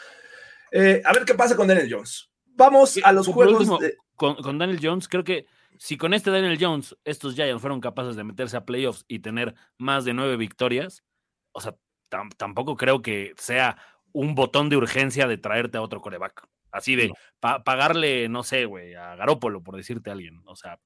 Eh, 0.73 1.03
a 1.05 1.13
ver 1.13 1.27
qué 1.27 1.35
pasa 1.35 1.55
con 1.55 1.69
Daniel 1.69 1.87
Jones. 1.93 2.31
Vamos 2.47 2.99
a 3.05 3.13
los 3.13 3.27
juegos. 3.29 3.59
último, 3.61 3.77
de- 3.77 3.99
con, 4.17 4.37
con 4.37 4.57
Daniel 4.57 4.81
Jones, 4.83 5.07
creo 5.07 5.23
que 5.23 5.45
si 5.79 5.99
con 5.99 6.15
este 6.15 6.31
Daniel 6.31 6.57
Jones 6.59 6.97
estos 7.05 7.35
Giants 7.35 7.61
fueron 7.61 7.83
capaces 7.83 8.17
de 8.17 8.25
meterse 8.25 8.57
a 8.57 8.65
playoffs 8.65 9.05
y 9.07 9.19
tener 9.19 9.55
más 9.77 10.07
de 10.07 10.15
nueve 10.15 10.39
victorias, 10.39 11.05
o 11.53 11.61
sea, 11.61 11.77
tam- 12.11 12.35
tampoco 12.39 12.75
creo 12.75 13.03
que 13.03 13.35
sea 13.37 13.77
un 14.13 14.35
botón 14.35 14.71
de 14.71 14.79
urgencia 14.79 15.27
de 15.29 15.37
traerte 15.37 15.77
a 15.77 15.83
otro 15.83 16.01
coreback. 16.01 16.47
Así 16.73 16.97
de 16.97 17.09
No. 17.09 17.15
pa- 17.39 17.63
pagarle, 17.65 18.31
no 18.31 18.45
sé, 18.45 18.65
güey, 18.65 18.95
a 18.95 19.15
Garópolo, 19.15 19.63
por 19.63 19.77
decirte 19.77 20.09
a 20.09 20.15
alguien. 20.15 20.41
O 20.47 20.57
sea, 20.57 20.81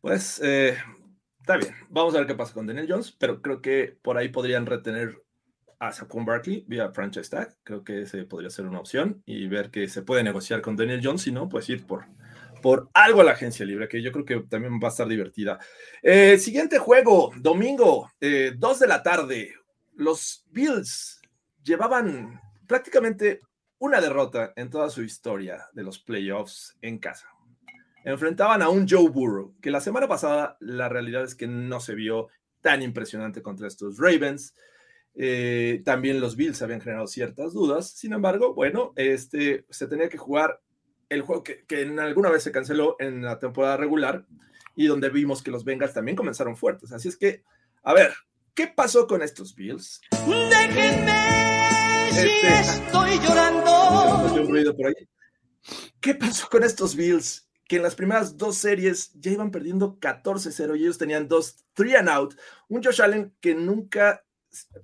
Pues 0.00 0.40
eh, 0.44 0.78
está 1.48 1.56
bien. 1.56 1.74
Vamos 1.88 2.14
a 2.14 2.18
ver 2.18 2.26
qué 2.26 2.34
pasa 2.34 2.52
con 2.52 2.66
Daniel 2.66 2.86
Jones, 2.86 3.10
pero 3.10 3.40
creo 3.40 3.62
que 3.62 3.96
por 4.02 4.18
ahí 4.18 4.28
podrían 4.28 4.66
retener 4.66 5.22
a 5.78 5.92
Saquon 5.92 6.26
Barkley 6.26 6.64
vía 6.68 6.90
franchise 6.90 7.30
tag. 7.30 7.56
Creo 7.62 7.82
que 7.82 8.02
ese 8.02 8.24
podría 8.24 8.50
ser 8.50 8.66
una 8.66 8.80
opción 8.80 9.22
y 9.24 9.46
ver 9.46 9.70
que 9.70 9.88
se 9.88 10.02
puede 10.02 10.22
negociar 10.22 10.60
con 10.60 10.76
Daniel 10.76 11.00
Jones. 11.02 11.22
Si 11.22 11.32
no, 11.32 11.48
pues 11.48 11.70
ir 11.70 11.86
por, 11.86 12.04
por 12.60 12.90
algo 12.92 13.22
a 13.22 13.24
la 13.24 13.32
agencia 13.32 13.64
libre, 13.64 13.88
que 13.88 14.02
yo 14.02 14.12
creo 14.12 14.26
que 14.26 14.40
también 14.40 14.74
va 14.74 14.88
a 14.88 14.90
estar 14.90 15.08
divertida. 15.08 15.58
Eh, 16.02 16.36
siguiente 16.38 16.78
juego, 16.78 17.32
domingo, 17.38 18.10
2 18.20 18.78
de 18.78 18.86
la 18.86 19.02
tarde. 19.02 19.54
Los 19.94 20.44
Bills 20.50 21.22
llevaban 21.64 22.42
prácticamente 22.66 23.40
una 23.78 24.02
derrota 24.02 24.52
en 24.54 24.68
toda 24.68 24.90
su 24.90 25.02
historia 25.02 25.64
de 25.72 25.82
los 25.82 25.98
playoffs 25.98 26.76
en 26.82 26.98
casa 26.98 27.26
enfrentaban 28.12 28.62
a 28.62 28.68
un 28.68 28.88
Joe 28.88 29.08
Burrow, 29.08 29.54
que 29.60 29.70
la 29.70 29.80
semana 29.80 30.08
pasada 30.08 30.56
la 30.60 30.88
realidad 30.88 31.24
es 31.24 31.34
que 31.34 31.46
no 31.46 31.78
se 31.80 31.94
vio 31.94 32.28
tan 32.60 32.82
impresionante 32.82 33.42
contra 33.42 33.68
estos 33.68 33.98
Ravens. 33.98 34.54
Eh, 35.14 35.82
también 35.84 36.20
los 36.20 36.36
Bills 36.36 36.62
habían 36.62 36.80
generado 36.80 37.06
ciertas 37.06 37.52
dudas. 37.52 37.90
Sin 37.90 38.12
embargo, 38.12 38.54
bueno, 38.54 38.92
este, 38.96 39.66
se 39.68 39.86
tenía 39.86 40.08
que 40.08 40.18
jugar 40.18 40.60
el 41.08 41.22
juego 41.22 41.42
que, 41.42 41.64
que 41.66 41.82
en 41.82 41.98
alguna 42.00 42.30
vez 42.30 42.42
se 42.42 42.52
canceló 42.52 42.96
en 42.98 43.22
la 43.22 43.38
temporada 43.38 43.76
regular 43.76 44.24
y 44.74 44.86
donde 44.86 45.08
vimos 45.10 45.42
que 45.42 45.50
los 45.50 45.64
Bengals 45.64 45.94
también 45.94 46.16
comenzaron 46.16 46.56
fuertes. 46.56 46.92
Así 46.92 47.08
es 47.08 47.16
que, 47.16 47.42
a 47.82 47.92
ver, 47.94 48.12
¿qué 48.54 48.68
pasó 48.68 49.06
con 49.06 49.22
estos 49.22 49.54
Bills? 49.54 50.00
Déjenme 50.26 52.10
si 52.12 52.26
Este- 52.26 52.60
estoy 52.60 53.18
llorando. 53.18 54.74
Por 54.76 54.86
ahí. 54.86 55.08
¿Qué 56.00 56.14
pasó 56.14 56.48
con 56.48 56.62
estos 56.62 56.94
Bills? 56.94 57.47
Que 57.68 57.76
en 57.76 57.82
las 57.82 57.94
primeras 57.94 58.36
dos 58.36 58.56
series 58.56 59.12
ya 59.20 59.30
iban 59.30 59.52
perdiendo 59.52 60.00
14-0 60.00 60.76
y 60.76 60.82
ellos 60.82 60.98
tenían 60.98 61.28
dos 61.28 61.64
three 61.74 61.94
and 61.94 62.08
out. 62.08 62.34
Un 62.68 62.82
Josh 62.82 63.00
Allen 63.00 63.32
que 63.40 63.54
nunca, 63.54 64.24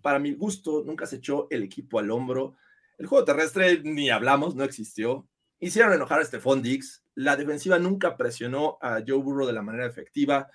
para 0.03 0.21
mi 0.21 0.35
gusto, 0.35 0.85
nunca 0.85 1.07
se 1.07 1.17
echó 1.17 1.49
el 1.51 1.65
equipo 1.65 1.99
al 1.99 2.11
hombro. 2.13 2.55
El 2.99 3.07
juego 3.07 3.25
terrestre 3.25 3.81
ni 3.83 4.11
hablamos, 4.11 4.55
no 4.55 4.63
existió. 4.63 5.27
Hicieron 5.59 5.93
enojar 5.93 6.21
a 6.21 6.25
Stephon 6.25 6.63
Diggs. 6.63 7.03
La 7.15 7.37
defensiva 7.37 7.79
nunca 7.79 8.17
presionó 8.17 8.79
a 8.81 9.03
Joe 9.05 9.19
Burrow 9.19 9.47
de 9.47 9.53
la 9.55 9.63
manera 9.63 9.87
efectiva. 9.87 10.49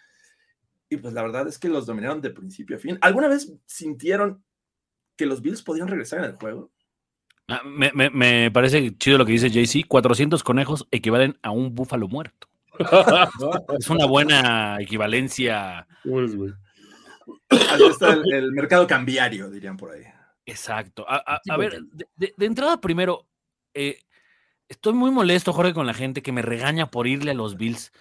Y 0.88 0.98
pues 0.98 1.14
la 1.14 1.22
verdad 1.22 1.48
es 1.48 1.60
que 1.60 1.70
los 1.70 1.86
dominaron 1.86 2.22
de 2.22 2.30
principio 2.30 2.78
a 2.78 2.80
fin. 2.80 2.98
¿Alguna 3.02 3.28
vez 3.28 3.52
sintieron 3.66 4.44
que 5.16 5.26
los 5.26 5.42
Bills 5.42 5.62
podían 5.62 5.88
regresar 5.88 6.20
en 6.20 6.26
el 6.26 6.36
juego? 6.36 6.72
Ah, 7.50 7.62
me, 7.66 7.92
me- 7.94 8.10
me 8.10 8.52
parece 8.52 8.96
chido 8.98 9.18
lo 9.18 9.26
que 9.26 9.34
dice 9.34 9.50
JC. 9.50 9.86
400 9.88 10.44
conejos 10.44 10.88
equivalen 10.92 11.38
a 11.42 11.52
un 11.52 11.74
búfalo 11.76 12.08
muerto. 12.08 12.48
Es 13.80 13.90
una 13.90 14.06
buena 14.06 14.78
equivalencia. 14.80 15.86
Así 17.50 17.84
está 17.90 18.14
el, 18.14 18.34
el 18.34 18.52
mercado 18.52 18.88
cambiario, 18.88 19.50
dirían 19.50 19.78
por 19.78 19.92
ahí. 19.92 20.04
Exacto. 20.46 21.06
A, 21.08 21.18
a- 21.18 21.42
a 21.50 21.58
ver, 21.58 21.82
de, 22.16 22.34
entrada 22.40 22.80
primero, 22.82 23.28
eh, 23.74 24.00
estoy 24.68 24.94
muy 24.94 25.12
molesto, 25.12 25.54
Jorge, 25.54 25.74
con 25.74 25.86
la 25.88 25.94
gente 25.94 26.22
que 26.22 26.32
me 26.32 26.42
regaña 26.42 26.90
por 26.90 27.06
irle 27.08 27.32
a 27.32 27.36
los 27.36 27.58
Bills. 27.58 27.92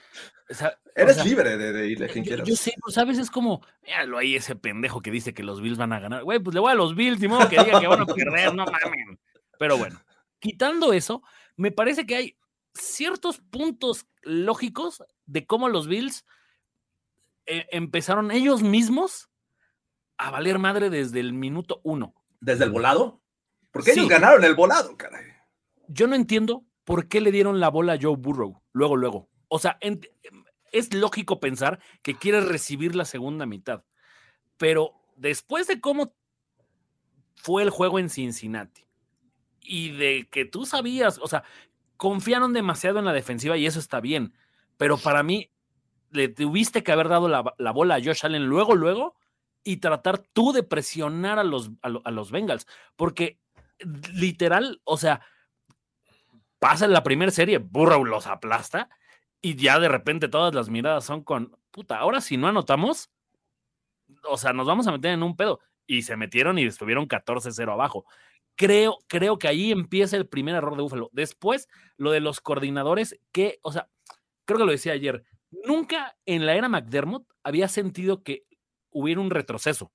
O 0.51 0.55
sea, 0.55 0.79
o 0.85 0.91
Eres 1.01 1.17
sea, 1.17 1.25
libre 1.25 1.59
de, 1.59 1.73
de 1.73 1.89
irle 1.89 2.07
a 2.07 2.09
quien 2.09 2.25
yo, 2.25 2.29
quieras. 2.31 2.49
yo 2.49 2.57
sé, 2.57 2.73
pues 2.81 2.95
sabes, 2.95 3.19
es 3.19 3.31
como, 3.31 3.61
míralo 3.85 4.17
ahí 4.17 4.35
ese 4.35 4.57
pendejo 4.57 5.03
que 5.03 5.11
dice 5.11 5.35
que 5.35 5.43
los 5.43 5.61
Bills 5.61 5.77
van 5.77 5.93
a 5.93 6.01
ganar. 6.01 6.25
Güey, 6.25 6.39
pues 6.39 6.55
le 6.55 6.61
voy 6.61 6.73
a 6.73 6.75
los 6.75 6.95
Bills, 6.95 7.21
ni 7.21 7.29
modo 7.29 7.49
que 7.51 7.63
diga 7.63 7.81
que 7.81 7.87
van 7.87 8.01
a 8.01 8.07
perder, 8.07 8.55
no 8.55 8.65
mames. 8.65 9.19
Pero 9.59 9.77
bueno, 9.77 10.01
quitando 10.39 10.93
eso, 10.93 11.23
me 11.57 11.73
parece 11.73 12.07
que 12.07 12.17
hay 12.17 12.39
ciertos 12.75 13.39
puntos 13.39 14.07
lógicos 14.23 15.03
de 15.27 15.47
cómo 15.47 15.69
los 15.69 15.89
Bills 15.89 16.25
eh, 17.47 17.67
empezaron 17.73 18.31
ellos 18.31 18.63
mismos 18.63 19.29
a 20.17 20.31
valer 20.31 20.59
madre 20.59 20.91
desde 20.91 21.21
el 21.21 21.33
minuto 21.33 21.81
uno. 21.83 22.15
¿Desde 22.41 22.65
el 22.65 22.71
volado? 22.71 23.21
Porque 23.73 23.93
ellos 23.93 24.09
ganaron 24.09 24.45
el 24.45 24.55
volado, 24.55 24.97
caray. 24.97 25.27
Yo 25.89 26.07
no 26.07 26.15
entiendo 26.15 26.65
por 26.85 27.09
qué 27.09 27.21
le 27.21 27.33
dieron 27.33 27.61
la 27.61 27.69
bola 27.69 27.95
a 27.95 27.99
Joe 28.01 28.17
Burrow 28.17 28.63
luego, 28.73 28.97
luego. 28.97 29.29
O 29.49 29.59
sea, 29.59 29.79
es 30.73 30.95
lógico 30.95 31.41
pensar 31.41 31.81
que 32.03 32.17
quiere 32.17 32.41
recibir 32.41 32.95
la 32.95 33.05
segunda 33.05 33.47
mitad, 33.47 33.85
pero 34.57 34.95
después 35.17 35.67
de 35.67 35.81
cómo 35.81 36.15
fue 37.35 37.63
el 37.63 37.71
juego 37.71 37.99
en 37.99 38.11
Cincinnati 38.11 38.88
y 39.69 39.91
de 39.93 40.27
que 40.31 40.45
tú 40.47 40.67
sabías, 40.67 41.19
o 41.23 41.29
sea, 41.29 41.45
confiaron 41.97 42.53
demasiado 42.53 42.99
en 42.99 43.05
la 43.05 43.13
defensiva 43.13 43.57
y 43.57 43.67
eso 43.67 43.79
está 43.79 44.01
bien, 44.01 44.35
pero 44.77 44.97
para 44.99 45.23
mí 45.23 45.51
le 46.11 46.29
tuviste 46.29 46.83
que 46.83 46.93
haber 46.93 47.09
dado 47.09 47.29
la, 47.29 47.55
la 47.59 47.71
bola 47.73 47.97
a 47.97 48.03
Josh 48.03 48.25
Allen 48.25 48.47
luego, 48.47 48.75
luego 48.75 49.15
y 49.65 49.77
tratar 49.79 50.19
tú 50.19 50.53
de 50.53 50.63
presionar 50.63 51.39
a 51.39 51.45
los, 51.45 51.71
a, 51.83 51.89
lo- 51.91 52.03
a 52.05 52.11
los 52.11 52.31
Bengals, 52.31 52.67
porque 52.97 53.39
literal, 54.15 54.81
o 54.85 54.97
sea, 54.97 55.21
pasa 56.59 56.85
en 56.87 56.93
la 56.93 57.03
primera 57.03 57.31
serie, 57.31 57.59
Burrow 57.59 58.05
los 58.05 58.27
aplasta 58.27 58.89
y 59.41 59.55
ya 59.57 59.79
de 59.79 59.89
repente 59.89 60.29
todas 60.29 60.55
las 60.55 60.69
miradas 60.69 61.05
son 61.05 61.23
con, 61.23 61.57
puta, 61.71 61.99
ahora 61.99 62.21
si 62.21 62.37
no 62.37 62.49
anotamos, 62.49 63.11
o 64.25 64.37
sea, 64.37 64.53
nos 64.53 64.67
vamos 64.67 64.87
a 64.87 64.93
meter 64.93 65.13
en 65.13 65.23
un 65.23 65.37
pedo. 65.37 65.61
Y 65.87 66.03
se 66.03 66.17
metieron 66.17 66.59
y 66.59 66.65
estuvieron 66.65 67.07
14-0 67.09 67.73
abajo. 67.73 68.05
Creo, 68.59 68.99
creo 69.07 69.39
que 69.39 69.47
ahí 69.47 69.71
empieza 69.71 70.17
el 70.17 70.27
primer 70.27 70.57
error 70.57 70.75
de 70.77 70.83
Búfalo. 70.83 71.11
Después, 71.13 71.69
lo 71.97 72.11
de 72.11 72.19
los 72.19 72.41
coordinadores, 72.41 73.17
que, 73.31 73.61
o 73.63 73.71
sea, 73.71 73.89
creo 74.45 74.59
que 74.59 74.65
lo 74.65 74.73
decía 74.73 74.95
ayer, 74.95 75.23
nunca 75.65 76.17
en 76.27 76.45
la 76.45 76.57
era 76.57 76.69
McDermott 76.69 77.25
había 77.45 77.69
sentido 77.69 78.25
que 78.25 78.43
hubiera 78.91 79.21
un 79.21 79.31
retroceso. 79.31 79.93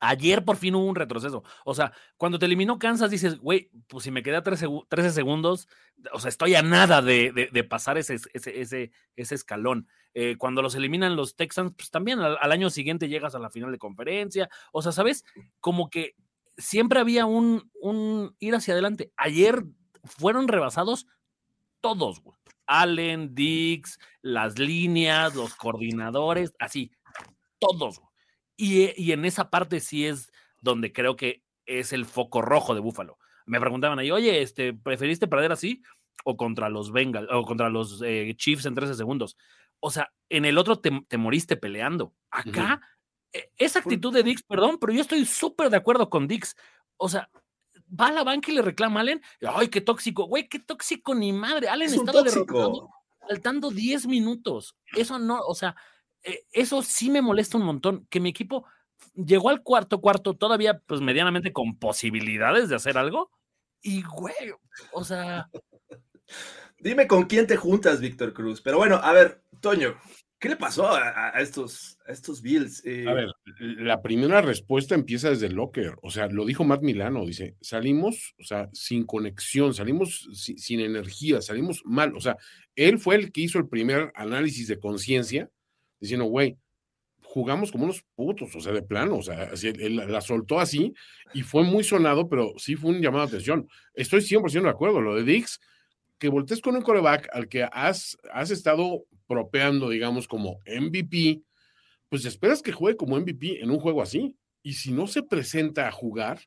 Ayer 0.00 0.44
por 0.44 0.56
fin 0.56 0.74
hubo 0.76 0.86
un 0.86 0.94
retroceso. 0.96 1.42
O 1.64 1.72
sea, 1.74 1.92
cuando 2.16 2.38
te 2.40 2.46
eliminó 2.46 2.78
Kansas, 2.80 3.10
dices, 3.10 3.38
güey, 3.38 3.70
pues 3.88 4.02
si 4.04 4.10
me 4.12 4.22
queda 4.24 4.42
13, 4.42 4.66
segu- 4.66 4.86
13 4.88 5.10
segundos, 5.10 5.68
o 6.12 6.18
sea, 6.20 6.28
estoy 6.30 6.54
a 6.56 6.62
nada 6.62 7.00
de, 7.00 7.32
de- 7.32 7.48
de 7.52 7.64
pasar 7.64 7.96
ese, 7.98 8.16
ese, 8.32 8.60
ese, 8.60 8.90
ese 9.16 9.34
escalón. 9.36 9.88
Eh, 10.14 10.36
cuando 10.36 10.62
los 10.62 10.74
eliminan 10.76 11.14
los 11.16 11.34
Texans, 11.36 11.72
pues 11.76 11.90
también 11.90 12.18
al, 12.20 12.38
al 12.40 12.52
año 12.52 12.70
siguiente 12.70 13.08
llegas 13.08 13.34
a 13.34 13.40
la 13.40 13.50
final 13.50 13.72
de 13.72 13.78
conferencia. 13.78 14.48
O 14.72 14.82
sea, 14.82 14.90
¿sabes? 14.92 15.24
Como 15.60 15.90
que 15.90 16.14
siempre 16.58 17.00
había 17.00 17.24
un, 17.24 17.70
un 17.80 18.36
ir 18.38 18.54
hacia 18.54 18.74
adelante. 18.74 19.12
Ayer 19.16 19.64
fueron 20.04 20.48
rebasados 20.48 21.06
todos, 21.80 22.20
güey. 22.20 22.36
Allen, 22.66 23.34
Dix, 23.34 23.98
las 24.20 24.58
líneas, 24.58 25.34
los 25.34 25.54
coordinadores, 25.54 26.52
así, 26.58 26.92
todos. 27.58 27.98
güey. 27.98 28.10
Y, 28.56 28.82
eh, 28.82 28.94
y 28.96 29.12
en 29.12 29.24
esa 29.24 29.48
parte 29.48 29.80
sí 29.80 30.04
es 30.04 30.30
donde 30.60 30.92
creo 30.92 31.16
que 31.16 31.44
es 31.64 31.92
el 31.92 32.04
foco 32.04 32.42
rojo 32.42 32.74
de 32.74 32.80
Búfalo. 32.80 33.18
Me 33.46 33.60
preguntaban 33.60 33.98
ahí, 33.98 34.10
oye, 34.10 34.42
este, 34.42 34.74
¿preferiste 34.74 35.28
perder 35.28 35.52
así 35.52 35.82
o 36.24 36.36
contra 36.36 36.68
los 36.68 36.92
Bengals 36.92 37.28
o 37.30 37.44
contra 37.44 37.70
los 37.70 38.02
eh, 38.04 38.34
Chiefs 38.36 38.66
en 38.66 38.74
13 38.74 38.94
segundos? 38.94 39.38
O 39.80 39.90
sea, 39.90 40.12
en 40.28 40.44
el 40.44 40.58
otro 40.58 40.80
te, 40.80 40.90
te 41.08 41.16
moriste 41.16 41.56
peleando. 41.56 42.14
Acá, 42.30 42.82
esa 43.56 43.80
actitud 43.80 44.12
de 44.12 44.22
Dix, 44.22 44.42
perdón, 44.42 44.78
pero 44.80 44.92
yo 44.92 45.00
estoy 45.00 45.24
súper 45.24 45.70
de 45.70 45.76
acuerdo 45.76 46.08
con 46.10 46.28
Dix. 46.28 46.56
O 46.96 47.08
sea, 47.08 47.30
va 47.88 48.08
a 48.08 48.12
la 48.12 48.24
banca 48.24 48.50
y 48.50 48.54
le 48.54 48.62
reclama 48.62 49.00
a 49.00 49.02
Allen, 49.02 49.22
ay, 49.54 49.68
qué 49.68 49.80
tóxico, 49.80 50.24
güey, 50.24 50.48
qué 50.48 50.58
tóxico 50.58 51.14
ni 51.14 51.32
madre. 51.32 51.68
Allen 51.68 51.88
Es 51.88 51.94
estaba 51.94 52.22
derrotado 52.22 52.90
faltando 53.28 53.70
10 53.70 54.06
minutos. 54.06 54.76
Eso 54.96 55.18
no, 55.18 55.40
o 55.40 55.54
sea, 55.54 55.76
eh, 56.22 56.46
eso 56.52 56.82
sí 56.82 57.10
me 57.10 57.20
molesta 57.20 57.58
un 57.58 57.64
montón, 57.64 58.06
que 58.08 58.20
mi 58.20 58.30
equipo 58.30 58.64
llegó 59.14 59.50
al 59.50 59.62
cuarto 59.62 60.00
cuarto 60.00 60.34
todavía 60.34 60.80
pues 60.86 61.00
medianamente 61.00 61.52
con 61.52 61.78
posibilidades 61.78 62.68
de 62.68 62.76
hacer 62.76 62.98
algo 62.98 63.30
y 63.80 64.02
güey, 64.02 64.34
o 64.92 65.04
sea, 65.04 65.48
Dime 66.80 67.08
con 67.08 67.24
quién 67.24 67.46
te 67.46 67.56
juntas, 67.56 68.00
Víctor 68.00 68.32
Cruz. 68.32 68.60
Pero 68.60 68.78
bueno, 68.78 68.96
a 68.96 69.12
ver, 69.12 69.42
Toño, 69.60 69.96
¿qué 70.38 70.48
le 70.50 70.56
pasó 70.56 70.86
a, 70.88 71.30
a- 71.36 71.40
estos, 71.40 71.98
a 72.06 72.12
estos 72.12 72.40
Bills? 72.42 72.82
Eh, 72.84 73.06
A 73.08 73.12
ver, 73.14 73.30
la 73.58 74.00
primera 74.02 74.40
respuesta 74.40 74.94
empieza 74.94 75.30
desde 75.30 75.46
el 75.46 75.54
locker. 75.54 75.96
O 76.02 76.10
sea, 76.10 76.26
lo 76.28 76.44
dijo 76.44 76.64
Matt 76.64 76.82
Milano. 76.82 77.24
Dice, 77.26 77.56
salimos, 77.60 78.34
o 78.38 78.44
sea, 78.44 78.68
sin 78.72 79.04
conexión, 79.04 79.74
salimos 79.74 80.28
si- 80.32 80.58
sin 80.58 80.80
energía, 80.80 81.42
salimos 81.42 81.82
mal. 81.84 82.14
O 82.16 82.20
sea, 82.20 82.36
él 82.76 82.98
fue 82.98 83.16
el 83.16 83.32
que 83.32 83.40
hizo 83.42 83.58
el 83.58 83.68
primer 83.68 84.12
análisis 84.14 84.68
de 84.68 84.78
conciencia, 84.78 85.50
diciendo, 86.00 86.26
güey, 86.26 86.56
jugamos 87.22 87.70
como 87.70 87.84
unos 87.84 88.04
putos, 88.14 88.54
o 88.56 88.60
sea, 88.60 88.72
de 88.72 88.82
plano, 88.82 89.16
o 89.18 89.22
sea, 89.22 89.50
así, 89.52 89.68
él 89.68 89.96
la 89.96 90.20
soltó 90.22 90.60
así 90.60 90.94
y 91.34 91.42
fue 91.42 91.62
muy 91.62 91.84
sonado, 91.84 92.26
pero 92.28 92.54
sí 92.56 92.74
fue 92.74 92.90
un 92.90 93.02
llamado 93.02 93.24
de 93.26 93.28
atención. 93.28 93.68
Estoy 93.92 94.22
100% 94.22 94.62
de 94.62 94.70
acuerdo. 94.70 95.02
Lo 95.02 95.14
de 95.14 95.24
Dix, 95.24 95.60
que 96.18 96.28
voltees 96.28 96.60
con 96.60 96.76
un 96.76 96.82
coreback 96.82 97.28
al 97.32 97.48
que 97.48 97.68
has, 97.70 98.16
has 98.32 98.50
estado 98.50 99.04
propeando, 99.26 99.90
digamos, 99.90 100.26
como 100.26 100.58
MVP, 100.66 101.42
pues 102.08 102.24
esperas 102.24 102.62
que 102.62 102.72
juegue 102.72 102.96
como 102.96 103.18
MVP 103.18 103.62
en 103.62 103.70
un 103.70 103.78
juego 103.78 104.02
así. 104.02 104.36
Y 104.62 104.74
si 104.74 104.92
no 104.92 105.06
se 105.06 105.22
presenta 105.22 105.86
a 105.86 105.92
jugar, 105.92 106.40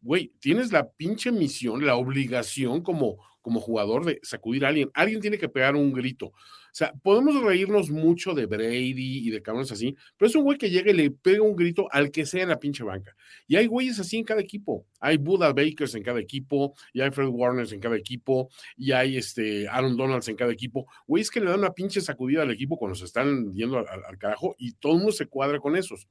güey, 0.00 0.32
tienes 0.40 0.72
la 0.72 0.90
pinche 0.92 1.32
misión, 1.32 1.84
la 1.84 1.96
obligación 1.96 2.82
como, 2.82 3.16
como 3.40 3.60
jugador 3.60 4.04
de 4.04 4.20
sacudir 4.22 4.64
a 4.64 4.68
alguien. 4.68 4.90
Alguien 4.94 5.20
tiene 5.20 5.38
que 5.38 5.48
pegar 5.48 5.74
un 5.74 5.92
grito. 5.92 6.32
O 6.76 6.78
sea, 6.78 6.92
podemos 7.02 7.42
reírnos 7.42 7.88
mucho 7.88 8.34
de 8.34 8.44
Brady 8.44 9.26
y 9.26 9.30
de 9.30 9.40
cabrones 9.40 9.72
así, 9.72 9.96
pero 10.18 10.28
es 10.28 10.36
un 10.36 10.42
güey 10.44 10.58
que 10.58 10.68
llega 10.68 10.90
y 10.90 10.94
le 10.94 11.10
pega 11.10 11.40
un 11.40 11.56
grito 11.56 11.88
al 11.90 12.10
que 12.10 12.26
sea 12.26 12.42
en 12.42 12.50
la 12.50 12.58
pinche 12.60 12.84
banca. 12.84 13.16
Y 13.48 13.56
hay 13.56 13.64
güeyes 13.64 13.98
así 13.98 14.18
en 14.18 14.24
cada 14.24 14.42
equipo. 14.42 14.84
Hay 15.00 15.16
Buda 15.16 15.54
Bakers 15.54 15.94
en 15.94 16.02
cada 16.02 16.20
equipo, 16.20 16.74
y 16.92 17.00
hay 17.00 17.10
Fred 17.10 17.28
Warners 17.28 17.72
en 17.72 17.80
cada 17.80 17.96
equipo, 17.96 18.50
y 18.76 18.92
hay 18.92 19.16
este 19.16 19.66
Aaron 19.68 19.96
Donalds 19.96 20.28
en 20.28 20.36
cada 20.36 20.52
equipo. 20.52 20.86
Güeyes 21.06 21.30
que 21.30 21.40
le 21.40 21.48
dan 21.48 21.60
una 21.60 21.72
pinche 21.72 22.02
sacudida 22.02 22.42
al 22.42 22.50
equipo 22.50 22.76
cuando 22.76 22.94
se 22.94 23.06
están 23.06 23.54
yendo 23.54 23.78
al, 23.78 23.88
al- 23.88 24.04
al 24.04 24.18
carajo 24.18 24.54
y 24.58 24.74
todo 24.74 24.92
el 24.92 24.98
mundo 24.98 25.12
se 25.12 25.24
cuadra 25.28 25.58
con 25.58 25.76
esos. 25.76 26.06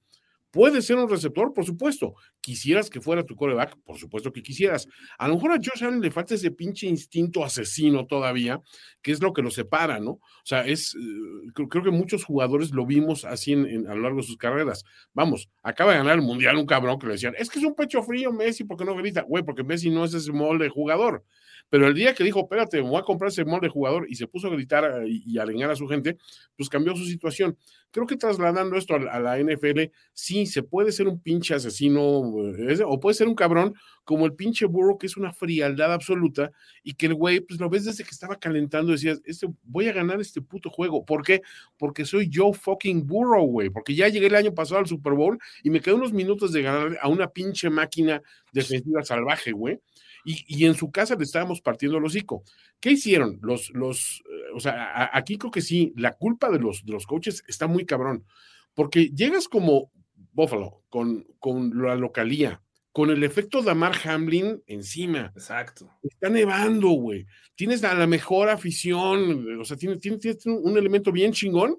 Puede 0.55 0.81
ser 0.81 0.95
un 0.95 1.09
receptor, 1.09 1.53
por 1.53 1.65
supuesto. 1.65 2.15
Quisieras 2.39 2.89
que 2.89 3.01
fuera 3.01 3.25
tu 3.25 3.35
coreback, 3.35 3.75
por 3.83 3.97
supuesto 3.97 4.31
que 4.31 4.41
quisieras. 4.41 4.87
A 5.17 5.27
lo 5.27 5.33
mejor 5.33 5.51
a 5.51 5.55
Josh 5.55 5.83
Allen 5.83 5.99
le 5.99 6.11
falta 6.11 6.33
ese 6.33 6.49
pinche 6.49 6.87
instinto 6.87 7.43
asesino 7.43 8.05
todavía, 8.07 8.61
que 9.01 9.11
es 9.11 9.21
lo 9.21 9.33
que 9.33 9.41
lo 9.41 9.51
separa, 9.51 9.99
¿no? 9.99 10.11
O 10.11 10.21
sea, 10.45 10.65
es, 10.65 10.95
eh, 10.95 11.51
creo, 11.53 11.83
que 11.83 11.91
muchos 11.91 12.23
jugadores 12.23 12.71
lo 12.71 12.85
vimos 12.85 13.25
así 13.25 13.51
en- 13.51 13.85
a 13.89 13.95
lo 13.95 14.03
largo 14.03 14.19
de 14.21 14.27
sus 14.27 14.37
carreras. 14.37 14.85
Vamos, 15.13 15.49
acaba 15.61 15.91
de 15.91 15.97
ganar 15.97 16.15
el 16.15 16.21
mundial 16.21 16.55
un 16.55 16.65
cabrón 16.65 16.99
que 16.99 17.07
le 17.07 17.13
decían, 17.13 17.33
es 17.37 17.49
que 17.49 17.59
es 17.59 17.65
un 17.65 17.75
pecho 17.75 18.01
frío 18.01 18.31
Messi, 18.31 18.63
¿por 18.63 18.77
qué 18.77 18.85
no 18.85 18.95
grita? 18.95 19.23
Güey, 19.23 19.43
porque 19.43 19.65
Messi 19.65 19.89
no 19.89 20.05
es 20.05 20.13
ese 20.13 20.31
molde 20.31 20.63
de 20.63 20.69
jugador. 20.69 21.25
Pero 21.69 21.88
el 21.88 21.93
día 21.93 22.13
que 22.13 22.23
dijo, 22.23 22.41
espérate, 22.41 22.80
voy 22.82 22.97
a 22.97 23.04
comprar 23.04 23.30
ese 23.30 23.43
molde 23.43 23.67
de 23.67 23.71
jugador 23.73 24.06
y 24.10 24.15
se 24.15 24.28
puso 24.28 24.47
a 24.47 24.51
gritar 24.51 25.04
eh, 25.04 25.08
y, 25.08 25.38
a 25.39 25.43
a 25.43 25.75
su 25.75 25.88
gente, 25.88 26.17
pues 26.56 26.69
cambió 26.69 26.95
su 26.95 27.06
situación. 27.06 27.58
Creo 27.91 28.06
que 28.06 28.17
trasladando 28.17 28.75
esto 28.75 28.95
a, 28.95 29.19
la- 29.19 29.39
NFL, 29.39 29.91
sí, 30.13 30.45
se 30.45 30.63
puede 30.63 30.91
ser 30.91 31.08
un 31.08 31.19
pinche 31.19 31.53
asesino 31.55 32.22
eh, 32.57 32.78
o 32.86 32.99
puede 32.99 33.16
ser 33.16 33.28
un 33.28 33.36
cabrón 33.36 33.74
como 34.03 34.26
el 34.26 34.34
pinche 34.34 34.66
burro, 34.66 34.97
que 34.97 35.07
es 35.07 35.18
una 35.18 35.34
frialdad 35.34 35.91
absoluta 35.93 36.51
y 36.84 36.93
que 36.93 37.07
el 37.07 37.16
güey, 37.16 37.39
pues 37.39 37.59
lo 37.59 37.70
ves 37.70 37.86
desde 37.86 38.03
que 38.03 38.11
estaba 38.11 38.36
calentando, 38.38 38.91
decías, 38.91 39.22
este, 39.26 39.47
voy 39.63 39.88
a 39.88 39.93
ganar 39.93 40.22
este 40.22 40.41
puto 40.41 40.70
juego. 40.70 41.03
¿Por 41.05 41.24
qué? 41.24 41.41
Porque 41.78 42.05
soy 42.05 42.30
yo 42.30 42.53
fucking 42.53 43.07
burro, 43.07 43.41
güey, 43.43 43.70
porque 43.70 43.95
ya 43.95 44.07
llegué 44.09 44.28
el 44.28 44.36
año 44.36 44.53
pasado 44.53 44.80
al 44.80 44.88
Super 44.88 45.13
Bowl 45.13 45.39
y 45.63 45.70
me 45.70 45.80
quedé 45.82 45.95
unos 45.95 46.13
minutos 46.13 46.51
de 46.51 46.61
ganar 46.61 46.97
a 47.01 47.07
una 47.09 47.30
pinche 47.30 47.70
máquina 47.70 48.22
defensiva 48.51 49.03
salvaje, 49.03 49.51
güey. 49.51 49.80
Y, 50.26 50.43
y 50.47 50.65
en 50.65 50.73
su 50.76 50.91
casa 50.91 51.15
le 51.15 51.23
estábamos 51.23 51.61
partiendo 51.61 51.97
el 51.99 52.03
hocico. 52.05 52.43
¿Qué 52.82 52.91
hicieron? 52.91 53.39
Los, 53.41 53.69
los, 53.73 54.23
eh, 54.30 54.51
o 54.55 54.59
sea, 54.59 54.73
a- 54.91 55.17
aquí 55.17 55.38
creo 55.38 55.51
que 55.51 55.61
sí, 55.61 55.93
la 55.95 56.13
culpa 56.13 56.49
de 56.49 56.59
los, 56.59 56.84
de 56.86 56.93
los 56.93 57.05
coaches 57.07 57.43
está 57.47 57.67
muy 57.67 57.86
cabrón, 57.86 58.26
porque 58.73 59.09
llegas 59.09 59.47
como 59.47 59.91
Buffalo, 60.34 60.84
con, 60.89 61.26
con 61.39 61.82
la 61.82 61.95
localía, 61.95 62.61
con 62.91 63.09
el 63.11 63.23
efecto 63.23 63.61
Damar 63.61 63.93
Hamlin 64.03 64.61
encima. 64.67 65.32
Exacto. 65.36 65.89
Está 66.03 66.30
nevando, 66.30 66.89
güey. 66.89 67.26
Tienes 67.55 67.84
a 67.84 67.93
la 67.93 68.07
mejor 68.07 68.49
afición, 68.49 69.59
o 69.59 69.63
sea, 69.63 69.78
tienes, 69.78 69.99
tienes, 69.99 70.19
tienes 70.21 70.45
un, 70.45 70.59
un 70.63 70.78
elemento 70.78 71.11
bien 71.11 71.32
chingón 71.34 71.78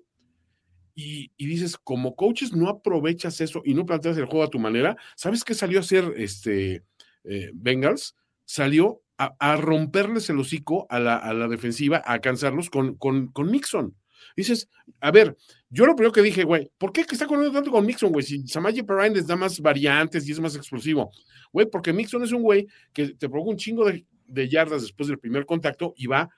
Y, 0.95 1.31
y, 1.37 1.47
dices, 1.47 1.77
como 1.77 2.17
coaches 2.17 2.53
no 2.55 2.69
aprovechas 2.71 3.41
eso 3.43 3.61
y 3.65 3.75
no 3.75 3.85
planteas 3.85 4.17
el 4.17 4.25
juego 4.25 4.45
a 4.45 4.51
tu 4.51 4.59
manera. 4.59 4.97
¿Sabes 5.15 5.45
qué 5.45 5.53
salió 5.53 5.79
a 5.79 5.83
hacer 5.83 6.15
este 6.17 6.85
eh, 7.25 7.51
Bengals? 7.53 8.15
Salió 8.47 9.03
a, 9.19 9.57
romperles 9.57 10.31
el 10.31 10.39
hocico 10.39 10.87
a 10.89 10.99
la, 10.99 11.17
a 11.17 11.35
la 11.35 11.49
defensiva, 11.49 12.03
a 12.05 12.21
cansarlos 12.21 12.71
con, 12.71 12.97
con, 12.97 13.29
con 13.29 13.51
Mixon. 13.51 13.95
Dices, 14.37 14.69
a 15.01 15.11
ver, 15.11 15.37
yo 15.71 15.87
lo 15.87 15.95
primero 15.95 16.13
que 16.13 16.23
dije, 16.23 16.45
güey, 16.45 16.71
¿por 16.79 16.93
qué 16.93 17.03
está 17.03 17.27
corriendo 17.27 17.53
tanto 17.53 17.71
con 17.71 17.87
Mixon, 17.87 18.13
güey? 18.13 18.25
Si 18.25 18.47
Samaje 18.47 18.85
Perrine 18.85 19.17
les 19.17 19.27
da 19.27 19.37
más 19.37 19.61
variantes 19.61 20.29
y 20.29 20.33
es 20.33 20.41
más 20.41 20.57
explosivo. 20.57 21.11
Güey, 21.53 21.67
porque 21.71 21.93
Mixon 21.93 22.23
es 22.23 22.33
un 22.33 22.43
güey 22.43 22.67
que 22.93 23.15
te 23.15 23.29
provoca 23.29 23.51
un 23.51 23.57
chingo 23.57 23.85
de, 23.87 24.05
de 24.27 24.49
yardas 24.49 24.83
después 24.83 25.09
del 25.09 25.19
primer 25.19 25.47
contacto 25.47 25.95
y 25.97 26.07
va 26.07 26.29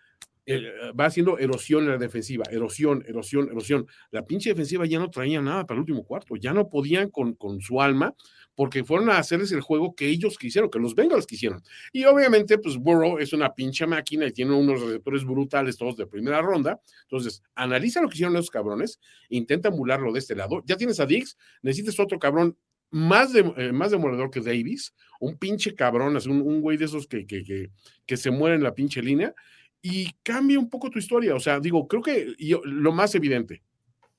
va 0.98 1.06
haciendo 1.06 1.38
erosión 1.38 1.84
en 1.84 1.90
la 1.90 1.98
defensiva, 1.98 2.44
erosión, 2.50 3.04
erosión, 3.06 3.48
erosión. 3.48 3.86
La 4.10 4.24
pinche 4.24 4.50
defensiva 4.50 4.86
ya 4.86 4.98
no 4.98 5.10
traía 5.10 5.40
nada 5.40 5.66
para 5.66 5.76
el 5.76 5.80
último 5.80 6.04
cuarto, 6.04 6.36
ya 6.36 6.52
no 6.52 6.68
podían 6.68 7.10
con, 7.10 7.34
con 7.34 7.60
su 7.60 7.80
alma 7.80 8.14
porque 8.58 8.82
fueron 8.82 9.08
a 9.10 9.18
hacerles 9.18 9.52
el 9.52 9.60
juego 9.60 9.94
que 9.94 10.08
ellos 10.08 10.36
quisieron, 10.36 10.68
que 10.68 10.80
los 10.80 10.96
Bengals 10.96 11.26
quisieron. 11.26 11.62
Y 11.92 12.04
obviamente, 12.06 12.58
pues 12.58 12.76
Burrow 12.76 13.18
es 13.18 13.32
una 13.32 13.54
pinche 13.54 13.86
máquina 13.86 14.26
y 14.26 14.32
tiene 14.32 14.52
unos 14.52 14.80
receptores 14.80 15.24
brutales 15.24 15.76
todos 15.76 15.96
de 15.96 16.08
primera 16.08 16.42
ronda. 16.42 16.80
Entonces, 17.02 17.40
analiza 17.54 18.02
lo 18.02 18.08
que 18.08 18.14
hicieron 18.14 18.34
esos 18.34 18.50
cabrones, 18.50 18.98
intenta 19.28 19.68
emularlo 19.68 20.12
de 20.12 20.18
este 20.18 20.34
lado. 20.34 20.64
Ya 20.66 20.76
tienes 20.76 20.98
a 20.98 21.06
Dix, 21.06 21.38
necesitas 21.62 22.00
otro 22.00 22.18
cabrón 22.18 22.56
más, 22.90 23.32
de, 23.32 23.40
eh, 23.58 23.72
más 23.72 23.92
demoledor 23.92 24.28
que 24.30 24.40
Davis, 24.40 24.92
un 25.20 25.38
pinche 25.38 25.76
cabrón, 25.76 26.16
un, 26.16 26.40
un 26.42 26.60
güey 26.60 26.76
de 26.76 26.86
esos 26.86 27.06
que, 27.06 27.26
que, 27.26 27.44
que, 27.44 27.70
que 28.06 28.16
se 28.16 28.32
muere 28.32 28.56
en 28.56 28.64
la 28.64 28.74
pinche 28.74 29.00
línea 29.02 29.34
y 29.82 30.12
cambia 30.22 30.58
un 30.58 30.68
poco 30.68 30.90
tu 30.90 30.98
historia. 30.98 31.34
O 31.34 31.40
sea, 31.40 31.60
digo, 31.60 31.86
creo 31.86 32.02
que 32.02 32.34
yo, 32.38 32.60
lo 32.64 32.92
más 32.92 33.14
evidente, 33.14 33.62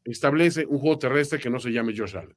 establece 0.03 0.65
un 0.65 0.79
juego 0.79 0.97
terrestre 0.97 1.39
que 1.39 1.49
no 1.49 1.59
se 1.59 1.71
llame 1.71 1.93
Josh 1.95 2.15
Allen. 2.15 2.35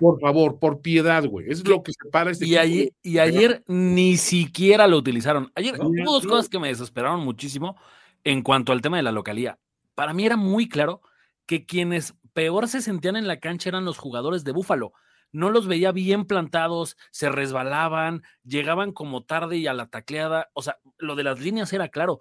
Por 0.00 0.20
favor, 0.20 0.58
por 0.58 0.80
piedad, 0.80 1.24
güey. 1.24 1.50
Es 1.50 1.66
lo 1.66 1.82
que 1.82 1.92
separa 1.92 2.30
este 2.30 2.46
y 2.46 2.56
ayer, 2.56 2.92
y 3.02 3.18
ayer 3.18 3.62
ni 3.66 4.16
siquiera 4.16 4.86
lo 4.86 4.96
utilizaron. 4.96 5.52
Ayer 5.54 5.78
no, 5.78 5.88
hubo 5.88 6.12
dos 6.12 6.24
no. 6.24 6.30
cosas 6.30 6.48
que 6.48 6.58
me 6.58 6.68
desesperaron 6.68 7.20
muchísimo 7.20 7.76
en 8.24 8.42
cuanto 8.42 8.72
al 8.72 8.80
tema 8.80 8.96
de 8.96 9.02
la 9.02 9.12
localía. 9.12 9.58
Para 9.94 10.12
mí 10.12 10.24
era 10.24 10.36
muy 10.36 10.68
claro 10.68 11.02
que 11.46 11.66
quienes 11.66 12.14
peor 12.32 12.68
se 12.68 12.80
sentían 12.80 13.16
en 13.16 13.26
la 13.26 13.40
cancha 13.40 13.68
eran 13.68 13.84
los 13.84 13.98
jugadores 13.98 14.44
de 14.44 14.52
Búfalo. 14.52 14.92
No 15.32 15.50
los 15.50 15.66
veía 15.66 15.92
bien 15.92 16.26
plantados, 16.26 16.96
se 17.10 17.30
resbalaban, 17.30 18.22
llegaban 18.44 18.92
como 18.92 19.24
tarde 19.24 19.56
y 19.56 19.66
a 19.66 19.74
la 19.74 19.88
tacleada. 19.88 20.50
O 20.52 20.62
sea, 20.62 20.78
lo 20.98 21.14
de 21.14 21.24
las 21.24 21.40
líneas 21.40 21.72
era 21.72 21.88
claro 21.88 22.20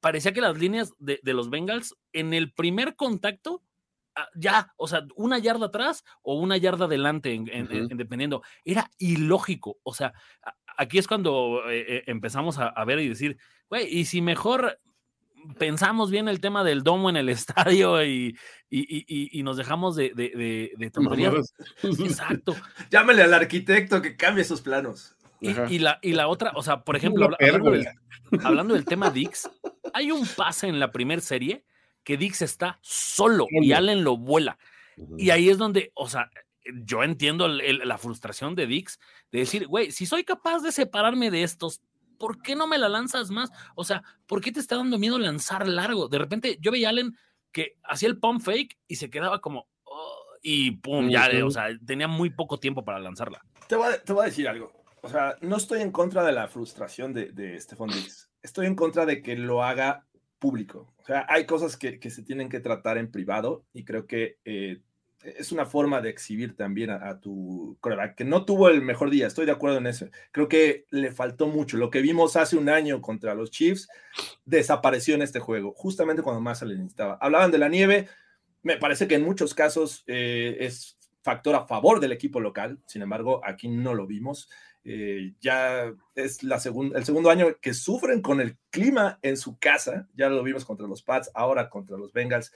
parecía 0.00 0.32
que 0.32 0.40
las 0.40 0.58
líneas 0.58 0.92
de, 0.98 1.20
de, 1.22 1.34
los 1.34 1.50
Bengals 1.50 1.94
en 2.12 2.34
el 2.34 2.52
primer 2.52 2.96
contacto, 2.96 3.62
ah, 4.14 4.28
ya, 4.34 4.72
o 4.76 4.88
sea, 4.88 5.06
una 5.16 5.38
yarda 5.38 5.66
atrás 5.66 6.04
o 6.22 6.38
una 6.38 6.56
yarda 6.56 6.86
adelante, 6.86 7.32
en, 7.32 7.48
en, 7.48 7.66
uh 7.66 7.68
-huh. 7.68 7.90
en, 7.92 7.96
dependiendo. 7.96 8.42
Era 8.64 8.90
ilógico. 8.98 9.78
O 9.82 9.94
sea, 9.94 10.12
aquí 10.76 10.98
es 10.98 11.06
cuando 11.06 11.62
eh, 11.70 12.04
empezamos 12.06 12.58
a, 12.58 12.68
a, 12.68 12.84
ver 12.84 13.00
y 13.00 13.08
decir, 13.08 13.38
güey, 13.68 13.86
y 13.86 14.04
si 14.04 14.20
mejor 14.20 14.78
pensamos 15.58 16.10
bien 16.10 16.28
el 16.28 16.40
tema 16.40 16.64
del 16.64 16.82
domo 16.82 17.10
en 17.10 17.16
el 17.16 17.28
estadio 17.28 18.04
y, 18.04 18.36
y, 18.68 18.80
y, 18.80 19.38
y 19.38 19.42
nos 19.42 19.56
dejamos 19.56 19.96
de, 19.96 20.12
de, 20.14 20.72
de 20.76 20.90
tonterías. 20.90 21.54
Exacto. 21.82 22.54
Llámele 22.90 23.22
al 23.22 23.34
arquitecto 23.34 24.02
que 24.02 24.16
cambie 24.16 24.44
sus 24.44 24.60
planos. 24.60 25.15
Y, 25.68 25.76
y, 25.76 25.78
la, 25.78 25.98
y 26.02 26.12
la 26.12 26.28
otra, 26.28 26.52
o 26.54 26.62
sea, 26.62 26.82
por 26.82 26.96
ejemplo, 26.96 27.28
hablando 27.38 27.70
del, 27.70 27.86
hablando 28.44 28.74
del 28.74 28.84
tema 28.84 29.10
Dix, 29.10 29.48
hay 29.92 30.10
un 30.10 30.26
pase 30.26 30.68
en 30.68 30.80
la 30.80 30.92
primera 30.92 31.20
serie 31.20 31.64
que 32.04 32.16
Dix 32.16 32.42
está 32.42 32.78
solo 32.82 33.46
y 33.50 33.72
Allen 33.72 34.04
lo 34.04 34.16
vuela. 34.16 34.58
Y 35.18 35.30
ahí 35.30 35.50
es 35.50 35.58
donde, 35.58 35.92
o 35.94 36.08
sea, 36.08 36.30
yo 36.84 37.02
entiendo 37.02 37.46
el, 37.46 37.60
el, 37.60 37.78
la 37.84 37.98
frustración 37.98 38.54
de 38.54 38.66
Dix 38.66 38.98
de 39.30 39.40
decir, 39.40 39.66
güey, 39.66 39.90
si 39.90 40.06
soy 40.06 40.24
capaz 40.24 40.60
de 40.60 40.72
separarme 40.72 41.30
de 41.30 41.42
estos, 41.42 41.82
¿por 42.18 42.42
qué 42.42 42.56
no 42.56 42.66
me 42.66 42.78
la 42.78 42.88
lanzas 42.88 43.30
más? 43.30 43.50
O 43.74 43.84
sea, 43.84 44.02
¿por 44.26 44.40
qué 44.40 44.52
te 44.52 44.60
está 44.60 44.76
dando 44.76 44.98
miedo 44.98 45.18
lanzar 45.18 45.68
largo? 45.68 46.08
De 46.08 46.18
repente 46.18 46.58
yo 46.60 46.70
veía 46.72 46.88
a 46.88 46.90
Allen 46.90 47.16
que 47.52 47.76
hacía 47.84 48.08
el 48.08 48.18
pump 48.18 48.42
fake 48.42 48.78
y 48.86 48.96
se 48.96 49.10
quedaba 49.10 49.40
como, 49.40 49.68
oh, 49.84 50.24
y 50.42 50.72
pum, 50.72 51.08
ya, 51.08 51.28
o 51.44 51.50
sea, 51.50 51.68
tenía 51.84 52.08
muy 52.08 52.30
poco 52.30 52.58
tiempo 52.58 52.84
para 52.84 53.00
lanzarla. 53.00 53.42
Te 53.68 53.76
voy 53.76 53.92
a, 53.92 54.02
te 54.02 54.12
voy 54.12 54.22
a 54.22 54.26
decir 54.26 54.48
algo. 54.48 54.72
O 55.06 55.08
sea, 55.08 55.36
no 55.40 55.56
estoy 55.56 55.82
en 55.82 55.92
contra 55.92 56.24
de 56.24 56.32
la 56.32 56.48
frustración 56.48 57.12
de, 57.14 57.30
de 57.30 57.60
Stephon 57.60 57.90
Diggs. 57.90 58.28
Estoy 58.42 58.66
en 58.66 58.74
contra 58.74 59.06
de 59.06 59.22
que 59.22 59.36
lo 59.36 59.62
haga 59.62 60.04
público. 60.40 60.92
O 60.96 61.04
sea, 61.04 61.24
hay 61.28 61.46
cosas 61.46 61.76
que, 61.76 62.00
que 62.00 62.10
se 62.10 62.24
tienen 62.24 62.48
que 62.48 62.58
tratar 62.58 62.98
en 62.98 63.12
privado 63.12 63.64
y 63.72 63.84
creo 63.84 64.08
que 64.08 64.38
eh, 64.44 64.80
es 65.22 65.52
una 65.52 65.64
forma 65.64 66.00
de 66.00 66.10
exhibir 66.10 66.56
también 66.56 66.90
a, 66.90 67.08
a 67.08 67.20
tu 67.20 67.76
coreback, 67.80 68.16
que 68.16 68.24
no 68.24 68.44
tuvo 68.44 68.68
el 68.68 68.82
mejor 68.82 69.10
día, 69.10 69.28
estoy 69.28 69.46
de 69.46 69.52
acuerdo 69.52 69.78
en 69.78 69.86
eso. 69.86 70.08
Creo 70.32 70.48
que 70.48 70.86
le 70.90 71.12
faltó 71.12 71.46
mucho. 71.46 71.76
Lo 71.76 71.90
que 71.90 72.00
vimos 72.00 72.34
hace 72.34 72.56
un 72.56 72.68
año 72.68 73.00
contra 73.00 73.36
los 73.36 73.52
Chiefs 73.52 73.88
desapareció 74.44 75.14
en 75.14 75.22
este 75.22 75.38
juego, 75.38 75.72
justamente 75.76 76.22
cuando 76.22 76.40
más 76.40 76.58
se 76.58 76.66
le 76.66 76.74
necesitaba. 76.74 77.16
Hablaban 77.20 77.52
de 77.52 77.58
la 77.58 77.68
nieve, 77.68 78.08
me 78.64 78.76
parece 78.76 79.06
que 79.06 79.14
en 79.14 79.22
muchos 79.22 79.54
casos 79.54 80.02
eh, 80.08 80.56
es 80.58 80.98
factor 81.22 81.54
a 81.54 81.66
favor 81.66 81.98
del 81.98 82.12
equipo 82.12 82.40
local, 82.40 82.80
sin 82.86 83.02
embargo, 83.02 83.40
aquí 83.44 83.68
no 83.68 83.94
lo 83.94 84.06
vimos. 84.06 84.48
Eh, 84.88 85.34
ya 85.40 85.92
es 86.14 86.38
el 86.44 86.60
segundo 87.04 87.28
año 87.28 87.56
que 87.60 87.74
sufren 87.74 88.22
con 88.22 88.40
el 88.40 88.56
clima 88.70 89.18
en 89.20 89.36
su 89.36 89.58
casa, 89.58 90.08
ya 90.14 90.28
lo 90.28 90.44
vimos 90.44 90.64
contra 90.64 90.86
los 90.86 91.02
Pats, 91.02 91.28
ahora 91.34 91.68
contra 91.68 91.98
los 91.98 92.12
Bengals. 92.12 92.52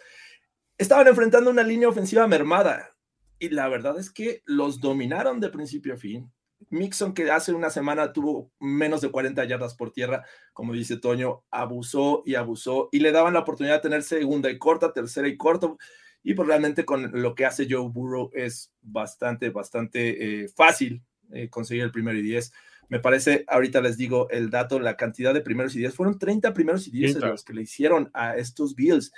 Estaban 0.78 1.09
enfrentando 1.09 1.51
una 1.51 1.64
línea 1.64 1.89
ofensiva 1.89 2.28
mermada 2.28 2.95
y 3.41 3.49
la 3.49 3.66
verdad 3.66 3.99
es 3.99 4.12
que 4.12 4.43
los 4.45 4.81
dominaron 4.81 5.41
de 5.41 5.49
principio 5.49 5.95
a 5.95 5.97
fin. 5.97 6.31
Mixon, 6.68 7.14
que 7.14 7.28
hace 7.33 7.53
una 7.53 7.68
semana 7.68 8.12
tuvo 8.12 8.53
menos 8.61 9.01
de 9.01 9.11
40 9.11 9.45
yardas 9.47 9.74
por 9.74 9.91
tierra, 9.91 10.24
como 10.53 10.72
dice 10.72 10.99
Toño, 10.99 11.43
abusó 11.51 12.22
y 12.24 12.37
abusó 12.37 12.91
y 12.93 13.01
le 13.01 13.11
daban 13.11 13.35
la 13.35 13.41
oportunidad 13.41 13.76
de 13.76 13.89
tener 13.89 14.05
segunda 14.05 14.49
y 14.51 14.59
corta, 14.59 14.93
tercera 14.93 15.26
y 15.26 15.37
corto. 15.37 15.78
Y 16.22 16.35
pues 16.35 16.47
realmente 16.47 16.85
con 16.85 17.11
lo 17.20 17.35
que 17.35 17.45
hace 17.45 17.66
Joe 17.68 17.89
Burrow 17.89 18.31
es 18.35 18.72
bastante, 18.83 19.51
bastante 19.51 20.45
eh, 20.45 20.49
fácil 20.49 21.03
eh, 21.33 21.49
conseguir 21.49 21.85
el 21.85 21.91
primero 21.91 22.18
y 22.18 22.22
10. 22.22 22.53
Me 22.89 23.01
parece, 23.01 23.45
ahorita 23.47 23.81
les 23.81 23.97
digo 23.97 24.28
el 24.31 24.51
dato, 24.51 24.81
la 24.81 24.97
cantidad 24.97 25.33
de 25.33 25.41
primeros 25.41 25.74
y 25.76 25.78
10, 25.78 25.95
fueron 25.95 26.18
30 26.18 26.53
primeros 26.53 26.89
y 26.89 26.91
10 26.91 27.16
los 27.16 27.45
que 27.45 27.55
le 27.55 27.62
hicieron 27.62 28.11
a 28.14 28.37
estos 28.37 28.74
Bills. 28.74 29.12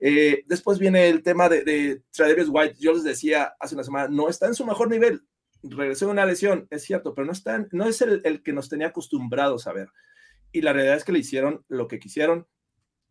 Eh, 0.00 0.44
después 0.46 0.78
viene 0.78 1.08
el 1.08 1.22
tema 1.22 1.48
de, 1.48 1.64
de 1.64 2.02
Travis 2.12 2.48
White, 2.48 2.76
yo 2.78 2.92
les 2.92 3.04
decía 3.04 3.54
hace 3.58 3.74
una 3.74 3.84
semana, 3.84 4.08
no 4.08 4.28
está 4.28 4.46
en 4.46 4.54
su 4.54 4.64
mejor 4.64 4.88
nivel, 4.88 5.22
regresó 5.62 6.06
de 6.06 6.12
una 6.12 6.24
lesión, 6.24 6.68
es 6.70 6.84
cierto, 6.84 7.14
pero 7.14 7.26
no, 7.26 7.32
está, 7.32 7.66
no 7.72 7.84
es 7.86 8.00
el, 8.00 8.22
el 8.24 8.42
que 8.42 8.52
nos 8.52 8.68
tenía 8.68 8.88
acostumbrados 8.88 9.66
a 9.66 9.72
ver. 9.72 9.88
Y 10.52 10.62
la 10.62 10.72
realidad 10.72 10.96
es 10.96 11.04
que 11.04 11.12
le 11.12 11.18
hicieron 11.18 11.64
lo 11.68 11.88
que 11.88 11.98
quisieron, 11.98 12.46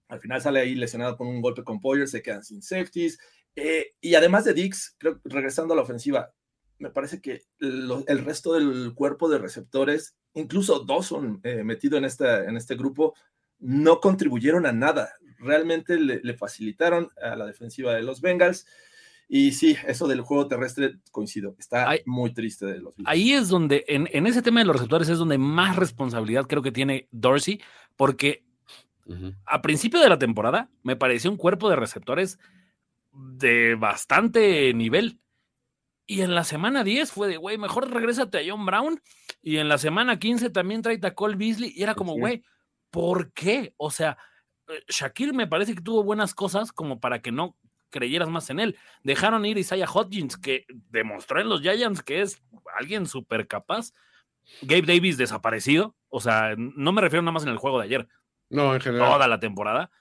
al 0.10 0.20
final 0.20 0.42
sale 0.42 0.60
ahí 0.60 0.76
lesionado 0.76 1.18
con 1.18 1.28
un 1.28 1.42
golpe 1.42 1.64
con 1.64 1.80
Poyer, 1.80 2.08
se 2.08 2.22
quedan 2.22 2.44
sin 2.44 2.62
safeties. 2.62 3.20
Eh, 3.56 3.96
y 4.00 4.16
además 4.16 4.46
de 4.46 4.54
Dix, 4.54 4.96
creo, 4.98 5.20
regresando 5.26 5.74
a 5.74 5.78
la 5.78 5.84
ofensiva, 5.84 6.32
me 6.80 6.90
parece 6.90 7.22
que 7.22 7.44
lo, 7.60 8.04
el 8.08 8.24
resto 8.24 8.54
del 8.54 8.94
cuerpo 8.94 9.30
de 9.30 9.40
receptores, 9.40 10.16
incluso 10.34 10.84
Dawson 10.86 11.40
eh, 11.44 11.64
metido 11.64 11.98
en, 11.98 12.06
esta, 12.06 12.46
en 12.46 12.58
este 12.58 12.76
grupo, 12.76 13.16
no 13.60 14.00
contribuyeron 14.00 14.66
a 14.66 14.72
nada. 14.72 15.14
Realmente 15.40 15.98
le, 15.98 16.22
le, 16.24 16.34
facilitaron 16.36 17.10
a 17.22 17.36
la 17.36 17.46
defensiva 17.46 17.94
de 17.94 18.04
los 18.04 18.22
Bengals. 18.22 18.66
Y 19.30 19.52
sí, 19.52 19.76
eso 19.86 20.08
del 20.08 20.22
juego 20.22 20.48
terrestre 20.48 21.00
coincido. 21.12 21.56
Está 21.60 21.90
ahí, 21.90 22.00
muy 22.06 22.34
triste 22.34 22.66
de 22.66 22.80
los 22.80 22.96
Bills. 22.96 23.10
Ahí 23.10 23.34
es 23.34 23.50
donde, 23.50 23.84
en, 23.88 24.08
en, 24.12 24.26
ese 24.26 24.42
tema 24.42 24.62
de 24.62 24.66
los 24.66 24.78
receptores, 24.78 25.10
es 25.10 25.18
donde 25.18 25.38
más 25.38 25.76
responsabilidad 25.76 26.46
creo 26.48 26.62
que 26.62 26.72
tiene 26.72 27.08
Dorsey, 27.12 27.62
porque 27.98 28.46
uh 29.06 29.14
-huh. 29.14 29.36
a 29.46 29.62
principio 29.62 30.00
de 30.00 30.10
la 30.10 30.18
temporada 30.18 30.70
me 30.84 30.96
pareció 30.96 31.30
un 31.30 31.38
cuerpo 31.38 31.70
de 31.70 31.76
receptores 31.76 32.40
de 33.12 33.76
bastante 33.76 34.74
nivel 34.74 35.20
y 36.10 36.22
en 36.22 36.34
la 36.34 36.46
semana 36.46 36.86
10 36.86 37.12
fue 37.12 37.28
de, 37.28 37.36
güey, 37.36 37.58
mejor 37.58 37.92
regrésate 37.92 38.38
a 38.38 38.42
John 38.50 38.66
Brown. 38.66 39.02
Y 39.42 39.58
en 39.58 39.68
la 39.68 39.78
semana 39.78 40.18
15 40.18 40.50
también 40.50 40.82
trae 40.82 41.00
a 41.04 41.14
Cole 41.14 41.36
Beasley. 41.36 41.74
Y 41.76 41.84
era 41.84 41.96
como, 41.96 42.14
güey, 42.14 42.44
¿por 42.90 43.34
qué? 43.34 43.74
O 43.76 43.92
sea, 43.92 44.18
eh, 44.70 44.84
Shakir 44.88 45.34
me 45.34 45.48
parece 45.48 45.76
que 45.76 45.82
tuvo 45.82 46.04
buenas 46.04 46.34
cosas 46.34 46.72
como 46.72 47.02
para 47.02 47.22
que 47.22 47.34
no 47.34 47.58
creyeras 47.90 48.30
más 48.30 48.50
en 48.50 48.62
él. 48.62 48.78
Dejaron 49.04 49.46
ir 49.46 49.58
Isaiah 49.58 49.86
Hodgins, 49.86 50.38
que 50.38 50.66
demostró 50.90 51.42
en 51.42 51.50
los 51.50 51.62
Giants 51.62 52.02
que 52.02 52.22
es 52.22 52.42
alguien 52.80 53.06
súper 53.06 53.46
capaz. 53.46 53.92
Gabe 54.62 54.84
Davis 54.84 55.18
desaparecido. 55.18 55.94
O 56.08 56.22
sea, 56.22 56.56
no 56.58 56.94
me 56.94 57.02
refiero 57.02 57.22
nada 57.22 57.34
más 57.34 57.44
en 57.44 57.50
el 57.50 57.58
juego 57.58 57.80
de 57.80 57.86
ayer. 57.86 58.08
No, 58.50 58.74
en 58.74 58.80
general. 58.80 59.12
Toda 59.12 59.28
la 59.28 59.42
temporada. 59.42 59.92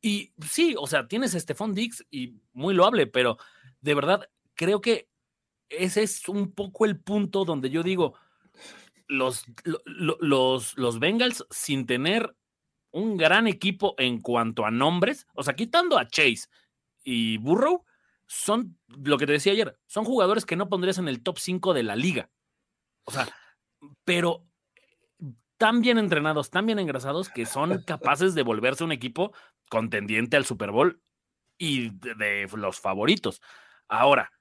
Y 0.00 0.32
sí, 0.48 0.76
o 0.78 0.86
sea, 0.86 1.08
tienes 1.08 1.34
a 1.34 1.40
Stephon 1.40 1.74
Dix 1.74 2.06
y 2.08 2.36
muy 2.52 2.72
loable, 2.72 3.08
pero 3.08 3.36
de 3.80 3.94
verdad 3.94 4.28
creo 4.54 4.80
que 4.80 5.08
ese 5.68 6.02
es 6.02 6.28
un 6.28 6.52
poco 6.52 6.84
el 6.84 6.98
punto 6.98 7.44
donde 7.44 7.70
yo 7.70 7.82
digo, 7.82 8.14
los, 9.08 9.44
los, 9.84 10.76
los 10.76 10.98
Bengals 10.98 11.46
sin 11.50 11.86
tener 11.86 12.34
un 12.90 13.16
gran 13.16 13.46
equipo 13.46 13.94
en 13.98 14.20
cuanto 14.20 14.64
a 14.64 14.70
nombres, 14.70 15.26
o 15.34 15.42
sea, 15.42 15.54
quitando 15.54 15.98
a 15.98 16.08
Chase 16.08 16.48
y 17.04 17.38
Burrow, 17.38 17.84
son 18.26 18.78
lo 18.88 19.18
que 19.18 19.26
te 19.26 19.32
decía 19.32 19.52
ayer, 19.52 19.78
son 19.86 20.04
jugadores 20.04 20.44
que 20.44 20.56
no 20.56 20.68
pondrías 20.68 20.98
en 20.98 21.08
el 21.08 21.22
top 21.22 21.38
5 21.38 21.74
de 21.74 21.82
la 21.82 21.94
liga. 21.94 22.30
O 23.04 23.12
sea, 23.12 23.28
pero 24.04 24.46
tan 25.58 25.80
bien 25.80 25.98
entrenados, 25.98 26.50
tan 26.50 26.66
bien 26.66 26.78
engrasados 26.78 27.28
que 27.28 27.46
son 27.46 27.82
capaces 27.82 28.34
de 28.34 28.42
volverse 28.42 28.84
un 28.84 28.92
equipo 28.92 29.32
contendiente 29.68 30.36
al 30.36 30.44
Super 30.44 30.70
Bowl 30.70 31.00
y 31.58 31.90
de, 31.90 32.14
de 32.14 32.48
los 32.56 32.80
favoritos. 32.80 33.40
Ahora, 33.88 34.32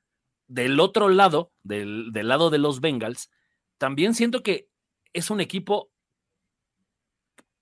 del 0.47 0.79
otro 0.79 1.09
lado, 1.09 1.51
del, 1.63 2.11
del 2.11 2.27
lado 2.27 2.49
de 2.49 2.57
los 2.57 2.81
Bengals, 2.81 3.31
también 3.77 4.13
siento 4.13 4.43
que 4.43 4.69
es 5.13 5.29
un 5.29 5.41
equipo. 5.41 5.91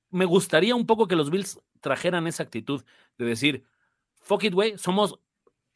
Me 0.10 0.26
gustaría 0.26 0.76
un 0.76 0.86
poco 0.86 1.08
que 1.08 1.16
los 1.16 1.30
Bills 1.32 1.60
trajeran 1.82 2.28
esa 2.28 2.44
actitud 2.44 2.84
de 3.18 3.26
decir, 3.26 3.66
fuck 4.22 4.44
it, 4.44 4.54
güey, 4.54 4.78
somos, 4.78 5.20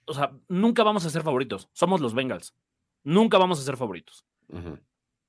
o 0.06 0.14
sea, 0.14 0.32
nunca 0.48 0.84
vamos 0.84 1.06
a 1.06 1.10
ser 1.10 1.22
favoritos, 1.22 1.70
somos 1.74 2.02
los 2.02 2.14
Bengals, 2.14 2.56
nunca 3.04 3.38
vamos 3.38 3.60
a 3.60 3.64
ser 3.64 3.78
favoritos. 3.78 4.26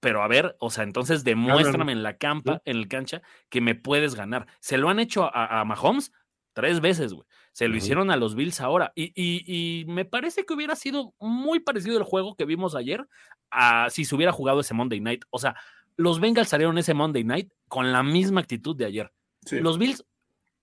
Pero 0.00 0.22
a 0.22 0.28
ver, 0.28 0.56
o 0.60 0.70
sea, 0.70 0.84
entonces 0.84 1.24
demuéstrame 1.24 1.90
en 1.92 2.04
la 2.04 2.18
campa, 2.18 2.62
en 2.64 2.76
el 2.76 2.86
cancha, 2.86 3.20
que 3.48 3.60
me 3.60 3.74
puedes 3.74 4.14
ganar. 4.14 4.46
Se 4.60 4.78
lo 4.78 4.88
han 4.88 5.00
hecho 5.00 5.24
a, 5.24 5.60
a 5.60 5.64
Mahomes 5.64 6.12
tres 6.52 6.80
veces, 6.80 7.12
güey. 7.12 7.26
Se 7.58 7.66
lo 7.68 7.76
hicieron 7.76 8.10
a 8.10 8.16
los 8.16 8.34
Bills 8.36 8.60
ahora. 8.60 8.92
Y, 8.94 9.06
y- 9.16 9.80
y 9.80 9.84
me 9.86 10.04
parece 10.04 10.44
que 10.46 10.54
hubiera 10.54 10.76
sido 10.76 11.12
muy 11.18 11.58
parecido 11.60 11.98
el 11.98 12.04
juego 12.04 12.36
que 12.36 12.44
vimos 12.44 12.74
ayer 12.76 13.06
a 13.50 13.90
si 13.90 14.04
se 14.04 14.14
hubiera 14.14 14.30
jugado 14.32 14.60
ese 14.60 14.74
Monday 14.74 15.00
Night. 15.00 15.24
O 15.30 15.38
sea, 15.40 15.56
los 15.96 16.20
Bengals 16.20 16.48
salieron 16.48 16.78
ese 16.78 16.94
Monday 16.94 17.24
Night 17.24 17.50
con 17.66 17.90
la 17.90 18.02
misma 18.04 18.40
actitud 18.40 18.76
de 18.76 18.84
ayer. 18.84 19.12
Sí. 19.44 19.58
Los 19.58 19.76
Bills, 19.78 20.04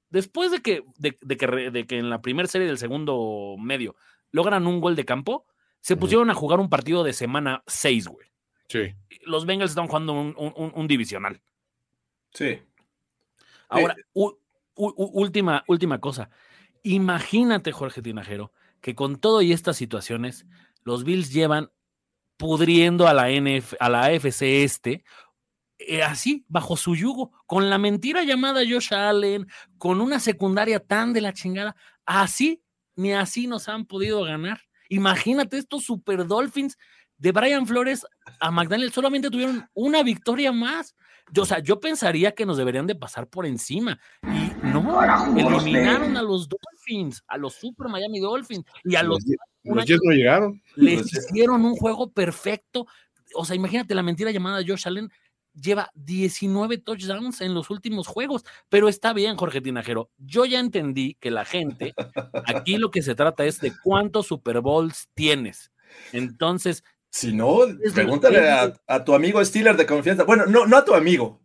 después 0.10 0.52
de 0.52 0.62
que, 0.62 0.84
de, 0.98 1.18
de 1.22 1.36
que, 1.38 1.48
de 1.48 1.86
que 1.86 1.98
en 1.98 2.10
la 2.10 2.22
primera 2.22 2.48
serie 2.48 2.68
del 2.68 2.78
segundo 2.78 3.56
medio 3.60 3.96
logran 4.32 4.66
un 4.66 4.80
gol 4.80 4.96
de 4.96 5.04
campo, 5.04 5.46
se 5.82 5.98
pusieron 5.98 6.30
a 6.30 6.34
jugar 6.34 6.60
un 6.62 6.70
partido 6.70 7.04
de 7.04 7.12
semana 7.14 7.62
6, 7.68 8.08
güey. 8.08 8.28
Sí. 8.70 8.96
Los 9.26 9.46
Bengals 9.46 9.72
están 9.72 9.88
jugando 9.88 10.14
un, 10.14 10.34
un- 10.38 10.72
un- 10.74 10.88
divisional. 10.88 11.42
Sí. 12.34 12.60
Ahora, 13.70 13.96
u- 14.14 14.34
u- 14.76 15.22
última, 15.22 15.64
última 15.68 16.00
cosa. 16.00 16.30
Imagínate, 16.88 17.72
Jorge 17.72 18.04
Tinajero, 18.04 18.54
que 18.80 18.94
con 18.94 19.16
todo 19.16 19.42
y 19.42 19.54
estas 19.54 19.76
situaciones, 19.76 20.46
los 20.84 21.04
Bills 21.04 21.34
llevan 21.34 21.72
pudriendo 22.38 23.08
a 23.08 23.14
la, 23.16 23.32
NF, 23.32 23.74
a 23.80 23.90
la 23.90 24.06
AFC 24.06 24.44
este, 24.44 25.04
eh, 25.80 26.04
así, 26.04 26.46
bajo 26.48 26.78
su 26.78 26.96
yugo, 26.96 27.32
con 27.48 27.72
la 27.72 27.80
mentira 27.80 28.24
llamada 28.24 28.62
Josh 28.62 28.94
Allen, 28.94 29.48
con 29.80 30.00
una 30.00 30.20
secundaria 30.20 30.80
tan 30.80 31.12
de 31.12 31.22
la 31.22 31.34
chingada, 31.34 31.76
así, 32.06 32.62
ni 32.96 33.14
así 33.14 33.48
nos 33.48 33.68
han 33.68 33.88
podido 33.88 34.24
ganar. 34.24 34.62
Imagínate 34.88 35.58
estos 35.58 35.86
Super 35.86 36.28
Dolphins 36.28 36.78
de 37.18 37.32
Brian 37.32 37.66
Flores 37.66 38.06
a 38.40 38.52
McDaniel, 38.52 38.92
solamente 38.92 39.32
tuvieron 39.32 39.68
una 39.74 40.04
victoria 40.04 40.52
más. 40.52 40.96
Yo, 41.32 41.44
o 41.44 41.46
sea, 41.46 41.60
yo 41.60 41.80
pensaría 41.80 42.34
que 42.34 42.46
nos 42.46 42.58
deberían 42.58 42.88
de 42.88 42.96
pasar 42.96 43.28
por 43.28 43.46
encima. 43.46 44.00
Y 44.24 44.52
no, 44.68 45.02
eliminaron 45.36 46.16
a 46.18 46.22
los 46.22 46.48
Dolphins, 46.48 47.24
a 47.28 47.38
los 47.38 47.56
Super 47.56 47.88
Miami 47.90 48.20
Dolphins 48.20 48.66
y 48.84 48.96
a 48.96 49.04
los 49.04 49.20
Los, 49.64 49.78
los 49.78 49.86
Jets 49.86 50.02
no 50.04 50.12
llegaron. 50.12 50.62
les 50.76 51.00
Los 51.02 51.14
hicieron 51.14 51.66
un 51.66 51.76
juego 51.76 52.12
perfecto. 52.12 52.88
O 53.34 53.46
sea, 53.46 53.56
imagínate 53.56 53.96
la 53.96 54.04
mentira 54.04 54.32
llamada 54.32 54.64
Josh 54.66 54.88
Allen. 54.88 55.12
Lleva 55.54 55.90
19 55.96 56.80
touchdowns 56.80 57.40
en 57.40 57.54
los 57.54 57.70
últimos 57.70 58.08
juegos, 58.08 58.44
pero 58.68 58.90
está 58.90 59.14
bien, 59.14 59.38
Jorge 59.38 59.62
Tinajero. 59.62 60.12
Yo 60.18 60.46
ya 60.46 60.60
entendí 60.60 61.16
que 61.22 61.32
la 61.32 61.46
gente, 61.46 61.94
aquí 62.46 62.78
lo 62.78 62.92
que 62.92 63.02
se 63.02 63.16
trata 63.16 63.46
es 63.46 63.62
de 63.62 63.72
cuántos 63.82 64.28
Super 64.28 64.60
Bowls 64.60 65.08
tienes. 65.14 65.72
Entonces, 66.12 66.84
Si 67.18 67.32
no, 67.34 67.64
Es 67.64 67.94
pregúntale 67.94 68.50
a, 68.50 68.74
a 68.88 69.04
tu 69.06 69.16
amigo 69.16 69.44
Steeler 69.46 69.78
de 69.78 69.86
confianza. 69.86 70.26
Bueno, 70.26 70.46
no, 70.48 70.68
no 70.68 70.76
a 70.78 70.84
tu 70.84 70.94
amigo. 70.94 71.40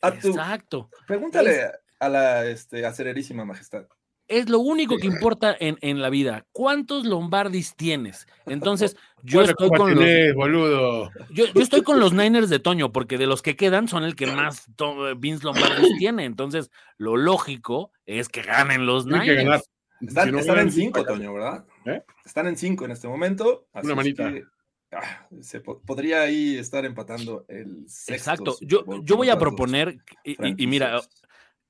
A 0.00 0.12
tu, 0.12 0.28
exacto. 0.28 0.88
pregúntale 1.06 1.60
a 1.98 2.08
la 2.08 2.46
este, 2.46 2.86
acererísima 2.86 3.44
majestad. 3.44 3.84
Es 4.28 4.48
lo 4.48 4.60
único 4.60 4.96
que 4.96 5.06
importa 5.08 5.54
en, 5.60 5.76
en 5.82 6.00
la 6.00 6.08
vida. 6.08 6.46
¿Cuántos 6.52 7.04
Lombardis 7.04 7.74
tienes? 7.76 8.26
Entonces, 8.46 8.96
yo 9.22 9.40
Bueno, 9.40 9.50
estoy 9.50 9.68
¿cómo 9.68 9.78
con 9.80 9.94
los, 9.96 10.34
boludo? 10.34 11.10
yo, 11.30 11.46
yo 11.52 11.60
estoy 11.60 11.82
con 11.82 12.00
los 12.00 12.14
Niners 12.14 12.48
de 12.48 12.60
Toño, 12.60 12.90
porque 12.92 13.18
de 13.18 13.26
los 13.26 13.42
que 13.42 13.56
quedan 13.56 13.88
son 13.88 14.04
el 14.04 14.14
que 14.16 14.26
más 14.26 14.64
to- 14.76 15.14
Vince 15.18 15.44
Lombardis 15.44 15.98
tiene. 15.98 16.24
Entonces, 16.24 16.70
lo 16.96 17.16
lógico 17.18 17.92
es 18.06 18.30
que 18.30 18.40
ganen 18.42 18.86
los 18.86 19.04
Tienen 19.04 19.22
que 19.26 19.34
ganar. 19.34 19.44
Niners. 19.44 19.70
Están, 20.00 20.26
Si 20.28 20.32
no 20.32 20.38
están 20.38 20.54
ganan, 20.56 20.68
en 20.68 20.72
cinco. 20.72 21.04
Toño, 21.04 21.34
¿verdad? 21.34 21.64
¿Eh? 21.84 22.02
Están 22.24 22.46
en 22.46 22.56
cinco 22.56 22.86
en 22.86 22.92
este 22.92 23.06
momento. 23.06 23.66
así 23.74 23.84
Una 23.84 23.92
es 23.92 23.96
manita. 23.96 24.32
que, 24.32 24.44
ah, 24.92 25.26
se 25.40 25.60
po- 25.60 25.80
podría 25.80 26.22
ahí 26.22 26.56
estar 26.56 26.84
empatando 26.84 27.44
el 27.48 27.88
sexto 27.88 28.12
Exacto. 28.14 28.56
Yo, 28.60 28.84
yo 29.02 29.16
voy 29.16 29.30
a 29.30 29.38
proponer, 29.38 29.98
y- 30.24 30.66
mira, 30.66 31.00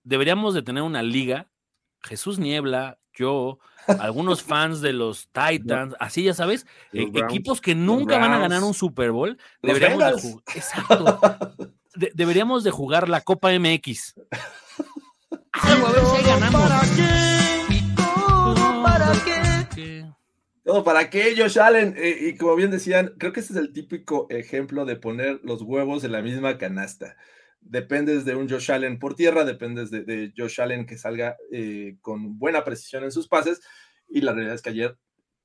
deberíamos 0.03 0.55
de 0.55 0.63
tener 0.63 0.83
una 0.83 1.03
liga, 1.03 1.49
Jesús 2.03 2.39
Niebla, 2.39 2.99
yo, 3.13 3.59
algunos 3.99 4.43
fans 4.43 4.81
de 4.81 4.93
los 4.93 5.29
Titans, 5.33 5.95
así 6.01 6.23
ya 6.23 6.33
sabes, 6.35 6.65
e- 6.93 7.07
Browns. 7.07 7.31
equipos 7.33 7.61
que 7.61 7.75
nunca 7.75 8.19
van 8.19 8.33
a 8.33 8.39
ganar 8.39 8.63
un 8.63 8.73
Super 8.75 9.11
Bowl, 9.11 9.37
deberíamos 9.63 10.23
de 10.23 10.31
exacto, 10.55 11.21
De- 11.97 12.13
deberíamos 12.15 12.63
de 12.65 12.71
jugar 12.71 13.09
la 13.09 13.21
Copa 13.21 13.51
MX. 13.53 14.15
Algo, 15.53 15.87
a 15.89 15.93
ver 15.93 16.05
si 16.17 16.23
ganamos. 16.25 16.63
¿Para 16.63 16.81
qué? 16.97 17.75
¿Y 17.75 17.95
todo 17.95 18.83
para 18.83 19.13
qué? 19.75 20.07
Todo 20.63 20.85
para 20.85 21.09
qué, 21.11 21.35
Josh 21.37 21.59
Allen. 21.59 21.95
Eh, 21.97 22.29
y 22.29 22.37
como 22.37 22.55
bien 22.57 22.71
decían, 22.71 23.15
creo 23.19 23.33
que 23.33 23.41
este 23.41 23.55
es 23.55 23.59
el 23.59 23.73
típico 23.73 24.27
ejemplo 24.31 24.85
de 24.85 24.97
poner 24.97 25.41
los 25.43 25.63
huevos 25.63 26.05
en 26.05 26.13
la 26.13 26.23
misma 26.23 26.59
canasta. 26.59 27.17
Dependes 27.61 28.25
de 28.25 28.35
un 28.35 28.49
Josh 28.49 28.71
Allen 28.71 28.99
por 28.99 29.15
tierra, 29.15 29.45
dependes 29.45 29.91
de, 29.91 30.03
de 30.05 30.33
Josh 30.37 30.61
Allen 30.61 30.87
que 30.87 30.99
salga 30.99 31.37
eh, 31.51 31.97
con 32.01 32.39
buena 32.39 32.65
precisión 32.65 33.05
en 33.05 33.13
sus 33.13 33.29
pases. 33.29 33.61
Y 34.09 34.21
la 34.21 34.33
realidad 34.33 34.55
es 34.55 34.63
que 34.63 34.71
ayer 34.71 34.97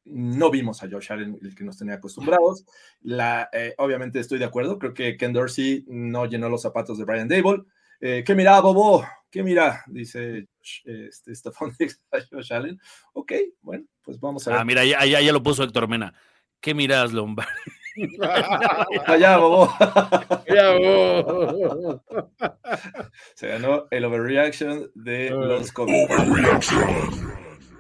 no 0.06 0.52
vimos 0.52 0.84
a 0.84 0.90
Josh 0.90 1.12
Allen, 1.12 1.38
el 1.42 1.56
que 1.56 1.64
nos 1.64 1.78
tenía 1.78 1.96
acostumbrados. 1.96 2.66
La, 3.02 3.50
eh, 3.52 3.74
obviamente 3.78 4.20
estoy 4.20 4.40
de 4.40 4.46
acuerdo, 4.46 4.78
creo 4.80 4.94
que 4.94 5.18
Ken 5.18 5.34
Dorsey 5.34 5.84
no 5.88 6.26
llenó 6.26 6.48
los 6.48 6.62
zapatos 6.62 6.98
de 6.98 7.06
Brian 7.06 7.28
Dable. 7.28 7.64
Eh, 8.00 8.24
¿Qué 8.26 8.36
mira, 8.36 8.60
Bobo? 8.62 9.06
¿Qué 9.32 9.44
mira? 9.44 9.84
Dice 9.88 10.48
este, 10.84 11.36
Stephon 11.36 11.74
Diggs 11.80 12.02
a 12.12 12.20
Josh 12.30 12.54
Allen. 12.54 12.80
Ok, 13.14 13.34
bueno, 13.62 13.86
pues 14.06 14.20
vamos 14.20 14.48
a 14.48 14.52
ver. 14.52 14.60
Ah, 14.60 14.66
mira, 14.66 14.86
ya, 14.86 15.04
ya, 15.06 15.22
ya 15.22 15.32
lo 15.34 15.42
puso 15.44 15.64
Héctor 15.64 15.88
Mena. 15.88 16.14
¿Qué 16.62 16.74
miras, 16.74 17.12
Lombardi? 17.14 17.52
Allá, 19.06 19.38
Bobo. 19.38 19.74
Ya, 20.48 20.76
oh. 20.76 22.02
Se 23.36 23.48
ganó 23.48 23.88
el 23.92 24.06
overreaction 24.06 24.92
de 24.96 25.30
Ah. 25.30 25.36
los 25.36 25.72
COVID. 25.72 25.94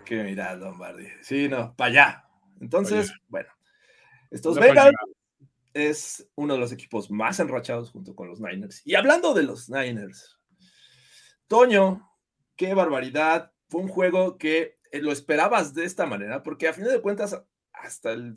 Qué 0.05 0.23
mirada, 0.23 0.55
Lombardi. 0.55 1.07
Sí, 1.21 1.47
no, 1.49 1.75
para 1.75 1.89
allá. 1.91 2.25
Entonces, 2.61 3.11
bueno, 3.27 3.49
estos 4.31 4.57
pachanga. 4.57 4.91
es 5.73 6.29
uno 6.35 6.53
de 6.53 6.59
los 6.59 6.71
equipos 6.71 7.09
más 7.11 7.39
enrachados 7.39 7.91
junto 7.91 8.15
con 8.15 8.27
los 8.29 8.39
Niners. 8.39 8.81
Y 8.85 8.95
hablando 8.95 9.33
de 9.33 9.43
los 9.43 9.69
Niners, 9.69 10.37
Toño, 11.47 12.09
qué 12.55 12.73
barbaridad. 12.73 13.51
Fue 13.67 13.81
un 13.81 13.87
juego 13.87 14.37
que 14.37 14.74
lo 14.91 15.11
esperabas 15.11 15.73
de 15.73 15.85
esta 15.85 16.05
manera, 16.05 16.43
porque 16.43 16.67
a 16.67 16.73
fin 16.73 16.85
de 16.85 17.01
cuentas, 17.01 17.41
hasta 17.73 18.11
el 18.11 18.35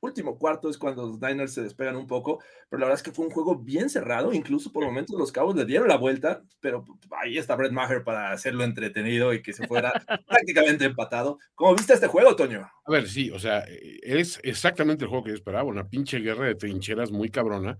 último 0.00 0.38
cuarto 0.38 0.70
es 0.70 0.78
cuando 0.78 1.06
los 1.06 1.20
Niners 1.20 1.52
se 1.52 1.62
despegan 1.62 1.96
un 1.96 2.06
poco, 2.06 2.42
pero 2.68 2.80
la 2.80 2.86
verdad 2.86 3.00
es 3.00 3.02
que 3.02 3.12
fue 3.12 3.26
un 3.26 3.30
juego 3.30 3.56
bien 3.56 3.90
cerrado, 3.90 4.32
incluso 4.32 4.72
por 4.72 4.84
momentos 4.84 5.18
los 5.18 5.32
Cabos 5.32 5.54
le 5.54 5.64
dieron 5.64 5.88
la 5.88 5.96
vuelta, 5.96 6.42
pero 6.60 6.84
ahí 7.22 7.38
está 7.38 7.54
Brett 7.54 7.72
Maher 7.72 8.02
para 8.02 8.32
hacerlo 8.32 8.64
entretenido 8.64 9.32
y 9.34 9.42
que 9.42 9.52
se 9.52 9.66
fuera 9.66 9.92
prácticamente 10.28 10.84
empatado. 10.86 11.38
¿Cómo 11.54 11.74
viste 11.74 11.92
este 11.92 12.06
juego, 12.06 12.34
Toño? 12.34 12.70
A 12.84 12.90
ver, 12.90 13.08
sí, 13.08 13.30
o 13.30 13.38
sea, 13.38 13.60
eh, 13.68 13.98
es 14.02 14.40
exactamente 14.42 15.04
el 15.04 15.10
juego 15.10 15.24
que 15.24 15.30
yo 15.30 15.36
esperaba, 15.36 15.64
una 15.64 15.88
pinche 15.88 16.18
guerra 16.18 16.46
de 16.46 16.54
trincheras 16.54 17.10
muy 17.10 17.30
cabrona. 17.30 17.78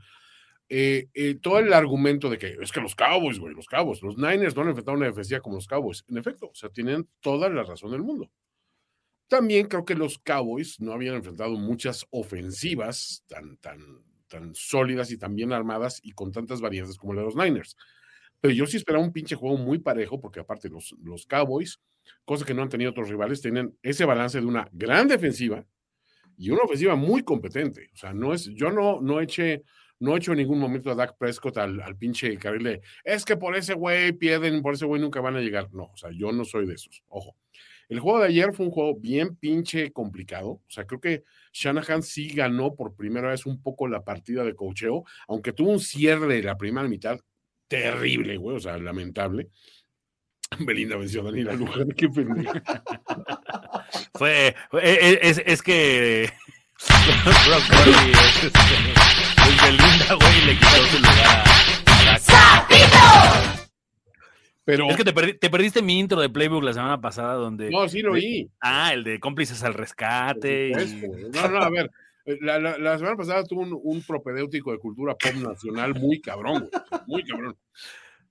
Eh, 0.72 1.08
eh, 1.14 1.34
todo 1.34 1.58
el 1.58 1.72
argumento 1.72 2.30
de 2.30 2.38
que 2.38 2.56
es 2.60 2.70
que 2.70 2.80
los 2.80 2.94
Cowboys, 2.94 3.40
güey, 3.40 3.52
los 3.52 3.66
Cowboys, 3.66 4.00
los 4.02 4.16
Niners 4.16 4.54
no 4.54 4.62
han 4.62 4.68
enfrentado 4.68 4.96
una 4.96 5.06
defensiva 5.06 5.40
como 5.40 5.56
los 5.56 5.66
Cowboys. 5.66 6.04
En 6.06 6.16
efecto, 6.16 6.46
o 6.46 6.54
sea, 6.54 6.68
tienen 6.70 7.08
toda 7.18 7.48
la 7.48 7.64
razón 7.64 7.90
del 7.90 8.02
mundo. 8.02 8.30
También 9.26 9.66
creo 9.66 9.84
que 9.84 9.96
los 9.96 10.20
Cowboys 10.20 10.80
no 10.80 10.92
habían 10.92 11.16
enfrentado 11.16 11.56
muchas 11.56 12.06
ofensivas 12.10 13.24
tan, 13.26 13.56
tan, 13.56 13.80
tan 14.28 14.54
sólidas 14.54 15.10
y 15.10 15.18
tan 15.18 15.34
bien 15.34 15.52
armadas 15.52 15.98
y 16.04 16.12
con 16.12 16.30
tantas 16.30 16.60
variantes 16.60 16.96
como 16.96 17.14
la 17.14 17.22
de 17.22 17.26
los 17.26 17.36
Niners. 17.36 17.76
Pero 18.40 18.54
yo 18.54 18.64
sí 18.64 18.76
esperaba 18.76 19.04
un 19.04 19.12
pinche 19.12 19.34
juego 19.34 19.56
muy 19.56 19.80
parejo, 19.80 20.20
porque 20.20 20.38
aparte 20.38 20.68
los, 20.68 20.94
los 21.02 21.26
Cowboys, 21.26 21.80
cosa 22.24 22.44
que 22.44 22.54
no 22.54 22.62
han 22.62 22.68
tenido 22.68 22.92
otros 22.92 23.08
rivales, 23.08 23.42
tienen 23.42 23.76
ese 23.82 24.04
balance 24.04 24.40
de 24.40 24.46
una 24.46 24.68
gran 24.70 25.08
defensiva 25.08 25.66
y 26.36 26.50
una 26.50 26.62
ofensiva 26.62 26.94
muy 26.94 27.24
competente. 27.24 27.90
O 27.92 27.96
sea, 27.96 28.14
no 28.14 28.32
es, 28.32 28.44
yo 28.54 28.70
no, 28.70 29.00
no 29.00 29.20
eché 29.20 29.64
no 30.00 30.14
he 30.14 30.18
hecho 30.18 30.32
en 30.32 30.38
ningún 30.38 30.58
momento 30.58 30.90
a 30.90 30.94
Dak 30.94 31.16
Prescott 31.16 31.56
al, 31.58 31.80
al 31.80 31.96
pinche 31.96 32.36
carril 32.38 32.64
de, 32.64 32.80
es 33.04 33.24
que 33.24 33.36
por 33.36 33.56
ese 33.56 33.74
güey 33.74 34.12
pierden, 34.12 34.62
por 34.62 34.74
ese 34.74 34.86
güey 34.86 35.00
nunca 35.00 35.20
van 35.20 35.36
a 35.36 35.40
llegar. 35.40 35.72
No, 35.72 35.84
o 35.92 35.96
sea, 35.96 36.10
yo 36.10 36.32
no 36.32 36.44
soy 36.44 36.66
de 36.66 36.74
esos, 36.74 37.02
ojo. 37.08 37.36
El 37.88 37.98
juego 37.98 38.20
de 38.20 38.28
ayer 38.28 38.52
fue 38.52 38.66
un 38.66 38.72
juego 38.72 38.94
bien 39.00 39.34
pinche 39.34 39.90
complicado. 39.92 40.48
O 40.50 40.62
sea, 40.68 40.84
creo 40.86 41.00
que 41.00 41.24
Shanahan 41.52 42.04
sí 42.04 42.28
ganó 42.28 42.76
por 42.76 42.94
primera 42.94 43.30
vez 43.30 43.46
un 43.46 43.60
poco 43.60 43.88
la 43.88 44.04
partida 44.04 44.44
de 44.44 44.54
cocheo, 44.54 45.04
aunque 45.26 45.52
tuvo 45.52 45.70
un 45.70 45.80
cierre 45.80 46.36
de 46.36 46.42
la 46.44 46.56
primera 46.56 46.86
mitad 46.86 47.18
terrible, 47.66 48.36
güey, 48.36 48.56
o 48.56 48.60
sea, 48.60 48.78
lamentable. 48.78 49.48
Belinda 50.60 50.96
venció 50.96 51.22
a 51.22 51.24
Daniela 51.24 51.54
Luján, 51.54 51.88
qué 51.90 52.08
pendejo. 52.08 52.52
Fue, 54.14 54.54
fue- 54.70 55.28
es, 55.28 55.42
es 55.44 55.60
que 55.62 56.30
Belinda, 59.70 60.14
güey, 60.14 60.44
le 60.46 60.54
quitó 60.54 60.86
su 60.90 60.98
lugar 60.98 61.26
a, 61.26 62.14
a 62.14 62.18
Dak. 62.18 63.70
Pero, 64.64 64.88
Es 64.90 64.96
que 64.96 65.04
te, 65.04 65.14
perdi- 65.14 65.38
te 65.38 65.48
perdiste 65.50 65.80
mi 65.82 65.98
intro 65.98 66.20
de 66.20 66.28
Playbook 66.28 66.62
la 66.64 66.72
semana 66.72 67.00
pasada 67.00 67.34
donde... 67.34 67.70
no, 67.70 67.88
sí 67.88 68.02
lo 68.02 68.12
oí. 68.12 68.50
Ah, 68.60 68.92
el 68.92 69.04
de 69.04 69.18
cómplices 69.20 69.62
al 69.62 69.74
rescate. 69.74 70.70
Y-. 70.70 71.08
No, 71.32 71.48
no, 71.48 71.62
a 71.62 71.70
ver. 71.70 71.90
eh, 72.26 72.38
La, 72.40 72.58
la- 72.58 72.78
la 72.78 72.98
semana 72.98 73.16
pasada 73.16 73.44
tuvo 73.44 73.62
un, 73.62 73.78
un 73.82 74.02
propedéutico 74.02 74.72
de 74.72 74.78
cultura 74.78 75.14
pop 75.14 75.34
nacional 75.34 75.94
muy 75.94 76.20
cabrón, 76.20 76.68
güey. 76.70 77.02
Muy 77.06 77.24
cabrón. 77.24 77.56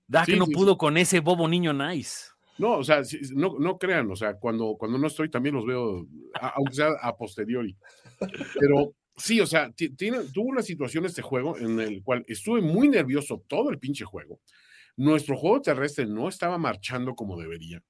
Dak 0.06 0.26
Sí, 0.26 0.36
no 0.36 0.46
sí, 0.46 0.52
pudo 0.52 0.76
con 0.78 0.96
ese 0.96 1.20
bobo 1.20 1.48
niño 1.48 1.72
nice. 1.72 2.26
No, 2.58 2.72
o 2.74 2.84
sea, 2.84 3.00
no, 3.34 3.56
no 3.58 3.78
crean, 3.78 4.10
o 4.10 4.16
sea, 4.16 4.34
cuando, 4.34 4.76
cuando 4.78 4.98
no 4.98 5.06
estoy 5.06 5.30
también 5.30 5.54
los 5.54 5.64
veo, 5.64 6.06
aunque 6.54 6.74
sea 6.74 6.88
a 7.00 7.16
posteriori. 7.16 7.74
Pero 8.58 8.92
sí, 9.20 9.40
o 9.40 9.46
sea, 9.46 9.72
tuvo 10.32 10.48
una 10.48 10.62
situación 10.62 11.04
este 11.04 11.22
juego 11.22 11.58
en 11.58 11.80
el 11.80 12.02
cual 12.02 12.24
estuve 12.26 12.60
muy 12.60 12.88
nervioso 12.88 13.44
todo 13.46 13.70
el 13.70 13.78
pinche 13.78 14.04
juego. 14.04 14.40
Nuestro 14.96 15.36
juego 15.36 15.62
terrestre 15.62 16.06
no 16.06 16.28
estaba 16.28 16.58
marchando 16.58 17.14
como 17.14 17.40
debería. 17.40 17.82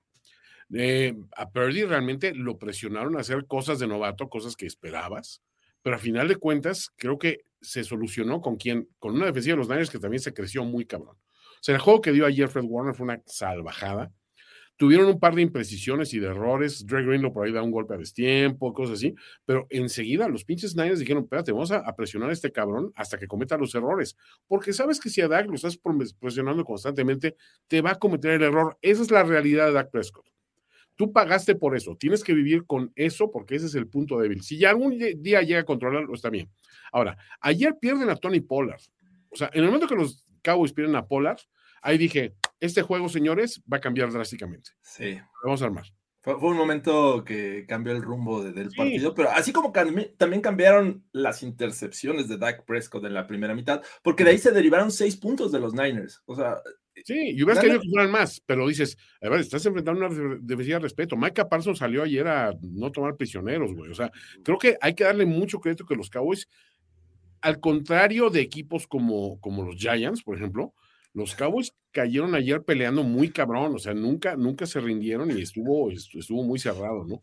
Eh, 0.73 1.17
a 1.37 1.51
Purdy 1.51 1.85
realmente 1.85 2.35
lo 2.35 2.59
presionaron 2.59 3.17
a 3.17 3.21
hacer 3.21 3.47
cosas 3.47 3.79
de 3.79 3.89
novato, 3.89 4.29
cosas 4.29 4.55
que 4.55 4.67
esperabas, 4.67 5.43
pero 5.83 5.97
a 5.97 5.99
final 5.99 6.29
de 6.29 6.37
cuentas 6.37 6.91
creo 6.97 7.19
que 7.19 7.41
se 7.61 7.83
solucionó 7.85 8.41
con 8.41 8.57
quien, 8.57 8.89
con 8.99 9.15
una 9.15 9.27
defensiva 9.27 9.55
de 9.55 9.59
los 9.59 9.69
Niners 9.69 9.91
que 9.91 9.99
también 9.99 10.21
se 10.21 10.33
creció 10.33 10.65
muy 10.65 10.87
cabrón. 10.87 11.17
O 11.17 11.63
sea, 11.63 11.75
el 11.75 11.81
juego 11.81 12.01
que 12.01 12.13
dio 12.13 12.25
ayer 12.25 12.49
Fred 12.49 12.65
Warner 12.65 12.95
fue 12.95 13.05
una 13.05 13.23
salvajada. 13.27 14.13
Tuvieron 14.81 15.09
un 15.09 15.21
par 15.21 15.35
de 15.35 15.43
imprecisiones 15.43 16.15
y 16.15 16.21
de 16.21 16.29
errores. 16.29 16.87
Dre 16.87 17.05
Greenlow 17.05 17.35
por 17.35 17.45
ahí 17.45 17.53
da 17.53 17.63
un 17.63 17.71
golpe 17.71 17.93
a 17.93 17.99
destiempo, 17.99 18.73
cosas 18.73 18.95
así. 18.95 19.15
Pero 19.45 19.67
enseguida 19.69 20.27
los 20.27 20.43
pinches 20.43 20.75
Niners 20.75 21.01
dijeron: 21.01 21.25
Espérate, 21.25 21.53
vamos 21.53 21.71
a, 21.71 21.95
presionar 21.95 22.31
a 22.31 22.33
este 22.33 22.51
cabrón 22.51 22.91
hasta 22.97 23.19
que 23.19 23.27
cometa 23.27 23.59
los 23.59 23.75
errores. 23.75 24.17
Porque 24.49 24.73
sabes 24.73 24.99
que 24.99 25.11
si 25.11 25.21
a 25.21 25.29
Dak 25.29 25.49
lo 25.49 25.57
estás 25.57 25.79
presionando 26.19 26.65
constantemente, 26.65 27.37
te 27.69 27.83
va 27.83 27.91
a 27.91 27.95
cometer 27.97 28.31
el 28.31 28.43
error. 28.43 28.79
Esa 28.81 29.03
es 29.03 29.11
la 29.11 29.23
realidad 29.23 29.67
de 29.67 29.73
Dak 29.73 29.91
Prescott. 29.91 30.25
Tú 30.97 31.13
pagaste 31.13 31.57
por 31.57 31.77
eso. 31.77 31.95
Tienes 31.97 32.25
que 32.25 32.33
vivir 32.33 32.65
con 32.65 32.91
eso 32.97 33.31
porque 33.31 33.57
ese 33.57 33.67
es 33.67 33.75
el 33.75 33.87
punto 33.87 34.19
débil. 34.19 34.41
Si 34.41 34.57
ya 34.57 34.71
algún 34.71 34.99
día 34.99 35.43
llega 35.43 35.61
a 35.61 35.65
controlarlo, 35.65 36.15
está 36.15 36.31
bien. 36.31 36.49
Ahora, 36.91 37.19
ayer 37.43 37.77
pierden 37.79 38.09
a 38.09 38.17
Tony 38.17 38.41
Pollard. 38.41 38.81
O 39.29 39.37
sea, 39.37 39.51
en 39.53 39.61
el 39.61 39.67
momento 39.67 39.87
que 39.87 39.95
los 39.95 40.25
Cowboys 40.43 40.73
pierden 40.73 40.97
a 40.97 41.07
Pollard, 41.07 41.41
ahí 41.83 41.99
dije, 41.99 42.35
este 42.61 42.83
juego, 42.83 43.09
señores, 43.09 43.63
va 43.73 43.79
a 43.79 43.81
cambiar 43.81 44.13
drásticamente. 44.13 44.71
Sí. 44.83 45.15
Lo 45.15 45.23
vamos 45.45 45.63
a 45.63 45.67
armar. 45.67 45.85
Fue, 46.23 46.39
fue 46.39 46.51
un 46.51 46.57
momento 46.59 47.25
que 47.25 47.65
cambió 47.67 47.93
el 47.95 48.03
rumbo 48.03 48.43
de- 48.43 48.53
del 48.53 48.71
Sí. 48.71 48.77
partido, 48.77 49.15
pero 49.15 49.31
así 49.31 49.53
como 49.53 49.73
cambi- 49.73 50.15
también 50.19 50.43
cambiaron 50.43 51.03
las 51.13 51.43
intercepciones 51.43 52.29
de 52.29 52.37
Dak 52.37 52.67
Prescott 52.67 53.05
en 53.07 53.15
la 53.15 53.27
primera 53.27 53.55
mitad, 53.55 53.81
porque 54.03 54.23
de 54.25 54.31
ahí 54.33 54.39
se 54.39 54.51
derivaron 54.53 54.91
seis 54.91 55.17
puntos 55.17 55.51
de 55.51 55.61
los 55.61 55.73
Niners. 55.73 56.23
O 56.27 56.37
sea, 56.37 56.57
Sí, 57.07 57.31
y 57.31 57.43
hubieras 57.43 57.61
querido 57.65 57.81
que 57.81 57.89
fueran 57.89 58.11
más, 58.11 58.43
pero 58.45 58.69
dices, 58.69 58.99
a 59.23 59.31
ver, 59.31 59.41
estás 59.41 59.65
enfrentando 59.65 60.05
una 60.07 60.15
de- 60.15 60.39
defensiva 60.43 60.77
de 60.77 60.83
respeto. 60.83 61.17
Micah 61.17 61.49
Parsons 61.49 61.79
salió 61.79 62.03
ayer 62.03 62.29
a 62.29 62.53
no 62.61 62.93
tomar 62.93 63.17
prisioneros, 63.17 63.73
güey. 63.73 63.91
O 63.91 63.95
sea, 63.95 64.11
creo 64.45 64.59
que 64.59 64.77
hay 64.83 64.93
que 64.95 65.05
darle 65.05 65.25
mucho 65.25 65.61
crédito 65.61 65.87
que 65.87 65.95
los 65.97 66.11
Cowboys, 66.11 66.47
al 67.41 67.59
contrario 67.61 68.29
de 68.29 68.43
equipos 68.43 68.87
como, 68.87 69.41
como 69.41 69.63
los 69.65 69.77
Giants, 69.77 70.23
por 70.23 70.37
ejemplo, 70.37 70.75
los 71.13 71.35
Cowboys 71.35 71.75
cayeron 71.91 72.35
ayer 72.35 72.63
peleando 72.63 73.03
muy 73.03 73.31
cabrón, 73.31 73.75
o 73.75 73.79
sea, 73.79 73.95
nunca, 73.95 74.37
nunca 74.37 74.67
se 74.67 74.81
rindieron 74.81 75.37
y 75.37 75.43
estuvo, 75.43 75.91
estuvo 75.91 76.43
muy 76.45 76.59
cerrado, 76.59 77.05
¿no? 77.05 77.23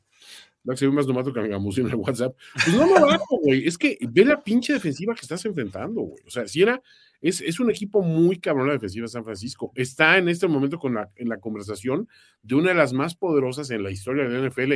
Que 0.66 0.78
se 0.78 0.86
ve 0.86 0.92
más 0.92 1.08
nomato 1.08 1.32
que 1.32 1.40
en 1.40 1.54
el 1.54 1.96
WhatsApp. 1.96 2.36
Pues 2.54 2.76
no 2.76 2.86
lo 2.86 3.10
hago, 3.10 3.40
güey. 3.42 3.66
Es 3.66 3.78
que 3.78 3.98
ve 4.02 4.26
la 4.26 4.44
pinche 4.44 4.74
defensiva 4.74 5.16
que 5.16 5.22
estás 5.22 5.46
enfrentando, 5.46 6.02
güey. 6.02 6.22
O 6.26 6.30
sea, 6.30 6.46
si 6.46 6.62
era, 6.62 6.82
es, 7.22 7.40
es 7.40 7.60
un 7.62 7.72
equipo 7.72 8.02
muy 8.02 8.38
cabrón 8.40 8.68
la 8.68 8.74
defensiva 8.74 9.06
de 9.06 9.10
San 9.10 9.24
Francisco. 9.24 9.72
Está 9.76 10.18
en 10.18 10.28
este 10.28 10.48
momento 10.48 10.78
con 10.78 10.96
la, 10.96 11.10
en 11.16 11.30
la 11.30 11.40
conversación 11.40 12.10
de 12.42 12.56
una 12.56 12.70
de 12.70 12.76
las 12.76 12.92
más 12.92 13.16
poderosas 13.16 13.70
en 13.72 13.84
la 13.84 13.92
historia 13.92 14.28
de 14.28 14.42
la 14.42 14.50
NFL. 14.50 14.74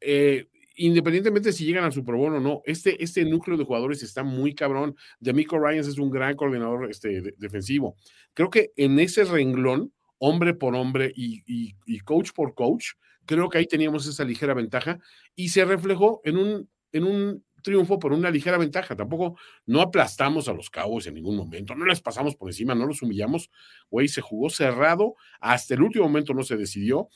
Eh, 0.00 0.48
independientemente 0.86 1.52
si 1.52 1.64
llegan 1.64 1.84
al 1.84 1.92
Super 1.92 2.14
Bowl 2.14 2.34
o 2.34 2.40
no, 2.40 2.62
este, 2.64 3.02
este 3.02 3.24
núcleo 3.24 3.56
de 3.56 3.64
jugadores 3.64 4.02
está 4.02 4.22
muy 4.22 4.54
cabrón. 4.54 4.96
Demico 5.18 5.58
Ryans 5.58 5.86
es 5.88 5.98
un 5.98 6.10
gran 6.10 6.36
coordinador 6.36 6.90
este, 6.90 7.20
de- 7.20 7.34
defensivo. 7.38 7.96
Creo 8.34 8.50
que 8.50 8.72
en 8.76 8.98
ese 8.98 9.24
renglón, 9.24 9.92
hombre 10.18 10.54
por 10.54 10.74
hombre 10.74 11.12
y 11.14 11.98
coach 12.00 12.30
por 12.34 12.54
coach, 12.54 12.88
creo 13.26 13.48
que 13.48 13.58
ahí 13.58 13.66
teníamos 13.66 14.06
esa 14.06 14.24
ligera 14.24 14.54
ventaja 14.54 14.98
y 15.36 15.50
se 15.50 15.64
reflejó 15.64 16.20
en 16.24 16.36
un, 16.36 16.68
en 16.92 17.04
un 17.04 17.44
triunfo 17.62 17.98
por 17.98 18.12
una 18.12 18.30
ligera 18.30 18.58
ventaja. 18.58 18.96
Tampoco 18.96 19.38
no 19.66 19.80
aplastamos 19.80 20.48
a 20.48 20.52
los 20.52 20.70
Cowboys 20.70 21.06
en 21.06 21.14
ningún 21.14 21.36
momento, 21.36 21.74
no 21.74 21.84
les 21.84 22.00
pasamos 22.00 22.34
por 22.34 22.48
encima, 22.48 22.74
no 22.74 22.86
los 22.86 23.02
humillamos. 23.02 23.50
Güey, 23.90 24.08
se 24.08 24.20
jugó 24.20 24.50
cerrado, 24.50 25.14
hasta 25.40 25.74
el 25.74 25.82
último 25.82 26.06
momento 26.06 26.34
no 26.34 26.42
se 26.42 26.56
decidió. 26.56 27.08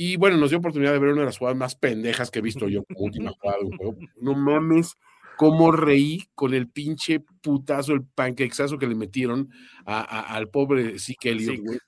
Y 0.00 0.16
bueno, 0.16 0.36
nos 0.36 0.50
dio 0.50 0.60
oportunidad 0.60 0.92
de 0.92 1.00
ver 1.00 1.10
una 1.10 1.22
de 1.22 1.26
las 1.26 1.38
jugadas 1.38 1.58
más 1.58 1.74
pendejas 1.74 2.30
que 2.30 2.38
he 2.38 2.42
visto 2.42 2.68
yo 2.68 2.84
como 2.84 3.00
última 3.00 3.32
jugada 3.32 3.58
de 3.58 3.64
un 3.64 3.76
juego. 3.76 3.96
No 4.20 4.34
mames, 4.36 4.94
cómo 5.36 5.72
reí 5.72 6.28
con 6.36 6.54
el 6.54 6.68
pinche 6.68 7.18
putazo, 7.42 7.94
el 7.94 8.04
panquexazo 8.04 8.78
que 8.78 8.86
le 8.86 8.94
metieron 8.94 9.50
a- 9.84 9.98
a- 10.02 10.36
al 10.36 10.50
pobre 10.50 11.00
Zeke 11.00 11.30
Elliott, 11.30 11.58
güey. 11.64 11.78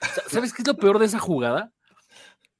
Sa- 0.00 0.22
¿Sabes 0.28 0.54
qué 0.54 0.62
es 0.62 0.68
lo 0.68 0.78
peor 0.78 0.98
de 0.98 1.04
esa 1.04 1.18
jugada? 1.18 1.70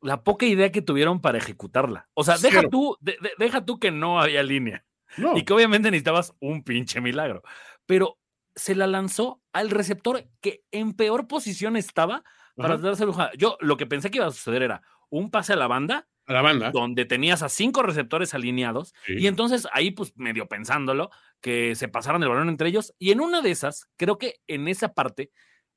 La 0.03 0.23
poca 0.23 0.45
idea 0.45 0.71
que 0.71 0.83
tuvieron 0.83 1.23
para 1.23 1.39
ejecutarla. 1.39 2.07
O 2.13 2.23
sea, 2.23 2.37
deja 2.37 2.69
tú, 2.69 2.99
de- 3.01 3.17
de- 3.23 3.33
deja 3.39 3.65
tú 3.65 3.79
que 3.79 3.91
no 3.91 4.21
había 4.21 4.43
línea 4.43 4.85
No, 5.17 5.39
y 5.39 5.43
que 5.43 5.55
obviamente 5.55 5.91
necesitabas 5.91 6.35
un 6.39 6.63
pinche 6.65 7.01
milagro. 7.01 7.43
Pero 7.87 8.19
se 8.55 8.75
la 8.75 8.87
lanzó 8.87 9.41
al 9.55 9.71
receptor 9.71 10.27
que 10.43 10.65
en 10.71 10.93
peor 10.93 11.29
posición 11.29 11.77
estaba 11.77 12.25
para 12.57 12.77
darse. 12.77 13.07
Yo 13.39 13.57
lo 13.61 13.77
que 13.79 13.87
pensé 13.87 14.11
que 14.11 14.19
iba 14.19 14.27
a 14.27 14.33
suceder 14.33 14.63
era 14.63 14.83
un 15.11 15.31
pase 15.31 15.53
a 15.53 15.57
la 15.57 15.67
banda 15.67 16.07
a 16.27 16.33
la 16.35 16.43
banda. 16.43 16.71
donde 16.71 17.07
tenías 17.07 17.43
a 17.43 17.49
cinco 17.49 17.83
receptores 17.83 18.35
alineados 18.35 18.93
Sí. 19.07 19.15
y 19.19 19.27
entonces 19.29 19.67
ahí 19.73 19.91
pues 19.93 20.13
medio 20.17 20.47
pensándolo 20.47 21.11
que 21.41 21.75
se 21.75 21.89
pasaran 21.89 22.23
el 22.23 22.29
balón 22.29 22.49
entre 22.51 22.69
ellos 22.69 22.93
y 22.99 23.13
en 23.13 23.21
una 23.21 23.41
de 23.41 23.51
esas 23.51 23.89
creo 23.97 24.19
que 24.19 24.35
en 24.47 24.69
esa 24.69 24.93
parte 24.93 25.31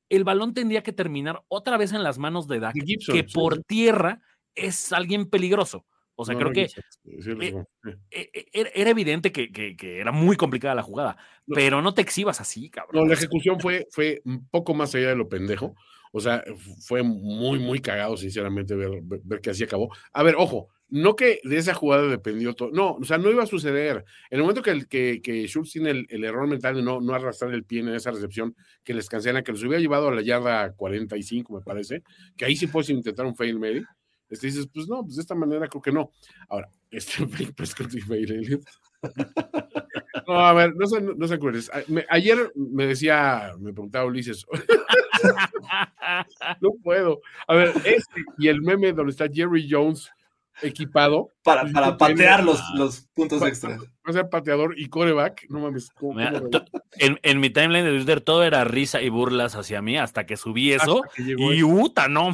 el 0.10 0.26
balón 0.26 0.54
tendría 0.54 0.84
que 0.84 0.92
terminar 0.92 1.42
otra 1.48 1.78
vez 1.78 1.94
en 1.94 2.04
las 2.04 2.18
manos 2.18 2.48
de 2.50 2.60
Dak 2.60 2.74
Gibson, 2.74 3.16
que 3.16 3.24
sí, 3.28 3.34
por 3.34 3.56
sí. 3.56 3.62
tierra 3.66 4.20
es 4.56 4.92
alguien 4.92 5.30
peligroso 5.30 5.86
o 6.16 6.26
sea 6.26 6.34
No, 6.34 6.40
creo 6.40 6.50
no, 6.50 6.54
que 6.56 6.68
Gibson, 7.06 7.68
eh, 8.12 8.32
era, 8.52 8.70
era 8.76 8.90
evidente 8.90 9.32
que, 9.32 9.52
que- 9.54 9.78
que 9.78 10.00
era 10.00 10.12
muy 10.12 10.36
complicada 10.36 10.76
la 10.76 10.84
jugada 10.84 11.16
No. 11.48 11.56
pero 11.56 11.82
no 11.82 11.94
te 11.94 12.02
exhibas 12.02 12.42
así 12.42 12.70
cabrón 12.70 13.04
No, 13.04 13.08
la 13.08 13.14
ejecución 13.14 13.58
fue, 13.62 13.88
fue 13.92 14.22
un 14.26 14.48
poco 14.50 14.74
más 14.74 14.94
allá 14.96 15.08
de 15.10 15.16
lo 15.16 15.30
pendejo. 15.30 15.76
O 16.12 16.20
sea, 16.20 16.43
fue 16.82 17.03
muy, 17.03 17.59
muy 17.59 17.80
cagado, 17.80 18.18
sinceramente, 18.18 18.76
ver, 18.76 19.01
ver, 19.03 19.41
que 19.41 19.49
así 19.49 19.64
acabó. 19.64 19.93
A 20.12 20.24
ver, 20.24 20.36
ojo, 20.38 20.70
no 20.89 21.16
que 21.16 21.39
de 21.43 21.57
esa 21.57 21.74
jugada 21.74 22.05
dependió 22.07 22.53
todo. 22.53 22.70
No, 22.72 22.95
o 22.95 23.03
sea, 23.05 23.18
no 23.18 23.32
iba 23.32 23.43
a 23.43 23.47
suceder. 23.47 24.03
En 24.30 24.38
el 24.38 24.41
momento 24.41 24.62
que, 24.62 24.72
el- 24.72 24.88
que, 24.89 25.22
que 25.22 25.47
Schultz 25.47 25.72
tiene 25.72 26.05
el, 26.09 26.24
error 26.26 26.47
mental 26.47 26.76
de 26.76 26.82
no, 26.84 26.99
no 26.99 27.14
arrastrar 27.14 27.53
el 27.53 27.64
pie 27.64 27.80
en 27.80 27.89
esa 27.89 28.12
recepción, 28.12 28.55
que 28.84 28.93
les 28.93 29.07
cancela, 29.07 29.41
que 29.41 29.53
los 29.53 29.64
hubiera 29.64 29.80
llevado 29.80 30.09
a 30.09 30.16
la 30.16 30.22
yarda 30.22 30.74
45, 30.74 31.53
me 31.53 31.62
parece, 31.62 32.03
que 32.36 32.45
ahí 32.45 32.57
sí 32.57 32.68
puedes 32.68 32.89
intentar 32.89 33.26
un 33.26 33.36
fail 33.36 33.57
Mary. 33.57 33.84
Este 34.30 34.47
dices, 34.47 34.68
pues 34.74 34.88
no, 34.88 35.03
pues 35.03 35.16
de 35.16 35.22
esta 35.22 35.36
manera 35.36 35.68
creo 35.68 35.82
que 35.82 35.91
no. 35.91 36.12
Ahora, 36.49 36.70
este 36.91 37.26
Prescott 37.55 37.93
y 37.93 38.01
fail. 38.01 38.59
No, 40.28 40.39
a 40.39 40.53
ver, 40.53 40.74
no 40.76 40.86
no 41.16 41.28
se 41.28 41.34
acuerdes. 41.34 41.72
Ayer 42.09 42.51
me 42.55 42.86
decía, 42.86 43.53
me 43.59 43.74
preguntaba 43.74 44.05
Ulises, 44.05 44.45
no 46.60 46.72
puedo. 46.84 47.22
A 47.48 47.56
ver, 47.56 47.74
este 47.86 48.24
y 48.38 48.48
el 48.48 48.62
meme 48.62 48.94
donde 48.94 49.12
está 49.12 49.28
Jerry 49.32 49.68
Jones 49.70 50.10
equipado, 50.62 51.30
para, 51.44 51.66
para 51.72 51.98
patear 51.98 52.44
los, 52.44 52.62
los 52.76 53.02
puntos 53.16 53.42
extra. 53.42 53.78
va 53.78 53.84
a 54.06 54.14
ser 54.14 54.30
pateador 54.30 54.78
y 54.78 54.88
coreback. 54.90 55.46
No 55.50 55.60
mames. 55.60 55.90
¿cómo- 55.92 56.14
Mira, 56.14 56.34
cómo- 56.34 56.50
to- 56.50 56.66
en, 57.00 57.20
en 57.24 57.40
mi 57.40 57.50
timeline 57.50 57.86
de 57.86 57.96
Twitter 57.98 58.22
todo 58.22 58.44
era 58.44 58.64
risa 58.64 59.02
y 59.02 59.10
burlas 59.10 59.56
hacia 59.56 59.82
mí 59.82 59.98
hasta 59.98 60.26
que 60.26 60.38
subí 60.38 60.72
eso 60.74 61.04
hasta 61.04 61.16
que 61.16 61.24
llegó 61.24 61.54
y 61.54 61.64
uta, 61.64 62.08
no 62.08 62.32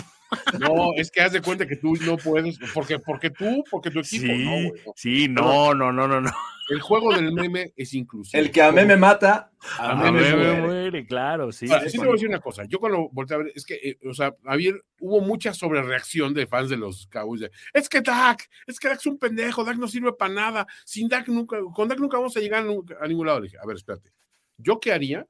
No, 0.60 0.94
es 0.96 1.10
que 1.12 1.22
haz 1.22 1.32
de 1.32 1.42
cuenta 1.42 1.66
que 1.68 1.76
tú 1.78 1.96
no 2.06 2.18
puedes, 2.18 2.60
porque, 2.74 3.00
porque 3.00 3.30
tú, 3.30 3.64
porque 3.72 3.90
tu 3.92 4.00
equipo, 4.00 4.26
Sí, 4.28 4.44
no, 4.46 4.52
güey. 4.52 4.72
sí, 4.96 5.28
no, 5.30 5.74
no, 5.74 5.92
no, 5.92 6.08
no, 6.08 6.22
no. 6.22 6.32
El 6.70 6.82
juego 6.82 7.14
del 7.14 7.32
meme 7.32 7.72
es 7.78 7.94
inclusivo. 7.94 8.42
El 8.44 8.52
que 8.52 8.62
a 8.62 8.74
mí 8.74 8.84
me 8.84 8.98
mata, 8.98 9.52
a 9.80 9.92
A 9.92 10.12
mí 10.12 10.20
mí 10.20 10.20
me 10.26 10.36
me 10.36 10.36
muere. 10.36 10.62
muere, 10.62 11.06
claro, 11.06 11.50
sí. 11.54 11.66
Ahora, 11.72 11.86
sí, 11.90 11.94
te 11.94 12.00
voy 12.00 12.10
a 12.10 12.12
decir 12.12 12.28
una 12.28 12.42
cosa. 12.42 12.66
Yo 12.66 12.78
cuando 12.80 13.08
volteé 13.14 13.36
a 13.36 13.38
ver, 13.38 13.54
es 13.56 13.66
que, 13.66 13.76
eh, 13.76 13.98
o 14.06 14.14
sea, 14.14 14.36
había, 14.44 14.74
hubo 15.00 15.22
mucha 15.22 15.54
sobrereacción 15.54 16.34
de 16.34 16.46
fans 16.46 16.70
de 16.70 16.76
los 16.76 17.08
Cowboys. 17.08 17.40
de, 17.42 17.52
es 17.74 17.88
que 17.88 18.02
Dak, 18.02 18.50
es 18.66 18.80
que 18.82 18.90
Dak 18.90 18.98
es 19.00 19.06
un 19.06 19.18
pendejo, 19.18 19.64
Dak 19.64 19.78
no 19.78 19.88
sirve 19.88 20.12
para 20.12 20.34
nada. 20.34 20.68
Sin 20.84 21.08
Dak 21.08 21.30
nunca, 21.30 21.58
con 21.74 21.88
Dak 21.88 22.00
nunca 22.00 22.18
vamos 22.18 22.36
a 22.36 22.42
llegar 22.42 22.66
a 23.00 23.08
ningún 23.08 23.28
lado. 23.28 23.40
Le 23.40 23.46
dije, 23.46 23.58
a 23.64 23.66
ver, 23.66 23.78
espérate. 23.78 24.12
¿Yo 24.58 24.82
qué 24.82 24.92
haría? 24.92 25.26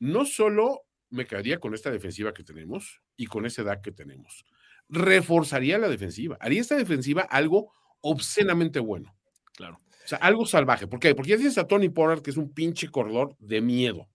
No 0.00 0.24
solo 0.24 0.82
me 1.14 1.26
quedaría 1.26 1.58
con 1.58 1.74
esta 1.74 1.90
defensiva 1.90 2.34
que 2.34 2.42
tenemos 2.44 3.00
y 3.16 3.26
con 3.26 3.46
ese 3.46 3.62
Dak 3.62 3.82
que 3.82 3.92
tenemos. 3.92 4.44
Reforzaría 4.88 5.78
la 5.78 5.88
defensiva. 5.88 6.36
Haría 6.40 6.60
esta 6.60 6.76
defensiva 6.76 7.22
algo 7.22 7.72
obscenamente 8.00 8.80
bueno. 8.80 9.14
Claro. 9.56 9.80
O 10.04 10.08
sea, 10.08 10.18
algo 10.18 10.44
salvaje. 10.44 10.86
¿Por 10.86 11.00
qué? 11.00 11.14
Porque 11.14 11.30
ya 11.30 11.36
tienes 11.36 11.56
a 11.56 11.66
Tony 11.66 11.88
Pollard, 11.88 12.20
que 12.20 12.30
es 12.30 12.36
un 12.36 12.52
pinche 12.52 12.88
corredor 12.88 13.34
de 13.38 13.60
miedo. 13.62 14.08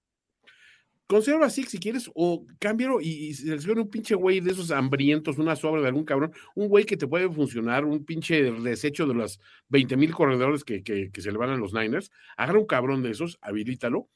Conserva 1.07 1.47
así 1.47 1.63
si 1.63 1.79
quieres, 1.79 2.11
o 2.13 2.45
cámbialo 2.59 3.01
y, 3.01 3.07
y 3.09 3.33
selecciona 3.33 3.81
un 3.81 3.89
pinche 3.89 4.13
güey 4.13 4.41
de 4.41 4.51
esos 4.51 4.69
hambrientos, 4.69 5.39
una 5.39 5.55
sobra 5.55 5.81
de 5.81 5.87
algún 5.87 6.05
cabrón, 6.05 6.31
un 6.53 6.67
güey 6.67 6.85
que 6.85 6.97
te 6.97 7.07
puede 7.07 7.27
funcionar, 7.27 7.83
un 7.83 8.05
pinche 8.05 8.51
desecho 8.51 9.07
de 9.07 9.15
los 9.15 9.39
20 9.69 9.97
mil 9.97 10.13
corredores 10.13 10.63
que, 10.63 10.83
que- 10.83 11.09
que 11.11 11.21
se 11.21 11.31
le 11.31 11.39
van 11.39 11.49
a 11.49 11.57
los 11.57 11.73
Niners. 11.73 12.11
Agarra 12.37 12.59
un 12.59 12.67
cabrón 12.67 13.01
de 13.01 13.09
esos, 13.09 13.39
habilítalo, 13.41 14.07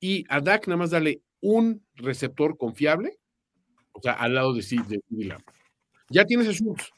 y 0.00 0.24
a 0.30 0.40
Dak 0.40 0.66
nada 0.66 0.78
más 0.78 0.90
dale 0.90 1.20
un 1.40 1.84
receptor 1.94 2.56
confiable, 2.56 3.18
o 3.92 4.00
sea, 4.02 4.12
al 4.12 4.34
lado 4.34 4.54
de, 4.54 4.62
de 5.08 5.24
Lamb. 5.24 5.42
Ya 6.08 6.24
tienes 6.24 6.48
a 6.48 6.52
Schultz. 6.52 6.90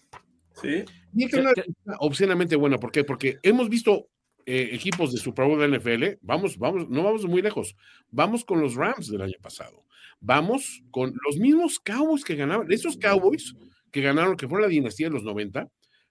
¿Sí? 0.61 0.85
Y 1.15 1.25
es 1.25 1.33
una 1.35 1.53
obscenamente 1.99 2.57
buena. 2.57 2.79
¿Por 2.79 2.93
qué? 2.93 3.05
Porque 3.05 3.39
hemos 3.43 3.69
visto 3.69 4.09
eh, 4.47 4.71
equipos 4.73 5.13
de 5.13 5.19
Super 5.19 5.47
Bowl 5.47 5.59
de 5.61 5.69
la 5.69 5.79
NFL. 5.79 6.19
Vamos, 6.23 6.59
vamos, 6.59 6.89
no 6.89 7.03
vamos 7.03 7.25
muy 7.27 7.43
lejos. 7.43 7.75
Vamos 8.11 8.45
con 8.45 8.61
los 8.61 8.75
Rams 8.75 9.09
del 9.11 9.23
año 9.23 9.37
pasado. 9.41 9.85
Vamos 10.21 10.83
con 10.91 11.15
los 11.27 11.39
mismos 11.39 11.79
Cowboys 11.81 12.25
que 12.25 12.37
ganaban. 12.37 12.71
Esos 12.71 12.97
Cowboys 12.97 13.55
que 13.91 14.01
ganaron, 14.03 14.37
que 14.37 14.47
fueron 14.49 14.63
la 14.69 14.69
dinastía 14.73 15.09
de 15.09 15.15
los 15.15 15.25
90. 15.25 15.69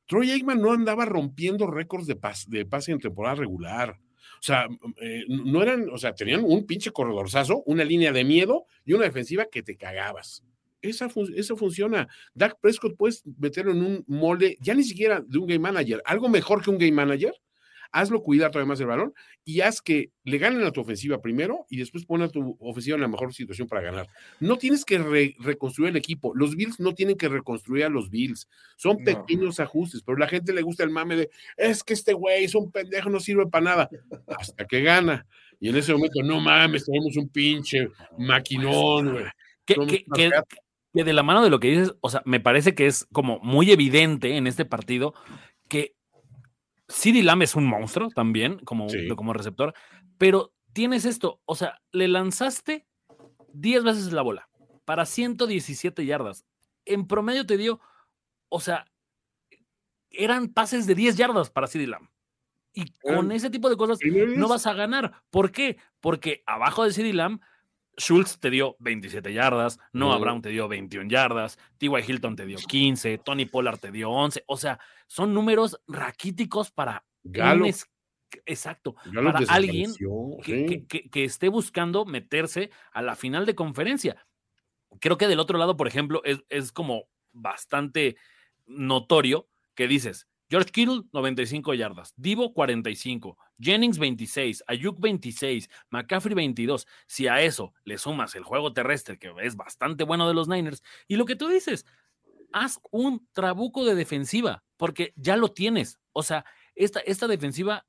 Troy 0.07 0.31
Aikman 0.31 0.59
no 0.61 0.71
andaba 0.71 1.05
rompiendo 1.05 1.67
récords 1.67 2.07
de, 2.07 2.19
pas- 2.19 2.45
de 2.47 2.65
pase 2.65 2.91
en 2.91 2.99
temporada 2.99 3.35
regular. 3.35 3.97
O 4.41 4.43
sea, 4.43 4.67
eh, 4.99 5.23
no 5.27 5.61
eran, 5.61 5.87
o 5.91 5.99
sea, 5.99 6.15
tenían 6.15 6.43
un 6.43 6.65
pinche 6.65 6.89
corredorzazo, 6.91 7.61
una 7.67 7.83
línea 7.83 8.11
de 8.11 8.23
miedo 8.23 8.65
y 8.83 8.93
una 8.93 9.03
defensiva 9.05 9.45
que 9.45 9.61
te 9.61 9.77
cagabas. 9.77 10.43
Esa, 10.81 11.09
fun- 11.09 11.31
esa 11.35 11.55
funciona. 11.55 12.07
Dak 12.33 12.59
Prescott 12.59 12.97
puedes 12.97 13.23
meterlo 13.37 13.71
en 13.71 13.83
un 13.83 14.03
molde, 14.07 14.57
ya 14.59 14.73
ni 14.73 14.83
siquiera 14.83 15.21
de 15.23 15.37
un 15.37 15.45
game 15.45 15.59
manager, 15.59 16.01
algo 16.05 16.27
mejor 16.27 16.63
que 16.63 16.71
un 16.71 16.79
game 16.79 16.91
manager. 16.91 17.35
Hazlo 17.91 18.21
cuidar 18.23 18.51
todavía 18.51 18.69
más 18.69 18.79
el 18.79 18.87
balón 18.87 19.13
y 19.43 19.61
haz 19.61 19.81
que 19.81 20.11
le 20.23 20.37
ganen 20.37 20.63
a 20.63 20.71
tu 20.71 20.81
ofensiva 20.81 21.21
primero 21.21 21.65
y 21.69 21.77
después 21.77 22.05
pon 22.05 22.21
a 22.21 22.29
tu 22.29 22.55
ofensiva 22.59 22.95
en 22.95 23.01
la 23.01 23.07
mejor 23.07 23.33
situación 23.33 23.67
para 23.67 23.81
ganar. 23.81 24.07
No 24.39 24.57
tienes 24.57 24.85
que 24.85 24.97
re- 24.97 25.35
reconstruir 25.39 25.89
el 25.89 25.97
equipo. 25.97 26.33
Los 26.35 26.55
Bills 26.55 26.79
no 26.79 26.93
tienen 26.93 27.17
que 27.17 27.27
reconstruir 27.27 27.83
a 27.85 27.89
los 27.89 28.09
Bills. 28.09 28.47
Son 28.77 28.97
No. 28.99 29.03
pequeños 29.03 29.59
ajustes, 29.59 30.03
pero 30.03 30.15
a 30.15 30.19
la 30.19 30.27
gente 30.27 30.53
le 30.53 30.61
gusta 30.61 30.83
el 30.83 30.89
mame 30.89 31.15
de 31.15 31.29
es 31.57 31.83
que 31.83 31.93
este 31.93 32.13
güey 32.13 32.43
es 32.45 32.55
un 32.55 32.71
pendejo, 32.71 33.09
no 33.09 33.19
sirve 33.19 33.47
para 33.47 33.65
nada. 33.65 33.89
Hasta 34.27 34.65
que 34.65 34.81
gana. 34.81 35.25
Y 35.59 35.69
en 35.69 35.75
ese 35.75 35.93
momento, 35.93 36.23
no 36.23 36.39
mames, 36.39 36.85
tenemos 36.85 37.17
un 37.17 37.29
pinche 37.29 37.89
maquinón, 38.17 39.11
güey. 39.11 39.25
Que 40.93 41.03
de 41.05 41.13
la 41.13 41.23
mano 41.23 41.41
de 41.43 41.49
lo 41.49 41.59
que 41.61 41.69
dices, 41.69 41.93
o 42.01 42.09
sea, 42.09 42.21
me 42.25 42.41
parece 42.41 42.75
que 42.75 42.85
es 42.85 43.07
como 43.13 43.39
muy 43.39 43.71
evidente 43.71 44.35
en 44.35 44.45
este 44.45 44.65
partido 44.65 45.13
CeeDee 46.91 47.23
Lamb 47.23 47.41
es 47.43 47.55
un 47.55 47.65
monstruo 47.65 48.09
también, 48.09 48.59
como, 48.59 48.89
Sí. 48.89 49.07
como 49.15 49.33
receptor, 49.33 49.73
pero 50.17 50.53
tienes 50.73 51.05
esto, 51.05 51.41
o 51.45 51.55
sea, 51.55 51.81
le 51.91 52.07
lanzaste 52.07 52.85
10 53.53 53.83
veces 53.83 54.13
la 54.13 54.21
bola 54.21 54.49
para 54.85 55.05
117 55.05 56.05
yardas. 56.05 56.45
En 56.85 57.07
promedio 57.07 57.45
te 57.45 57.57
dio, 57.57 57.79
o 58.49 58.59
sea, 58.59 58.85
eran 60.09 60.49
pases 60.49 60.87
de 60.87 60.95
10 60.95 61.15
yardas 61.17 61.49
para 61.49 61.67
CeeDee 61.67 61.87
Lamb. 61.87 62.09
Y 62.73 62.85
con 63.01 63.31
ese 63.31 63.49
tipo 63.49 63.69
de 63.69 63.75
cosas 63.75 63.99
no 64.37 64.47
vas 64.47 64.65
a 64.65 64.73
ganar. 64.73 65.23
¿Por 65.29 65.51
qué? 65.51 65.77
Porque 65.99 66.41
abajo 66.45 66.85
de 66.85 66.93
CeeDee 66.93 67.13
Lamb, 67.13 67.41
Schultz 67.97 68.39
te 68.39 68.49
dio 68.49 68.75
27 68.79 69.33
yardas, 69.33 69.77
Noah 69.93 70.15
No. 70.15 70.19
Brown 70.21 70.41
te 70.41 70.49
dio 70.49 70.67
21 70.67 71.09
yardas, 71.09 71.57
T.Y. 71.77 71.89
Hilton 72.07 72.35
te 72.35 72.45
dio 72.45 72.57
15, 72.57 73.17
Tony 73.19 73.45
Pollard 73.45 73.79
te 73.79 73.91
dio 73.91 74.09
11. 74.09 74.43
O 74.47 74.57
sea, 74.57 74.79
son 75.07 75.33
números 75.33 75.79
raquíticos 75.87 76.71
para 76.71 77.03
Galo, 77.23 77.65
Exacto. 78.45 78.95
Galo 79.11 79.33
para 79.33 79.45
alguien 79.53 79.91
desapareció, 79.91 80.11
que, 80.43 80.55
sí. 80.55 80.65
que- 80.65 80.87
que- 80.87 81.09
que 81.09 81.23
esté 81.25 81.49
buscando 81.49 82.05
meterse 82.05 82.71
a 82.93 83.01
la 83.01 83.15
final 83.15 83.45
de 83.45 83.55
conferencia. 83.55 84.25
Creo 84.99 85.17
que 85.17 85.27
del 85.27 85.39
otro 85.39 85.57
lado, 85.57 85.75
por 85.77 85.87
ejemplo, 85.87 86.21
es, 86.23 86.41
es 86.49 86.71
como 86.71 87.03
bastante 87.33 88.15
notorio 88.65 89.49
que 89.75 89.87
dices, 89.87 90.27
George 90.51 90.71
Kittle, 90.71 91.03
95 91.13 91.73
yardas, 91.73 92.13
Divo, 92.17 92.53
45, 92.53 93.37
Jennings, 93.57 93.97
26, 93.97 94.63
Ayuk, 94.67 94.99
26, 94.99 95.69
McCaffrey, 95.89 96.35
22. 96.35 96.85
Si 97.07 97.27
a 97.29 97.41
eso 97.41 97.73
le 97.85 97.97
sumas 97.97 98.35
el 98.35 98.43
juego 98.43 98.73
terrestre, 98.73 99.17
que 99.17 99.31
es 99.41 99.55
bastante 99.55 100.03
bueno 100.03 100.27
de 100.27 100.33
los 100.33 100.49
Niners, 100.49 100.83
y 101.07 101.15
lo 101.15 101.25
que 101.25 101.37
tú 101.37 101.47
dices, 101.47 101.85
haz 102.51 102.81
un 102.91 103.25
trabuco 103.31 103.85
de 103.85 103.95
defensiva, 103.95 104.63
porque 104.75 105.13
ya 105.15 105.37
lo 105.37 105.53
tienes. 105.53 105.99
O 106.11 106.21
sea, 106.21 106.43
esta, 106.75 106.99
esta 106.99 107.27
defensiva 107.27 107.85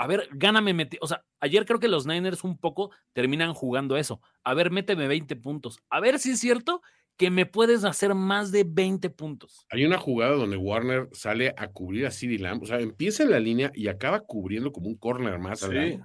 a 0.00 0.06
ver, 0.06 0.28
gáname, 0.32 0.72
meti- 0.74 0.98
o 1.00 1.08
sea, 1.08 1.24
ayer 1.40 1.66
creo 1.66 1.80
que 1.80 1.88
los 1.88 2.06
Niners 2.06 2.44
un 2.44 2.56
poco 2.56 2.92
terminan 3.12 3.52
jugando 3.52 3.96
eso. 3.96 4.20
A 4.44 4.54
ver, 4.54 4.70
méteme 4.70 5.08
20 5.08 5.34
puntos. 5.34 5.80
A 5.90 5.98
ver 5.98 6.20
si 6.20 6.30
es 6.30 6.38
cierto 6.38 6.82
que 7.18 7.30
me 7.30 7.44
puedes 7.46 7.84
hacer 7.84 8.14
más 8.14 8.52
de 8.52 8.64
20 8.64 9.10
puntos. 9.10 9.66
Hay 9.70 9.84
una 9.84 9.98
jugada 9.98 10.36
donde 10.36 10.56
Warner 10.56 11.08
sale 11.12 11.52
a 11.56 11.68
cubrir 11.68 12.06
a 12.06 12.10
CeeDee 12.10 12.38
Lamb, 12.38 12.62
o 12.62 12.66
sea, 12.66 12.80
empieza 12.80 13.24
en 13.24 13.30
la 13.30 13.40
línea 13.40 13.70
y 13.74 13.88
acaba 13.88 14.20
cubriendo 14.20 14.72
como 14.72 14.86
un 14.88 14.96
corner 14.96 15.38
más 15.38 15.62
al 15.64 15.72
Sí. 15.72 16.00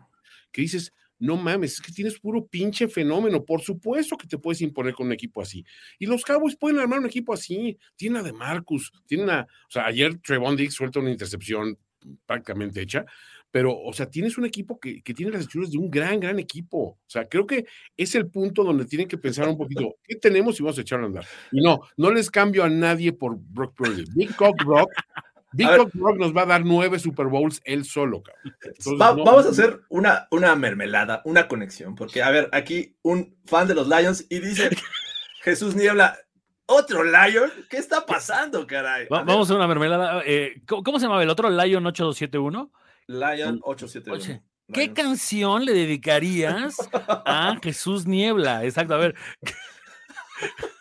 que 0.52 0.62
dices, 0.64 0.92
no 1.20 1.38
mames, 1.38 1.74
es 1.74 1.82
que 1.82 1.92
tienes 1.92 2.20
puro 2.20 2.48
pinche 2.48 2.88
fenómeno, 2.88 3.46
por 3.46 3.62
supuesto 3.62 4.18
que 4.18 4.28
te 4.28 4.38
puedes 4.40 4.60
imponer 4.62 4.94
con 4.94 5.06
un 5.08 5.14
equipo 5.14 5.42
así. 5.42 5.64
Y 6.00 6.08
los 6.08 6.24
Cowboys 6.26 6.58
pueden 6.58 6.80
armar 6.80 7.00
un 7.00 7.06
equipo 7.06 7.32
así, 7.34 7.78
tienen 7.96 8.18
a 8.18 8.24
de 8.24 8.34
Marcus, 8.34 8.92
tienen 9.06 9.30
a, 9.30 9.42
o 9.44 9.72
sea, 9.72 9.86
ayer 9.86 10.18
Trevon 10.20 10.58
Diggs 10.58 10.74
suelta 10.74 11.00
una 11.00 11.12
intercepción 11.12 11.78
prácticamente 12.26 12.82
hecha, 12.82 13.06
pero, 13.54 13.78
o 13.80 13.94
sea, 13.94 14.10
tienes 14.10 14.36
un 14.40 14.46
equipo 14.46 14.80
que, 14.80 15.04
que 15.04 15.14
tiene 15.14 15.32
las 15.32 15.44
hechuras 15.46 15.70
de 15.70 15.78
un 15.78 15.92
gran, 15.92 16.20
gran 16.20 16.40
equipo. 16.40 16.80
O 16.80 16.98
sea, 17.06 17.30
creo 17.30 17.46
que 17.46 17.68
es 17.96 18.16
el 18.16 18.26
punto 18.28 18.64
donde 18.64 18.86
tienen 18.86 19.08
que 19.08 19.20
pensar 19.20 19.48
un 19.48 19.56
poquito, 19.60 19.94
¿qué 20.04 20.16
tenemos 20.16 20.60
y 20.60 20.64
vamos 20.64 20.80
a 20.80 20.82
echarlo 20.82 21.06
a 21.06 21.10
andar? 21.10 21.26
Y 21.52 21.62
no, 21.62 21.82
no 21.96 22.10
les 22.12 22.32
cambio 22.32 22.64
a 22.64 22.70
nadie 22.70 23.14
por 23.14 23.38
Brock 23.38 23.76
Purdy. 23.76 24.06
Big 24.16 24.36
Cock 24.36 24.66
Brock, 24.66 24.90
Big 25.52 25.68
Brock 25.94 26.18
nos 26.18 26.36
va 26.36 26.42
a 26.42 26.46
dar 26.48 26.66
nueve 26.66 26.98
Super 26.98 27.28
Bowls 27.28 27.62
él 27.64 27.86
solo, 27.86 28.24
cabrón. 28.24 28.56
Entonces, 28.64 28.94
Va- 29.00 29.14
no- 29.14 29.24
vamos 29.24 29.46
a 29.46 29.50
hacer 29.50 29.82
una, 29.90 30.28
una 30.32 30.56
mermelada, 30.56 31.22
una 31.26 31.48
conexión, 31.48 31.94
porque 31.94 32.24
a 32.24 32.32
ver, 32.32 32.50
aquí 32.54 32.96
un 33.04 33.36
fan 33.46 33.68
de 33.68 33.76
los 33.76 33.88
Lions 33.88 34.26
y 34.32 34.40
dice 34.40 34.72
Jesús 35.44 35.76
Niebla, 35.76 36.18
otro 36.66 37.04
Lion, 37.04 37.52
¿qué 37.70 37.78
está 37.78 38.04
pasando, 38.04 38.66
caray? 38.66 39.06
A 39.12 39.22
vamos 39.24 39.52
a 39.52 39.56
una 39.56 39.68
mermelada. 39.68 40.24
eh, 40.26 40.62
¿cómo, 40.68 40.82
cómo 40.82 40.98
se 40.98 41.06
llamaba 41.06 41.22
el 41.22 41.30
otro? 41.30 41.52
Lion 41.52 41.86
871. 41.86 42.72
Lion 43.08 43.60
871. 43.64 44.16
Oye, 44.16 44.44
¿Qué 44.74 44.94
canción 44.94 45.66
le 45.66 45.74
dedicarías 45.74 46.78
a 47.08 47.58
Jesús 47.62 48.06
Niebla? 48.08 48.64
Exacto, 48.64 48.96
a 48.96 48.98
ver. 48.98 49.16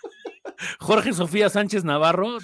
Jorge 0.78 1.12
Sofía 1.12 1.48
Sánchez 1.48 1.84
Navarro. 1.84 2.38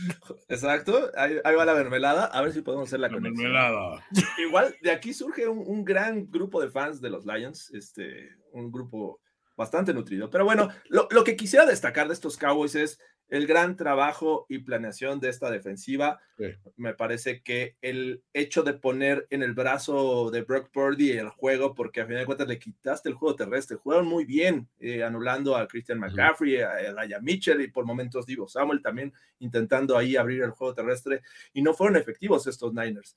Exacto, 0.48 1.10
ahí, 1.16 1.36
ahí 1.44 1.54
va 1.54 1.64
la 1.64 1.74
mermelada, 1.74 2.24
a 2.26 2.42
ver 2.42 2.52
si 2.52 2.62
podemos 2.62 2.88
hacer 2.88 2.98
la 3.00 3.08
La 3.08 3.14
conexión. 3.14 3.52
mermelada. 3.52 4.04
Igual 4.38 4.74
de 4.82 4.90
aquí 4.90 5.14
surge 5.14 5.46
un, 5.46 5.62
un 5.64 5.84
gran 5.84 6.28
grupo 6.30 6.60
de 6.60 6.70
fans 6.70 7.00
de 7.00 7.10
los 7.10 7.24
Lions, 7.24 7.70
este, 7.74 8.30
un 8.52 8.72
grupo 8.72 9.20
bastante 9.56 9.94
nutrido. 9.94 10.30
Pero 10.30 10.44
bueno, 10.44 10.68
lo, 10.88 11.06
lo 11.10 11.22
que 11.24 11.36
quisiera 11.36 11.64
destacar 11.66 12.08
de 12.08 12.14
estos 12.14 12.36
Cowboys 12.36 12.74
es 12.74 12.98
el 13.28 13.46
gran 13.46 13.76
trabajo 13.76 14.46
y 14.48 14.58
planeación 14.58 15.20
de 15.20 15.28
esta 15.28 15.50
defensiva. 15.50 16.20
Sí. 16.36 16.46
Me 16.76 16.94
parece 16.94 17.42
que 17.42 17.76
el 17.82 18.22
hecho 18.32 18.62
de 18.62 18.74
poner 18.74 19.26
en 19.30 19.42
el 19.42 19.54
brazo 19.54 20.30
de 20.30 20.42
Brock 20.42 20.70
Purdy 20.70 21.12
el 21.12 21.28
juego, 21.28 21.74
porque 21.74 22.00
a 22.00 22.06
final 22.06 22.20
de 22.20 22.26
cuentas 22.26 22.48
le 22.48 22.58
quitaste 22.58 23.08
el 23.08 23.14
juego 23.14 23.36
terrestre, 23.36 23.76
jugaron 23.76 24.06
muy 24.06 24.24
bien, 24.24 24.68
eh, 24.80 25.02
anulando 25.02 25.56
a 25.56 25.66
Christian 25.66 25.98
McCaffrey, 25.98 26.56
a 26.56 26.80
Elijah 26.80 27.20
Mitchell 27.20 27.60
y 27.60 27.68
por 27.68 27.84
momentos 27.84 28.26
Divo 28.26 28.48
Samuel 28.48 28.82
también 28.82 29.12
intentando 29.40 29.96
ahí 29.96 30.16
abrir 30.16 30.42
el 30.42 30.50
juego 30.50 30.74
terrestre 30.74 31.22
y 31.52 31.62
no 31.62 31.74
fueron 31.74 31.96
efectivos 31.96 32.46
estos 32.46 32.72
Niners 32.72 33.16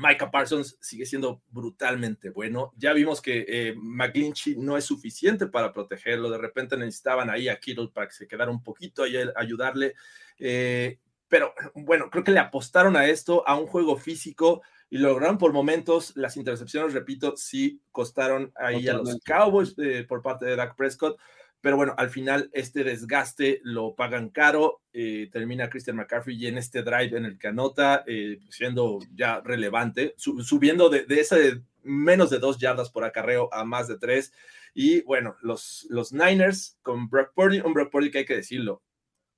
Micah 0.00 0.30
Parsons 0.30 0.78
sigue 0.80 1.04
siendo 1.04 1.42
brutalmente 1.50 2.30
bueno. 2.30 2.72
Ya 2.76 2.92
vimos 2.94 3.20
que 3.20 3.44
eh, 3.46 3.74
McGlinchey 3.76 4.56
no 4.56 4.76
es 4.78 4.84
suficiente 4.84 5.46
para 5.46 5.72
protegerlo. 5.72 6.30
De 6.30 6.38
repente 6.38 6.76
necesitaban 6.76 7.28
ahí 7.28 7.48
a 7.48 7.60
Kittle 7.60 7.90
para 7.92 8.08
que 8.08 8.14
se 8.14 8.26
quedara 8.26 8.50
un 8.50 8.62
poquito 8.62 9.06
y 9.06 9.16
ayudarle. 9.36 9.94
Eh, 10.38 10.98
pero 11.28 11.52
bueno, 11.74 12.08
creo 12.10 12.24
que 12.24 12.32
le 12.32 12.40
apostaron 12.40 12.96
a 12.96 13.06
esto, 13.06 13.46
a 13.46 13.56
un 13.56 13.66
juego 13.66 13.96
físico 13.96 14.62
y 14.88 14.98
lograron 14.98 15.36
por 15.36 15.52
momentos. 15.52 16.16
Las 16.16 16.36
intercepciones, 16.38 16.94
repito, 16.94 17.36
sí 17.36 17.82
costaron 17.92 18.52
ahí 18.56 18.88
a 18.88 18.94
los 18.94 19.18
Cowboys 19.24 19.74
eh, 19.78 20.06
por 20.08 20.22
parte 20.22 20.46
de 20.46 20.56
Dak 20.56 20.76
Prescott. 20.76 21.20
Pero 21.60 21.76
bueno, 21.76 21.94
al 21.98 22.10
final 22.10 22.50
este 22.52 22.84
desgaste 22.84 23.60
lo 23.62 23.94
pagan 23.94 24.30
caro, 24.30 24.80
eh, 24.92 25.28
termina 25.30 25.68
Christian 25.68 25.96
McCaffrey 25.96 26.36
y 26.36 26.46
en 26.46 26.56
este 26.56 26.82
drive 26.82 27.16
en 27.16 27.26
el 27.26 27.38
que 27.38 27.48
anota, 27.48 28.02
eh, 28.06 28.38
siendo 28.48 28.98
ya 29.14 29.40
relevante, 29.40 30.14
subiendo 30.16 30.88
de, 30.88 31.04
de 31.04 31.20
ese 31.20 31.62
menos 31.82 32.30
de 32.30 32.38
dos 32.38 32.58
yardas 32.58 32.90
por 32.90 33.04
acarreo 33.04 33.52
a 33.52 33.64
más 33.64 33.88
de 33.88 33.98
tres. 33.98 34.32
Y 34.74 35.02
bueno, 35.02 35.36
los, 35.42 35.86
los 35.90 36.12
Niners 36.12 36.78
con 36.82 37.08
Brock 37.08 37.32
Purdy, 37.34 37.60
un 37.60 37.74
Brock 37.74 37.90
Purdy 37.90 38.10
que 38.10 38.18
hay 38.18 38.26
que 38.26 38.36
decirlo, 38.36 38.82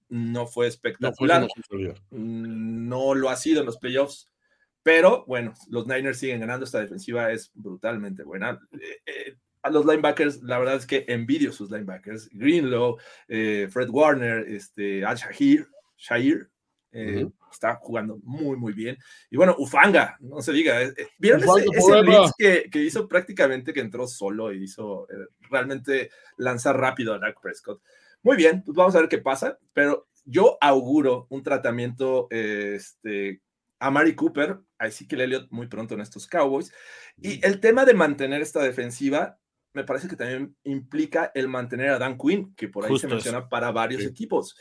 no 0.08 0.46
fue 0.46 0.66
espectacular. 0.66 1.48
No, 2.10 3.14
lo 3.14 3.30
ha 3.30 3.36
sido 3.36 3.60
en 3.60 3.66
los 3.66 3.78
playoffs. 3.78 4.28
Pero 4.82 5.24
bueno, 5.26 5.54
los 5.68 5.86
Niners 5.86 6.18
siguen 6.18 6.40
ganando. 6.40 6.64
Esta 6.64 6.80
defensiva 6.80 7.30
es 7.30 7.50
brutalmente 7.54 8.24
buena. 8.24 8.60
Eh, 9.06 9.36
a 9.62 9.70
los 9.70 9.86
linebackers, 9.86 10.42
la 10.42 10.58
verdad 10.58 10.76
es 10.76 10.86
que 10.86 11.04
envidio 11.08 11.52
sus 11.52 11.70
linebackers. 11.70 12.28
Greenlow, 12.32 12.98
eh, 13.28 13.68
Fred 13.70 13.88
Warner, 13.90 14.46
este, 14.48 15.04
Al 15.04 15.16
Shahir, 15.16 15.68
Shahir 15.96 16.50
eh, 16.90 17.26
está 17.50 17.76
jugando 17.76 18.18
muy, 18.24 18.56
muy 18.56 18.72
bien. 18.72 18.98
Y 19.30 19.36
bueno, 19.36 19.54
Ufanga, 19.58 20.16
no 20.20 20.42
se 20.42 20.52
diga. 20.52 20.82
Eh, 20.82 20.94
¿Vieron 21.18 21.42
ese, 21.42 22.02
blitz 22.02 22.32
que, 22.36 22.68
que, 22.70 22.82
hizo 22.82 23.06
prácticamente 23.08 23.72
que 23.72 23.80
entró 23.80 24.06
solo 24.06 24.52
y 24.52 24.64
hizo 24.64 25.06
realmente 25.48 26.10
lanzar 26.36 26.76
rápido 26.76 27.14
a 27.14 27.18
Dak 27.18 27.40
Prescott? 27.40 27.80
Muy 28.22 28.36
bien, 28.36 28.62
pues 28.64 28.76
vamos 28.76 28.94
a 28.94 29.00
ver 29.00 29.08
qué 29.08 29.18
pasa, 29.18 29.58
pero 29.72 30.08
yo 30.24 30.58
auguro 30.60 31.26
un 31.30 31.42
tratamiento 31.42 32.28
este, 32.30 33.42
a 33.78 33.90
Mari 33.90 34.14
Cooper, 34.14 34.60
a 34.78 34.86
Ezekiel 34.86 35.22
Elliott 35.22 35.50
muy 35.50 35.66
pronto 35.66 35.94
en 35.94 36.00
estos 36.00 36.26
Cowboys. 36.26 36.72
Y 37.16 37.44
el 37.44 37.60
tema 37.60 37.84
de 37.84 37.94
mantener 37.94 38.40
esta 38.42 38.62
defensiva 38.62 39.38
me 39.72 39.84
parece 39.84 40.08
que 40.08 40.16
también 40.16 40.56
implica 40.64 41.30
el 41.34 41.48
mantener 41.48 41.90
a 41.90 41.98
Dan 41.98 42.18
Quinn, 42.18 42.54
que 42.54 42.68
por 42.68 42.84
ahí 42.84 42.98
se 42.98 43.08
menciona 43.08 43.48
para 43.48 43.70
varios 43.70 44.02
equipos. 44.02 44.56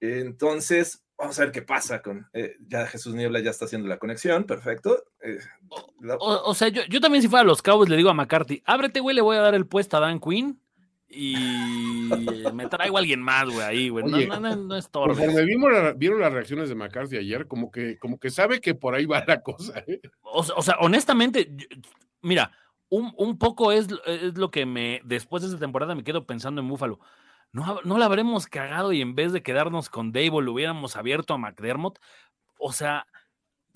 Entonces, 0.00 1.04
vamos 1.16 1.38
a 1.38 1.44
ver 1.44 1.52
qué 1.52 1.62
pasa 1.62 2.02
con. 2.02 2.26
Eh, 2.32 2.56
ya 2.66 2.86
Jesús 2.86 3.14
Niebla 3.14 3.40
ya 3.40 3.50
está 3.50 3.66
haciendo 3.66 3.88
la 3.88 3.98
conexión, 3.98 4.44
perfecto. 4.44 5.04
Eh, 5.22 5.38
o, 6.18 6.54
sea, 6.54 6.68
yo, 6.68 6.82
yo, 6.88 7.00
también, 7.00 7.22
si 7.22 7.28
fuera 7.28 7.42
a 7.42 7.46
los 7.46 7.62
Cowboys, 7.62 7.90
le 7.90 7.96
digo 7.96 8.10
a 8.10 8.14
McCarthy: 8.14 8.62
ábrete, 8.64 9.00
güey, 9.00 9.14
le 9.14 9.22
voy 9.22 9.36
a 9.36 9.42
dar 9.42 9.54
el 9.54 9.66
puesto 9.66 9.96
a 9.96 10.00
Dan 10.00 10.20
Quinn 10.20 10.60
y 11.08 11.34
me 12.54 12.66
traigo 12.68 12.96
a 12.96 13.00
alguien 13.00 13.20
más, 13.20 13.44
güey, 13.46 13.60
ahí, 13.60 13.88
güey. 13.88 14.04
No, 14.04 14.40
no, 14.40 14.56
no, 14.56 14.76
es 14.76 14.90
todo. 14.90 15.08
Conforme 15.08 15.44
vimos 15.44 15.70
vieron 15.96 16.20
las 16.20 16.32
reacciones 16.32 16.68
de 16.68 16.74
McCarthy 16.74 17.18
ayer, 17.18 17.46
como 17.46 17.70
que, 17.70 17.98
como 17.98 18.18
que 18.18 18.30
sabe 18.30 18.60
que 18.60 18.74
por 18.74 18.94
ahí 18.94 19.06
va 19.06 19.24
la 19.26 19.42
cosa. 19.42 19.84
¿eh? 19.86 20.00
O, 20.22 20.40
o, 20.40 20.62
sea, 20.62 20.76
honestamente, 20.80 21.50
mira, 22.22 22.52
un, 22.90 23.38
poco 23.38 23.72
es, 23.72 23.86
es, 24.06 24.36
lo 24.36 24.50
que 24.50 24.66
me, 24.66 25.00
después 25.04 25.42
de 25.42 25.48
esa 25.48 25.58
temporada 25.58 25.94
me 25.94 26.04
quedo 26.04 26.26
pensando 26.26 26.60
en 26.60 26.68
Búfalo. 26.68 26.98
No, 27.52 27.80
no 27.84 27.98
la 27.98 28.06
habremos 28.06 28.46
cagado 28.46 28.92
y 28.92 29.00
en 29.00 29.14
vez 29.14 29.32
de 29.32 29.42
quedarnos 29.42 29.88
con 29.88 30.12
Dable 30.12 30.42
lo 30.42 30.52
hubiéramos 30.52 30.96
abierto 30.96 31.34
a 31.34 31.38
McDermott. 31.38 31.98
O 32.58 32.72
sea, 32.72 33.06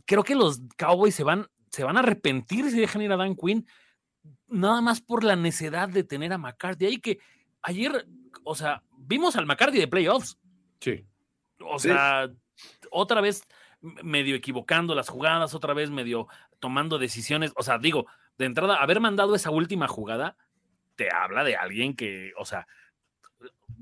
creo 0.05 0.25
que 0.25 0.35
los 0.35 0.61
Cowboys 0.77 1.15
se 1.15 1.25
van, 1.25 1.49
se 1.71 1.85
van 1.85 1.97
a 1.97 2.01
arrepentir 2.01 2.71
si 2.71 2.79
dejan 2.79 3.03
ir 3.03 3.13
a 3.13 3.17
Dan 3.17 3.37
Quinn, 3.37 3.67
nada 4.49 4.81
más 4.81 5.01
por 5.01 5.25
la 5.25 5.37
necesidad 5.37 5.89
de 5.89 6.05
tener 6.05 6.33
a 6.33 6.39
McCarthy. 6.39 6.87
Ahí 6.87 6.99
que 6.99 7.19
ayer, 7.63 8.07
o 8.43 8.55
sea, 8.55 8.83
vimos 8.99 9.37
al 9.37 9.47
McCarthy 9.47 9.79
de 9.79 9.89
playoffs. 9.89 10.39
Sí. 10.81 11.07
O 11.61 11.79
sea, 11.79 12.31
otra 12.91 13.21
vez 13.21 13.43
medio 13.81 14.35
equivocando 14.35 14.95
las 14.95 15.09
jugadas, 15.09 15.55
otra 15.55 15.75
vez 15.75 15.91
medio 15.91 16.27
tomando 16.59 16.99
decisiones. 16.99 17.53
O 17.57 17.63
sea, 17.63 17.79
digo, 17.79 18.07
de 18.39 18.47
entrada, 18.47 18.77
haber 18.77 19.01
mandado 19.01 19.35
esa 19.35 19.51
última 19.51 19.89
jugada 19.89 20.37
te 20.97 21.09
habla 21.13 21.45
de 21.45 21.57
alguien 21.57 21.95
que, 21.95 22.33
o 22.39 22.45
sea, 22.45 22.67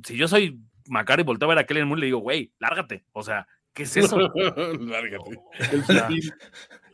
si 0.05 0.17
yo 0.17 0.29
soy 0.29 0.61
Macari 0.87 1.23
y 1.23 1.25
volteo 1.25 1.47
a 1.47 1.55
ver 1.55 1.59
a 1.59 1.67
Kellen 1.67 1.87
Moore, 1.87 2.01
le 2.01 2.07
digo, 2.07 2.19
güey, 2.19 2.53
lárgate. 2.59 3.05
O 3.13 3.23
sea, 3.23 3.47
¿qué 3.73 3.85
es 3.85 3.97
eso? 3.97 4.19
lárgate. 4.81 5.39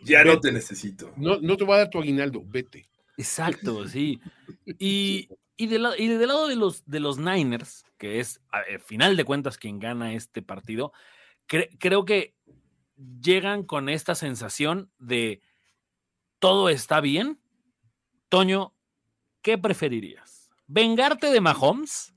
ya 0.03 0.25
no 0.25 0.41
te 0.41 0.53
necesito. 0.53 1.13
No, 1.17 1.39
no 1.41 1.57
te 1.57 1.65
voy 1.65 1.77
a 1.77 1.79
dar 1.79 1.91
tu 1.91 2.01
aguinaldo, 2.01 2.43
vete. 2.45 2.89
Exacto, 3.17 3.87
sí. 3.89 4.21
Y, 4.79 5.29
y, 5.57 5.67
de 5.67 5.95
y 5.99 6.09
del 6.09 6.29
lado 6.29 6.49
de 6.49 6.57
los, 6.57 6.85
de 6.87 7.01
los 7.01 7.19
Niners, 7.19 7.85
que 7.97 8.21
es, 8.21 8.41
al 8.51 8.81
final 8.81 9.17
de 9.17 9.25
cuentas, 9.25 9.59
quien 9.59 9.79
gana 9.79 10.15
este 10.15 10.43
partido, 10.43 10.93
creo 11.47 12.05
que 12.05 12.35
llegan 13.21 13.63
con 13.63 13.89
esta 13.89 14.15
sensación 14.15 14.91
de 14.99 15.41
todo 16.39 16.69
está 16.69 17.01
bien, 17.01 17.41
Toño, 18.29 18.74
¿qué 19.43 19.57
preferirías? 19.57 20.51
¿Vengarte 20.66 21.31
de 21.31 21.41
Mahomes 21.41 22.14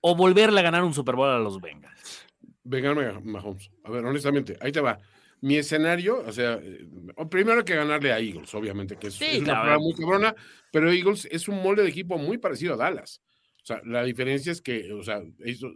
o 0.00 0.14
volverle 0.14 0.60
a 0.60 0.62
ganar 0.62 0.84
un 0.84 0.94
Super 0.94 1.16
Bowl 1.16 1.28
a 1.28 1.38
los 1.38 1.60
Bengals? 1.60 2.26
Vengarme 2.62 3.06
a 3.06 3.20
Mahomes. 3.20 3.70
A 3.84 3.90
ver, 3.90 4.04
honestamente, 4.04 4.56
ahí 4.60 4.70
te 4.70 4.80
va. 4.80 5.00
Mi 5.40 5.56
escenario, 5.56 6.20
o 6.24 6.30
sea, 6.30 6.54
eh, 6.62 6.86
primero 7.28 7.64
que 7.64 7.74
ganarle 7.74 8.12
a 8.12 8.20
Eagles, 8.20 8.54
obviamente, 8.54 8.96
que 8.96 9.08
es, 9.08 9.20
una 9.20 9.60
prueba 9.60 9.78
muy 9.78 9.94
cabrona, 9.94 10.36
pero 10.70 10.92
Eagles 10.92 11.26
es 11.32 11.48
un 11.48 11.60
molde 11.60 11.82
de 11.82 11.88
equipo 11.88 12.16
muy 12.16 12.38
parecido 12.38 12.74
a 12.74 12.76
Dallas. 12.76 13.20
O 13.60 13.66
sea, 13.66 13.80
la 13.84 14.04
diferencia 14.04 14.52
es 14.52 14.62
que, 14.62 14.92
o 14.92 15.02
sea, 15.02 15.20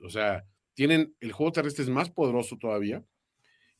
o 0.04 0.08
sea, 0.08 0.44
tienen 0.74 1.16
el 1.18 1.32
juego 1.32 1.50
terrestre 1.50 1.82
es 1.82 1.90
más 1.90 2.10
poderoso 2.10 2.56
todavía 2.58 3.02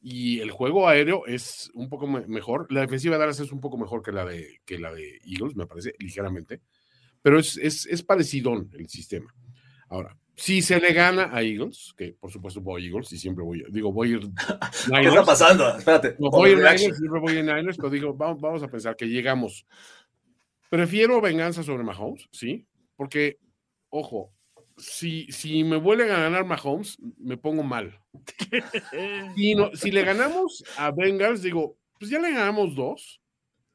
y 0.09 0.39
el 0.39 0.53
juego 0.53 0.89
aéreo 0.89 1.27
es 1.27 1.69
un 1.75 1.89
poco 1.89 2.07
mejor. 2.07 2.71
La 2.71 2.83
defensiva 2.83 3.17
de 3.17 3.19
Dallas 3.19 3.41
es 3.41 3.51
un 3.51 3.61
poco 3.61 3.77
mejor 3.77 4.05
que 4.05 4.13
la 4.13 4.25
de, 4.25 4.61
que 4.65 4.79
la 4.79 4.95
de 4.95 5.19
Eagles, 5.27 5.57
me 5.57 5.67
parece, 5.67 5.95
ligeramente. 5.99 6.61
Pero 7.23 7.41
es, 7.41 7.57
es, 7.57 7.87
es 7.87 8.05
parecido 8.05 8.55
el 8.55 8.89
sistema. 8.89 9.35
Ahora, 9.89 10.17
si 10.37 10.63
se 10.63 10.79
le 10.79 10.93
gana 10.93 11.31
a 11.33 11.43
Eagles, 11.43 11.93
que 11.97 12.13
por 12.13 12.31
supuesto 12.31 12.61
voy 12.61 12.85
a 12.85 12.87
Eagles 12.87 13.11
y 13.11 13.19
siempre 13.19 13.43
voy, 13.43 13.65
digo, 13.69 13.93
voy 13.93 14.13
a 14.13 14.13
ir. 14.13 14.21
¿Qué 15.03 15.09
está 15.09 15.25
pasando? 15.25 15.77
Espérate. 15.77 16.15
voy 16.21 16.51
a 16.51 16.53
ir 16.53 16.59
Niners, 16.59 16.99
siempre 16.99 17.21
voy 17.21 17.39
a 17.39 17.43
Niners, 17.43 17.77
pero 17.77 17.91
digo, 17.91 18.15
vamos, 18.15 18.41
vamos 18.41 18.63
a 18.63 18.69
pensar 18.69 18.95
que 18.95 19.07
llegamos. 19.07 19.67
Prefiero 20.71 21.21
venganza 21.21 21.65
sobre 21.65 21.83
Mahomes, 21.83 22.29
sí, 22.31 22.65
porque, 22.95 23.39
ojo, 23.89 24.36
si, 24.77 25.27
si 25.31 25.65
me 25.65 25.77
vuelven 25.77 26.11
a 26.11 26.21
ganar 26.21 26.45
Mahomes, 26.45 26.99
me 27.19 27.37
pongo 27.37 27.63
mal. 27.63 27.99
si, 29.37 29.55
no, 29.55 29.75
si 29.75 29.91
le 29.91 30.03
ganamos 30.03 30.65
a 30.77 30.91
Bengals, 30.91 31.43
digo, 31.43 31.79
pues 31.99 32.11
ya 32.11 32.19
le 32.19 32.33
ganamos 32.33 32.75
dos 32.75 33.21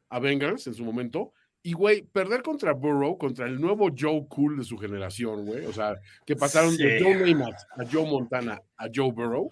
a 0.10 0.20
Bengals 0.20 0.68
en 0.68 0.74
su 0.74 0.84
momento. 0.84 1.34
Y, 1.64 1.74
güey, 1.74 2.02
perder 2.02 2.42
contra 2.42 2.74
Burrow, 2.74 3.18
contra 3.18 3.46
el 3.46 3.62
nuevo 3.62 3.90
Joe 3.96 4.26
Cool 4.28 4.58
de 4.58 4.64
su 4.64 4.78
generación, 4.78 5.46
güey. 5.46 5.66
O 5.66 5.74
sea, 5.74 5.96
que 6.26 6.36
pasaron 6.36 6.76
de 6.76 7.00
Joe 7.02 7.16
Namath 7.16 7.62
a 7.78 7.86
Joe 7.92 8.10
Montana 8.10 8.60
a 8.78 8.88
Joe 8.94 9.12
Burrow. 9.12 9.50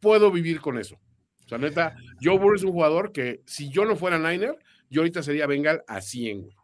Puedo 0.00 0.32
vivir 0.32 0.60
con 0.60 0.78
eso. 0.78 0.96
O 1.44 1.48
sea, 1.48 1.58
neta, 1.58 1.94
Joe 2.20 2.38
Burrow 2.38 2.56
es 2.56 2.64
un 2.64 2.72
jugador 2.72 3.12
que 3.12 3.42
si 3.46 3.68
yo 3.70 3.84
no 3.84 3.94
fuera 3.94 4.18
Niner, 4.18 4.58
yo 4.90 5.02
ahorita 5.02 5.22
sería 5.22 5.46
Bengal 5.46 5.84
a 5.86 6.00
100, 6.00 6.42
güey. 6.42 6.56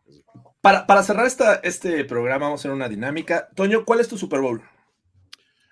Para, 0.60 1.02
cerrar 1.02 1.26
esta, 1.26 1.56
este 1.56 2.04
programa, 2.04 2.46
vamos 2.46 2.60
a 2.60 2.62
hacer 2.62 2.72
una 2.72 2.88
dinámica. 2.88 3.48
Toño, 3.54 3.84
¿cuál 3.84 4.00
es 4.00 4.08
tu 4.08 4.18
Super 4.18 4.40
Bowl? 4.40 4.62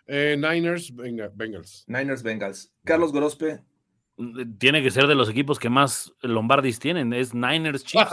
Eh, 0.07 0.37
Niners, 0.39 0.95
Bengals. 0.95 1.85
Niners, 1.89 2.23
Bengals. 2.23 2.73
Carlos 2.85 3.13
Gorospe. 3.13 3.61
Tiene 4.59 4.83
que 4.83 4.91
ser 4.91 5.09
de 5.09 5.15
los 5.15 5.29
equipos 5.29 5.59
que 5.59 5.69
más 5.69 6.13
Lombardis 6.23 6.79
tienen. 6.79 7.13
Es 7.13 7.35
Niners 7.35 7.85
Chiefs. 7.85 8.11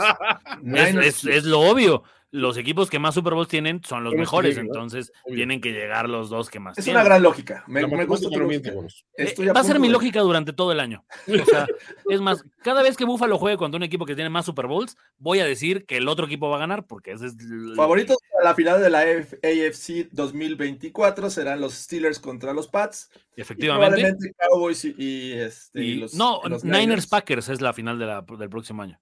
es, 1.24 1.44
lo 1.44 1.60
obvio 1.60 2.02
los 2.34 2.56
equipos 2.56 2.90
que 2.90 2.98
más 2.98 3.14
Super 3.14 3.34
Bowls 3.34 3.46
tienen 3.46 3.80
son 3.84 4.02
los 4.02 4.12
mejores, 4.12 4.56
entonces 4.56 5.12
tienen 5.24 5.60
que 5.60 5.70
llegar 5.70 6.10
los 6.10 6.30
dos 6.30 6.50
que 6.50 6.58
más. 6.58 6.76
Es 6.76 6.88
una 6.88 7.04
gran 7.04 7.22
lógica. 7.22 7.62
Me, 7.68 7.84
gusta. 8.06 8.28
Eh, 9.16 9.52
va 9.54 9.60
a 9.60 9.64
ser 9.64 9.78
mi 9.78 9.88
lógica 9.88 10.18
durante 10.20 10.52
todo 10.52 10.72
el 10.72 10.80
año. 10.80 11.04
O 11.44 11.46
sea, 11.46 11.66
es 12.08 12.20
más, 12.20 12.42
cada 12.62 12.82
vez 12.82 12.96
que 12.96 13.04
Buffalo 13.04 13.38
juegue 13.38 13.56
contra 13.56 13.76
un 13.76 13.82
equipo 13.84 14.06
que 14.06 14.14
tiene 14.16 14.30
más 14.30 14.46
Super 14.46 14.66
Bowls, 14.66 14.96
voy 15.18 15.38
a 15.38 15.44
decir 15.44 15.84
que 15.86 15.98
el 15.98 16.08
otro 16.08 16.26
equipo 16.26 16.48
va 16.48 16.56
a 16.56 16.60
ganar 16.60 16.86
porque 16.86 17.12
ese 17.12 17.26
es. 17.26 17.38
El... 17.38 17.74
Favoritos 17.76 18.16
a 18.40 18.44
la 18.44 18.54
final 18.54 18.80
de 18.80 18.90
la 18.90 19.00
AFC 19.00 20.08
2024 20.10 21.30
serán 21.30 21.60
los 21.60 21.74
Steelers 21.74 22.18
contra 22.18 22.52
los 22.52 22.66
Pats. 22.66 23.10
Efectivamente. 23.36 24.00
Y 24.00 24.32
Cowboys 24.32 24.84
y, 24.84 25.32
este, 25.34 26.06
no, 26.14 26.40
Niners, 26.64 27.06
Packers 27.06 27.48
es 27.48 27.60
la 27.60 27.72
final 27.72 27.98
del 27.98 28.48
próximo 28.48 28.82
año. 28.82 28.98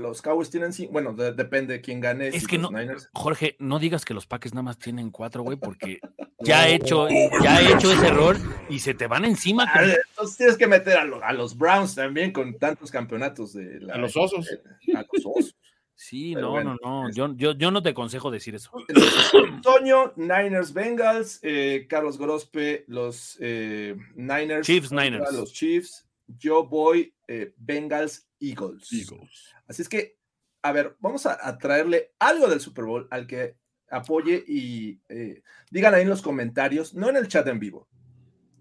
Los 0.00 0.20
Cowboys 0.22 0.50
tienen 0.50 0.72
cinco. 0.72 0.92
Bueno, 0.92 1.12
de- 1.14 1.32
depende 1.32 1.74
de 1.74 1.80
quién 1.80 2.00
gane. 2.00 2.28
Es 2.28 2.40
si 2.42 2.46
que 2.46 2.58
los 2.58 2.70
no, 2.70 2.78
Niners- 2.78 3.08
Jorge, 3.12 3.56
no 3.58 3.78
digas 3.78 4.04
que 4.04 4.14
los 4.14 4.26
Packers 4.26 4.54
nada 4.54 4.62
más 4.64 4.78
tienen 4.78 5.10
cuatro, 5.10 5.42
güey, 5.42 5.56
porque 5.56 6.00
ya 6.40 6.68
he 6.68 6.74
hecho, 6.74 7.08
ya 7.42 7.60
he 7.60 7.72
hecho 7.74 7.92
ese 7.92 8.08
error 8.08 8.36
y 8.68 8.80
se 8.80 8.94
te 8.94 9.06
van 9.06 9.24
encima. 9.24 9.64
Ah, 9.68 9.80
con- 9.80 9.90
Entonces 10.10 10.36
tienes 10.36 10.56
que 10.56 10.66
meter 10.66 10.96
a, 10.98 11.04
lo- 11.04 11.22
a 11.24 11.32
los 11.32 11.56
Browns 11.56 11.94
también 11.94 12.32
con 12.32 12.58
tantos 12.58 12.90
campeonatos 12.90 13.52
de 13.52 13.80
la- 13.80 13.94
A 13.94 13.98
los 13.98 14.16
osos. 14.16 14.48
A 14.94 15.02
los 15.12 15.24
osos. 15.26 15.56
Sí, 16.00 16.30
Pero 16.34 16.46
no, 16.46 16.52
bueno, 16.52 16.76
no, 16.80 17.02
no. 17.08 17.10
Yo, 17.10 17.34
yo, 17.34 17.52
yo 17.52 17.72
no 17.72 17.82
te 17.82 17.88
aconsejo 17.88 18.30
decir 18.30 18.54
eso. 18.54 18.70
Entonces, 18.86 19.32
Toño, 19.62 20.12
Niners, 20.14 20.72
Bengals, 20.72 21.40
eh, 21.42 21.86
Carlos 21.88 22.18
Gorospe, 22.18 22.84
los 22.86 23.36
eh, 23.40 23.96
Niners. 24.14 24.64
Chiefs, 24.64 24.92
Niners. 24.92 25.32
Los 25.32 25.52
Chiefs. 25.52 26.07
Yo 26.28 26.66
voy 26.66 27.14
eh, 27.26 27.52
Bengals, 27.56 28.28
Eagles. 28.38 28.92
Eagles. 28.92 29.54
Así 29.66 29.82
es 29.82 29.88
que, 29.88 30.16
a 30.62 30.72
ver, 30.72 30.96
vamos 31.00 31.26
a, 31.26 31.38
a 31.40 31.58
traerle 31.58 32.12
algo 32.18 32.48
del 32.48 32.60
Super 32.60 32.84
Bowl 32.84 33.08
al 33.10 33.26
que 33.26 33.56
apoye 33.90 34.44
y 34.46 35.00
eh, 35.08 35.42
digan 35.70 35.94
ahí 35.94 36.02
en 36.02 36.08
los 36.10 36.22
comentarios, 36.22 36.94
no 36.94 37.08
en 37.08 37.16
el 37.16 37.28
chat 37.28 37.46
en 37.48 37.58
vivo, 37.58 37.88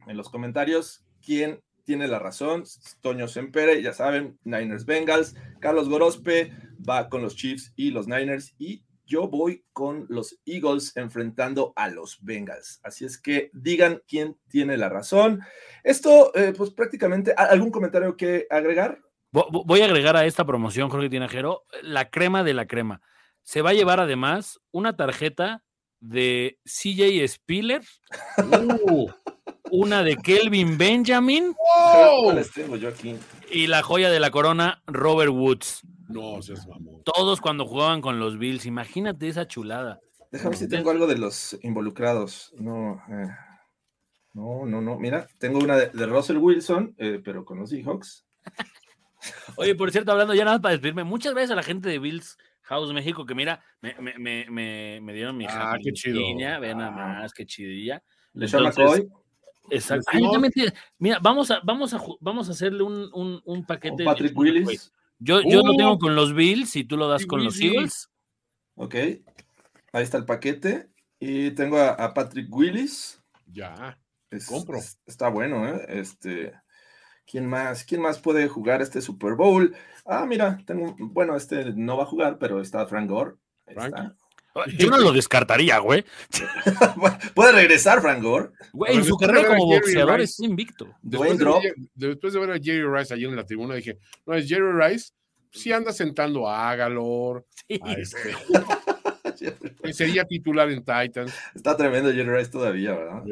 en 0.07 0.15
los 0.15 0.29
comentarios 0.29 1.05
quién 1.21 1.61
tiene 1.83 2.07
la 2.07 2.19
razón. 2.19 2.63
Toño 3.01 3.29
Sempere, 3.29 3.81
ya 3.81 3.93
saben, 3.93 4.37
Niners 4.43 4.85
Bengals. 4.85 5.35
Carlos 5.61 5.87
Gorospe 5.87 6.51
va 6.87 7.07
con 7.07 7.21
los 7.21 7.35
Chiefs 7.35 7.71
y 7.77 7.91
los 7.91 8.07
Niners. 8.07 8.53
Y 8.57 8.83
yo 9.07 9.27
voy 9.27 9.65
con 9.73 10.05
los 10.09 10.37
Eagles 10.45 10.95
enfrentando 10.95 11.73
a 11.75 11.89
los 11.89 12.17
Bengals. 12.21 12.79
Así 12.83 13.05
es 13.05 13.17
que 13.19 13.49
digan 13.53 14.03
quién 14.07 14.37
tiene 14.49 14.77
la 14.77 14.89
razón. 14.89 15.41
Esto, 15.83 16.31
eh, 16.35 16.53
pues 16.55 16.69
prácticamente, 16.71 17.33
¿a- 17.35 17.45
¿algún 17.45 17.71
comentario 17.71 18.15
que 18.15 18.45
agregar? 18.49 18.99
Vo- 19.33 19.49
vo- 19.49 19.63
Voy 19.65 19.81
a 19.81 19.85
agregar 19.85 20.15
a 20.15 20.25
esta 20.25 20.45
promoción, 20.45 20.89
Jorge 20.89 21.09
Tinajero, 21.09 21.63
la 21.81 22.09
crema 22.09 22.43
de 22.43 22.53
la 22.53 22.67
crema. 22.67 23.01
Se 23.43 23.61
va 23.61 23.69
a 23.71 23.73
llevar 23.73 23.99
además 23.99 24.59
una 24.71 24.95
tarjeta 24.95 25.63
de 25.99 26.59
CJ 26.65 27.25
Spiller, 27.27 27.81
Uh, 28.85 29.09
una 29.71 30.03
de 30.03 30.15
Kelvin 30.17 30.77
Benjamin 30.77 31.53
¡wow! 31.55 32.31
Les 32.33 32.51
tengo 32.51 32.75
yo 32.75 32.89
aquí. 32.89 33.15
y 33.51 33.67
la 33.67 33.81
joya 33.83 34.09
de 34.09 34.19
la 34.19 34.31
corona, 34.31 34.81
Robert 34.87 35.31
Woods. 35.31 35.81
No 36.09 36.41
seas 36.41 36.67
mamón. 36.67 37.03
Todos 37.03 37.41
cuando 37.41 37.65
jugaban 37.65 38.01
con 38.01 38.19
los 38.19 38.37
Bills. 38.37 38.65
Imagínate 38.65 39.27
esa 39.27 39.47
chulada. 39.47 39.99
Déjame 40.31 40.51
ver 40.51 40.59
si 40.59 40.67
tengo 40.69 40.89
algo 40.91 41.07
de 41.07 41.17
los 41.17 41.57
involucrados. 41.63 42.53
No, 42.57 43.01
eh, 43.09 43.27
no, 44.33 44.65
no, 44.65 44.81
no. 44.81 44.97
Mira, 44.97 45.27
tengo 45.37 45.59
una 45.59 45.75
de, 45.75 45.87
de 45.89 46.05
Russell 46.05 46.37
Wilson, 46.37 46.95
eh, 46.97 47.21
pero 47.23 47.43
con 47.45 47.59
los 47.59 47.69
Seahawks. 47.69 48.25
Oye, 49.57 49.75
por 49.75 49.91
cierto, 49.91 50.11
hablando 50.11 50.33
ya 50.33 50.45
nada 50.45 50.57
más 50.57 50.61
para 50.61 50.71
despedirme, 50.73 51.03
muchas 51.03 51.33
gracias 51.33 51.51
a 51.51 51.55
la 51.55 51.63
gente 51.63 51.89
de 51.89 51.99
Bills 51.99 52.37
House 52.63 52.93
México 52.93 53.25
que 53.25 53.33
mira, 53.35 53.63
me, 53.81 53.95
me, 53.99 54.17
me, 54.19 54.45
me, 54.49 54.99
me 55.01 55.13
dieron 55.13 55.35
mi 55.37 55.45
Ah, 55.49 55.77
qué 55.81 55.91
chido. 55.93 56.19
jalapeña, 56.21 56.59
Ve 56.59 56.75
nada 56.75 56.89
Ah. 56.89 57.19
más, 57.21 57.33
qué 57.33 57.45
chidilla. 57.45 58.03
LeSean 58.33 58.65
Entonces, 58.65 59.07
Exacto. 59.69 60.05
Ay. 60.13 60.21
Mira, 60.99 61.19
vamos 61.21 61.51
a, 61.51 61.59
vamos 61.63 61.93
a, 61.93 62.01
vamos 62.19 62.49
a 62.49 62.51
hacerle 62.51 62.83
un, 62.83 63.09
un, 63.13 63.41
un 63.45 63.65
paquete. 63.65 63.97
de 63.97 64.05
Patrick 64.05 64.31
McCoy. 64.33 64.51
Willis. 64.51 64.91
Yo, 65.19 65.41
yo 65.41 65.61
lo 65.63 65.73
Uh. 65.73 65.77
tengo 65.77 65.99
con 65.99 66.15
los 66.15 66.33
Bills 66.33 66.75
y 66.75 66.83
tú 66.83 66.95
lo 66.97 67.07
das 67.07 67.25
con 67.25 67.43
los. 67.43 67.59
Eagles. 67.59 68.09
Ok. 68.75 68.95
Ahí 68.95 70.03
está 70.03 70.17
el 70.17 70.25
paquete. 70.25 70.89
Y 71.19 71.51
tengo 71.51 71.77
a, 71.77 71.89
a 71.89 72.13
Patrick 72.13 72.53
Willis. 72.53 73.21
Ya. 73.47 73.99
Es- 74.29 74.45
Compro. 74.47 74.77
es- 74.77 74.99
está 75.05 75.29
bueno, 75.29 75.67
¿eh? 75.67 75.85
Este. 75.89 76.53
¿Quién 77.25 77.45
más? 77.47 77.83
¿Quién 77.83 78.01
más 78.01 78.19
puede 78.19 78.47
jugar 78.47 78.81
este 78.81 79.01
Super 79.01 79.33
Bowl? 79.33 79.75
Ah, 80.05 80.25
mira, 80.25 80.59
tengo. 80.65 80.95
Bueno, 80.99 81.35
este 81.35 81.73
no 81.73 81.97
va 81.97 82.03
a 82.03 82.07
jugar, 82.07 82.37
pero 82.37 82.61
está 82.61 82.85
Frank 82.87 83.09
Gore. 83.09 83.35
Ahí 83.65 83.73
Frankie. 83.73 84.01
está. 84.01 84.15
Yo 84.77 84.89
no 84.89 84.97
lo 84.97 85.11
descartaría, 85.11 85.79
güey. 85.79 86.03
puede 87.35 87.51
regresar 87.51 88.01
Frank 88.01 88.21
Gore. 88.21 88.49
Güey, 88.73 88.97
en 88.97 89.03
su 89.05 89.17
carrera 89.17 89.47
como 89.49 89.65
boxeador 89.65 90.19
Rice. 90.19 90.31
es 90.31 90.39
invicto. 90.39 90.87
Después 91.01 91.37
de, 91.37 91.45
ver- 91.45 91.75
después 91.95 92.33
de 92.33 92.39
ver 92.39 92.51
a 92.51 92.59
Jerry 92.61 92.83
Rice 92.87 93.13
allí 93.13 93.25
en 93.25 93.35
la 93.35 93.45
tribuna, 93.45 93.75
dije, 93.75 93.97
no, 94.25 94.33
es 94.33 94.47
Jerry 94.47 94.71
Rice, 94.73 95.11
sí 95.51 95.71
anda 95.71 95.91
sentando 95.91 96.47
a 96.49 96.69
Agalor, 96.71 97.45
Sí. 97.67 97.79
a 97.83 97.93
este, 97.93 98.33
sería 99.93 100.25
titular 100.25 100.69
en 100.69 100.79
Titans. 100.83 101.33
Está 101.55 101.75
tremendo 101.75 102.11
Jerry 102.11 102.29
Rice 102.37 102.51
todavía, 102.51 102.93
¿verdad? 102.93 103.23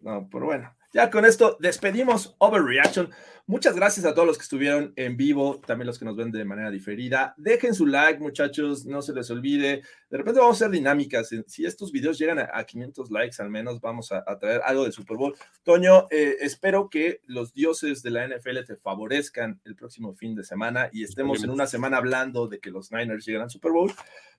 No, 0.00 0.28
pero 0.30 0.46
bueno, 0.46 0.74
ya 0.92 1.10
con 1.10 1.24
esto 1.24 1.56
despedimos 1.60 2.34
Overreaction. 2.38 3.10
Muchas 3.46 3.74
gracias 3.74 4.06
a 4.06 4.14
todos 4.14 4.26
los 4.26 4.38
que 4.38 4.44
estuvieron 4.44 4.92
en 4.94 5.16
vivo, 5.16 5.60
también 5.66 5.86
los 5.86 5.98
que 5.98 6.04
nos 6.04 6.16
ven 6.16 6.30
de 6.30 6.44
manera 6.44 6.70
diferida. 6.70 7.34
Dejen 7.36 7.74
su 7.74 7.86
like, 7.86 8.20
muchachos, 8.20 8.86
no 8.86 9.02
se 9.02 9.12
les 9.12 9.30
olvide. 9.30 9.82
De 10.10 10.16
repente 10.16 10.38
vamos 10.38 10.62
a 10.62 10.64
hacer 10.64 10.70
dinámicas. 10.70 11.30
Si 11.48 11.64
estos 11.64 11.90
videos 11.90 12.18
llegan 12.18 12.38
a, 12.38 12.50
a 12.52 12.64
500 12.64 13.10
likes 13.10 13.42
al 13.42 13.50
menos, 13.50 13.80
vamos 13.80 14.12
a, 14.12 14.22
a 14.26 14.38
traer 14.38 14.60
algo 14.64 14.84
del 14.84 14.92
Super 14.92 15.16
Bowl. 15.16 15.34
Toño, 15.64 16.06
eh, 16.10 16.36
espero 16.40 16.88
que 16.88 17.20
los 17.26 17.52
dioses 17.52 18.02
de 18.02 18.10
la 18.10 18.28
NFL 18.28 18.64
te 18.64 18.76
favorezcan 18.76 19.60
el 19.64 19.74
próximo 19.74 20.14
fin 20.14 20.36
de 20.36 20.44
semana 20.44 20.88
y 20.92 21.02
estemos 21.02 21.42
en 21.42 21.50
una 21.50 21.66
semana 21.66 21.96
hablando 21.96 22.46
de 22.46 22.60
que 22.60 22.70
los 22.70 22.92
Niners 22.92 23.26
llegan 23.26 23.42
al 23.42 23.50
Super 23.50 23.72
Bowl. 23.72 23.92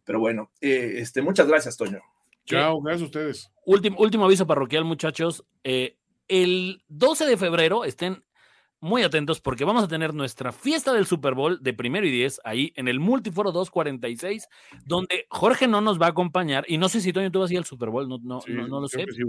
Pero 0.05 0.19
bueno, 0.19 0.49
eh, 0.61 0.93
este, 0.97 1.21
muchas 1.21 1.47
gracias, 1.47 1.75
Toño. 1.75 1.99
Chao, 2.45 2.81
gracias 2.81 3.01
a 3.03 3.05
ustedes. 3.05 3.51
Último, 3.65 3.97
último 3.99 4.25
aviso 4.25 4.47
parroquial, 4.47 4.85
muchachos. 4.85 5.45
Eh, 5.63 5.97
el 6.28 6.84
12 6.88 7.26
de 7.26 7.38
febrero 7.38 7.84
estén 7.86 8.24
muy 8.82 9.03
atentos 9.03 9.39
porque 9.39 9.63
vamos 9.63 9.84
a 9.84 9.88
tener 9.88 10.13
nuestra 10.13 10.51
fiesta 10.51 10.91
del 10.93 11.05
Super 11.05 11.36
Bowl 11.36 11.59
de 11.61 11.74
primero 11.74 12.05
y 12.05 12.11
diez 12.11 12.41
ahí 12.43 12.74
en 12.76 12.88
el 12.89 12.99
Multiforo 12.99 13.51
246, 13.53 14.47
donde 14.86 15.26
Jorge 15.30 15.67
no 15.67 15.80
nos 15.82 16.01
va 16.01 16.07
a 16.07 16.09
acompañar. 16.09 16.65
Y 16.67 16.78
no 16.78 16.89
sé 16.89 16.99
si 17.01 17.13
Toño 17.13 17.32
tú 17.32 17.39
vas 17.39 17.49
a 17.49 17.53
ir 17.53 17.59
al 17.59 17.65
Super 17.65 17.89
Bowl, 17.89 18.09
no, 18.09 18.19
no, 18.21 18.41
Sí, 18.41 18.51
no, 18.51 18.67
no 18.67 18.82
lo 18.82 18.88
sé. 18.89 19.05
sí. 19.09 19.21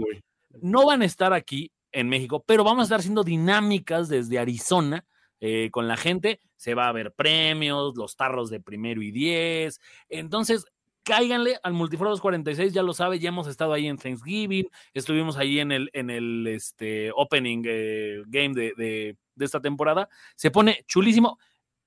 No 0.61 0.85
van 0.85 1.01
a 1.01 1.05
estar 1.05 1.33
aquí 1.33 1.71
en 1.91 2.09
México, 2.09 2.43
pero 2.45 2.63
vamos 2.63 2.81
a 2.81 2.83
estar 2.83 2.99
haciendo 2.99 3.23
dinámicas 3.23 4.09
desde 4.09 4.39
Arizona. 4.39 5.05
eh, 5.41 5.69
con 5.71 5.87
la 5.87 5.97
gente, 5.97 6.39
se 6.55 6.73
va 6.73 6.87
a 6.87 6.91
ver 6.93 7.13
premios, 7.13 7.95
los 7.97 8.15
tarros 8.15 8.49
de 8.49 8.61
primero 8.61 9.01
y 9.01 9.11
diez. 9.11 9.79
Entonces, 10.09 10.65
cáiganle 11.05 11.57
al 11.63 11.71
Multiforo 11.73 12.09
246, 12.09 12.73
ya 12.73 12.83
lo 12.83 12.93
sabe, 12.93 13.19
ya 13.19 13.29
hemos 13.29 13.47
estado 13.47 13.71
ahí 13.71 13.87
en 13.87 13.97
Thanksgiving, 13.97 14.67
estuvimos 14.93 15.37
ahí 15.37 15.59
en 15.59 15.71
el, 15.71 15.89
en 15.93 16.09
el 16.09 16.47
este, 16.47 17.11
opening 17.15 17.63
eh, 17.65 18.23
game 18.27 18.53
de, 18.53 18.73
de- 18.75 19.17
de 19.35 19.45
esta 19.45 19.61
temporada. 19.61 20.09
Se 20.35 20.49
pone 20.49 20.83
chulísimo. 20.87 21.37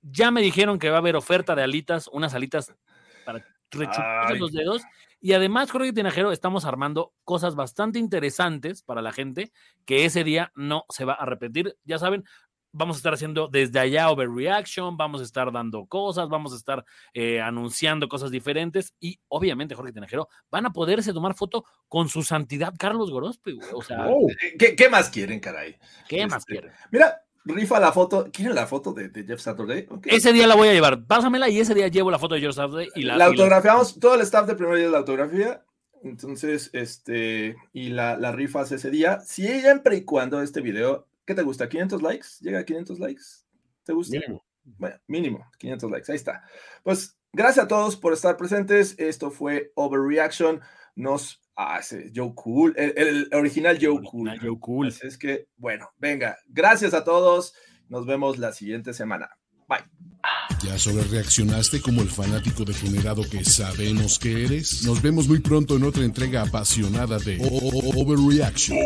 Ya 0.03 0.31
me 0.31 0.43
dijeron 0.43 0.79
que 0.79 0.91
va 0.91 0.97
a 0.97 0.99
haber 1.01 1.17
oferta 1.17 1.55
de 1.57 1.63
alitas, 1.63 2.09
unas 2.13 2.35
alitas 2.35 2.75
para 3.25 3.45
rechuparse 3.71 4.39
los 4.39 4.53
dedos. 4.53 4.83
Y 5.21 5.33
además, 5.33 5.71
Jorge 5.71 5.93
Tinajero, 5.93 6.31
estamos 6.31 6.65
armando 6.65 7.13
cosas 7.25 7.57
bastante 7.57 7.99
interesantes 7.99 8.83
para 8.83 9.03
la 9.03 9.13
gente 9.13 9.51
que 9.85 10.05
ese 10.05 10.23
día 10.25 10.53
no 10.55 10.85
se 10.91 11.05
va 11.05 11.15
a 11.15 11.25
repetir. 11.25 11.75
Ya 11.85 11.99
saben, 11.99 12.25
vamos 12.73 12.97
a 12.97 12.99
estar 12.99 13.15
haciendo 13.15 13.49
desde 13.49 13.79
allá 13.79 14.11
overreaction, 14.11 14.97
vamos 14.97 15.21
a 15.21 15.25
estar 15.25 15.51
dando 15.53 15.87
cosas, 15.87 16.29
vamos 16.29 16.53
a 16.53 16.57
estar 16.57 16.85
eh, 17.15 17.41
anunciando 17.41 18.09
cosas 18.09 18.31
diferentes 18.31 18.95
y 19.01 19.19
obviamente, 19.29 19.75
Jorge 19.75 19.93
Tinajero, 19.93 20.29
van 20.51 20.67
a 20.67 20.71
poderse 20.71 21.13
tomar 21.13 21.35
foto 21.35 21.65
con 21.89 22.09
su 22.09 22.23
santidad 22.23 22.75
Carlos 22.79 23.11
Gorospe, 23.11 23.53
güey. 23.53 23.69
O 23.73 23.83
sea, 23.83 24.07
¿Qué, 24.59 24.77
qué 24.77 24.89
más 24.89 25.09
quieren, 25.11 25.41
caray? 25.41 25.77
¿qué 26.09 26.27
más 26.27 26.41
este, 26.41 26.53
quieren? 26.53 26.73
Mira, 26.91 27.23
rifa 27.45 27.81
la 27.81 27.93
foto. 27.93 28.29
¿Quieren 28.33 28.55
la 28.55 28.67
foto 28.67 28.93
de, 28.93 29.09
de 29.09 29.25
Jeff 29.25 29.41
Saturday? 29.41 29.89
Ese 30.05 30.33
día 30.33 30.47
la 30.47 30.55
voy 30.55 30.69
a 30.69 30.73
llevar, 30.75 31.05
pásamela 31.07 31.49
y 31.49 31.59
ese 31.61 31.75
día 31.75 31.89
llevo 31.89 32.11
la 32.11 32.19
foto 32.19 32.35
de 32.35 32.41
George 32.43 32.57
Saturday 32.57 32.89
y 32.95 33.03
la, 33.03 33.17
la, 33.17 33.17
y 33.17 33.19
la- 33.19 33.25
autografiamos, 33.43 33.99
todo 33.99 34.15
el 34.15 34.21
staff 34.21 34.47
de 34.47 34.55
primer 34.55 34.77
día 34.77 34.85
de 34.87 34.93
la 34.93 34.99
autografía. 34.99 35.65
Entonces, 36.05 36.71
este, 36.75 37.57
y 37.73 37.89
la, 37.89 38.17
la 38.17 38.31
rifas 38.31 38.71
ese 38.71 38.91
día. 38.91 39.21
Siempre 39.21 39.97
y 39.97 40.05
cuando 40.05 40.41
este 40.43 40.61
video, 40.61 41.07
¿qué 41.29 41.35
te 41.35 41.43
gusta? 41.43 41.69
¿500 41.69 42.01
likes? 42.01 42.27
¿Llega 42.41 42.61
a 42.61 42.65
500 42.65 42.99
likes? 42.99 43.23
¿Te 43.85 43.93
gusta? 43.93 44.17
mínimo. 44.19 44.43
Bueno, 44.65 44.97
mínimo, 45.07 45.51
500 45.59 45.91
likes, 45.91 46.11
ahí 46.13 46.17
está. 46.17 46.43
Pues 46.83 47.19
gracias 47.35 47.67
a 47.67 47.69
todos 47.69 47.97
por 47.97 48.15
estar 48.15 48.37
presentes. 48.39 48.95
Esto 48.99 49.31
fue 49.31 49.73
Overreaction. 49.75 50.61
Nos 50.97 51.43
hace 51.55 52.11
Joe 52.15 52.33
Cool, 52.35 52.75
el, 52.79 52.95
el 52.97 53.29
original 53.35 53.77
Joe 53.81 54.01
Cool. 54.11 54.29
Original 54.29 54.39
Joe 54.41 54.59
Cool. 54.61 54.89
Así 54.89 55.07
es 55.07 55.19
que, 55.19 55.49
bueno, 55.57 55.91
venga, 55.99 56.39
gracias 56.49 56.95
a 56.95 57.05
todos. 57.05 57.53
Nos 57.89 58.07
vemos 58.07 58.39
la 58.39 58.53
siguiente 58.53 58.93
semana. 58.95 59.29
Bye. 59.69 59.85
¿Ya 60.65 60.79
sobre 60.79 61.05
reaccionaste 61.05 61.81
como 61.83 62.01
el 62.03 62.09
fanático 62.09 62.65
degenerado 62.65 63.23
que 63.31 63.45
sabemos 63.45 64.19
que 64.19 64.45
eres? 64.45 64.83
Nos 64.85 65.01
vemos 65.03 65.29
muy 65.29 65.41
pronto 65.41 65.77
en 65.77 65.85
otra 65.85 66.05
entrega 66.05 66.43
apasionada 66.43 67.19
de 67.19 67.39
O- 67.43 67.69
O- 67.69 68.03
Overreaction. 68.03 68.77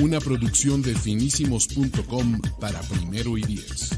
Una 0.00 0.18
producción 0.18 0.82
de 0.82 0.94
finísimos.com 0.94 2.40
para 2.60 2.80
primero 2.80 3.38
y 3.38 3.42
diez. 3.42 3.90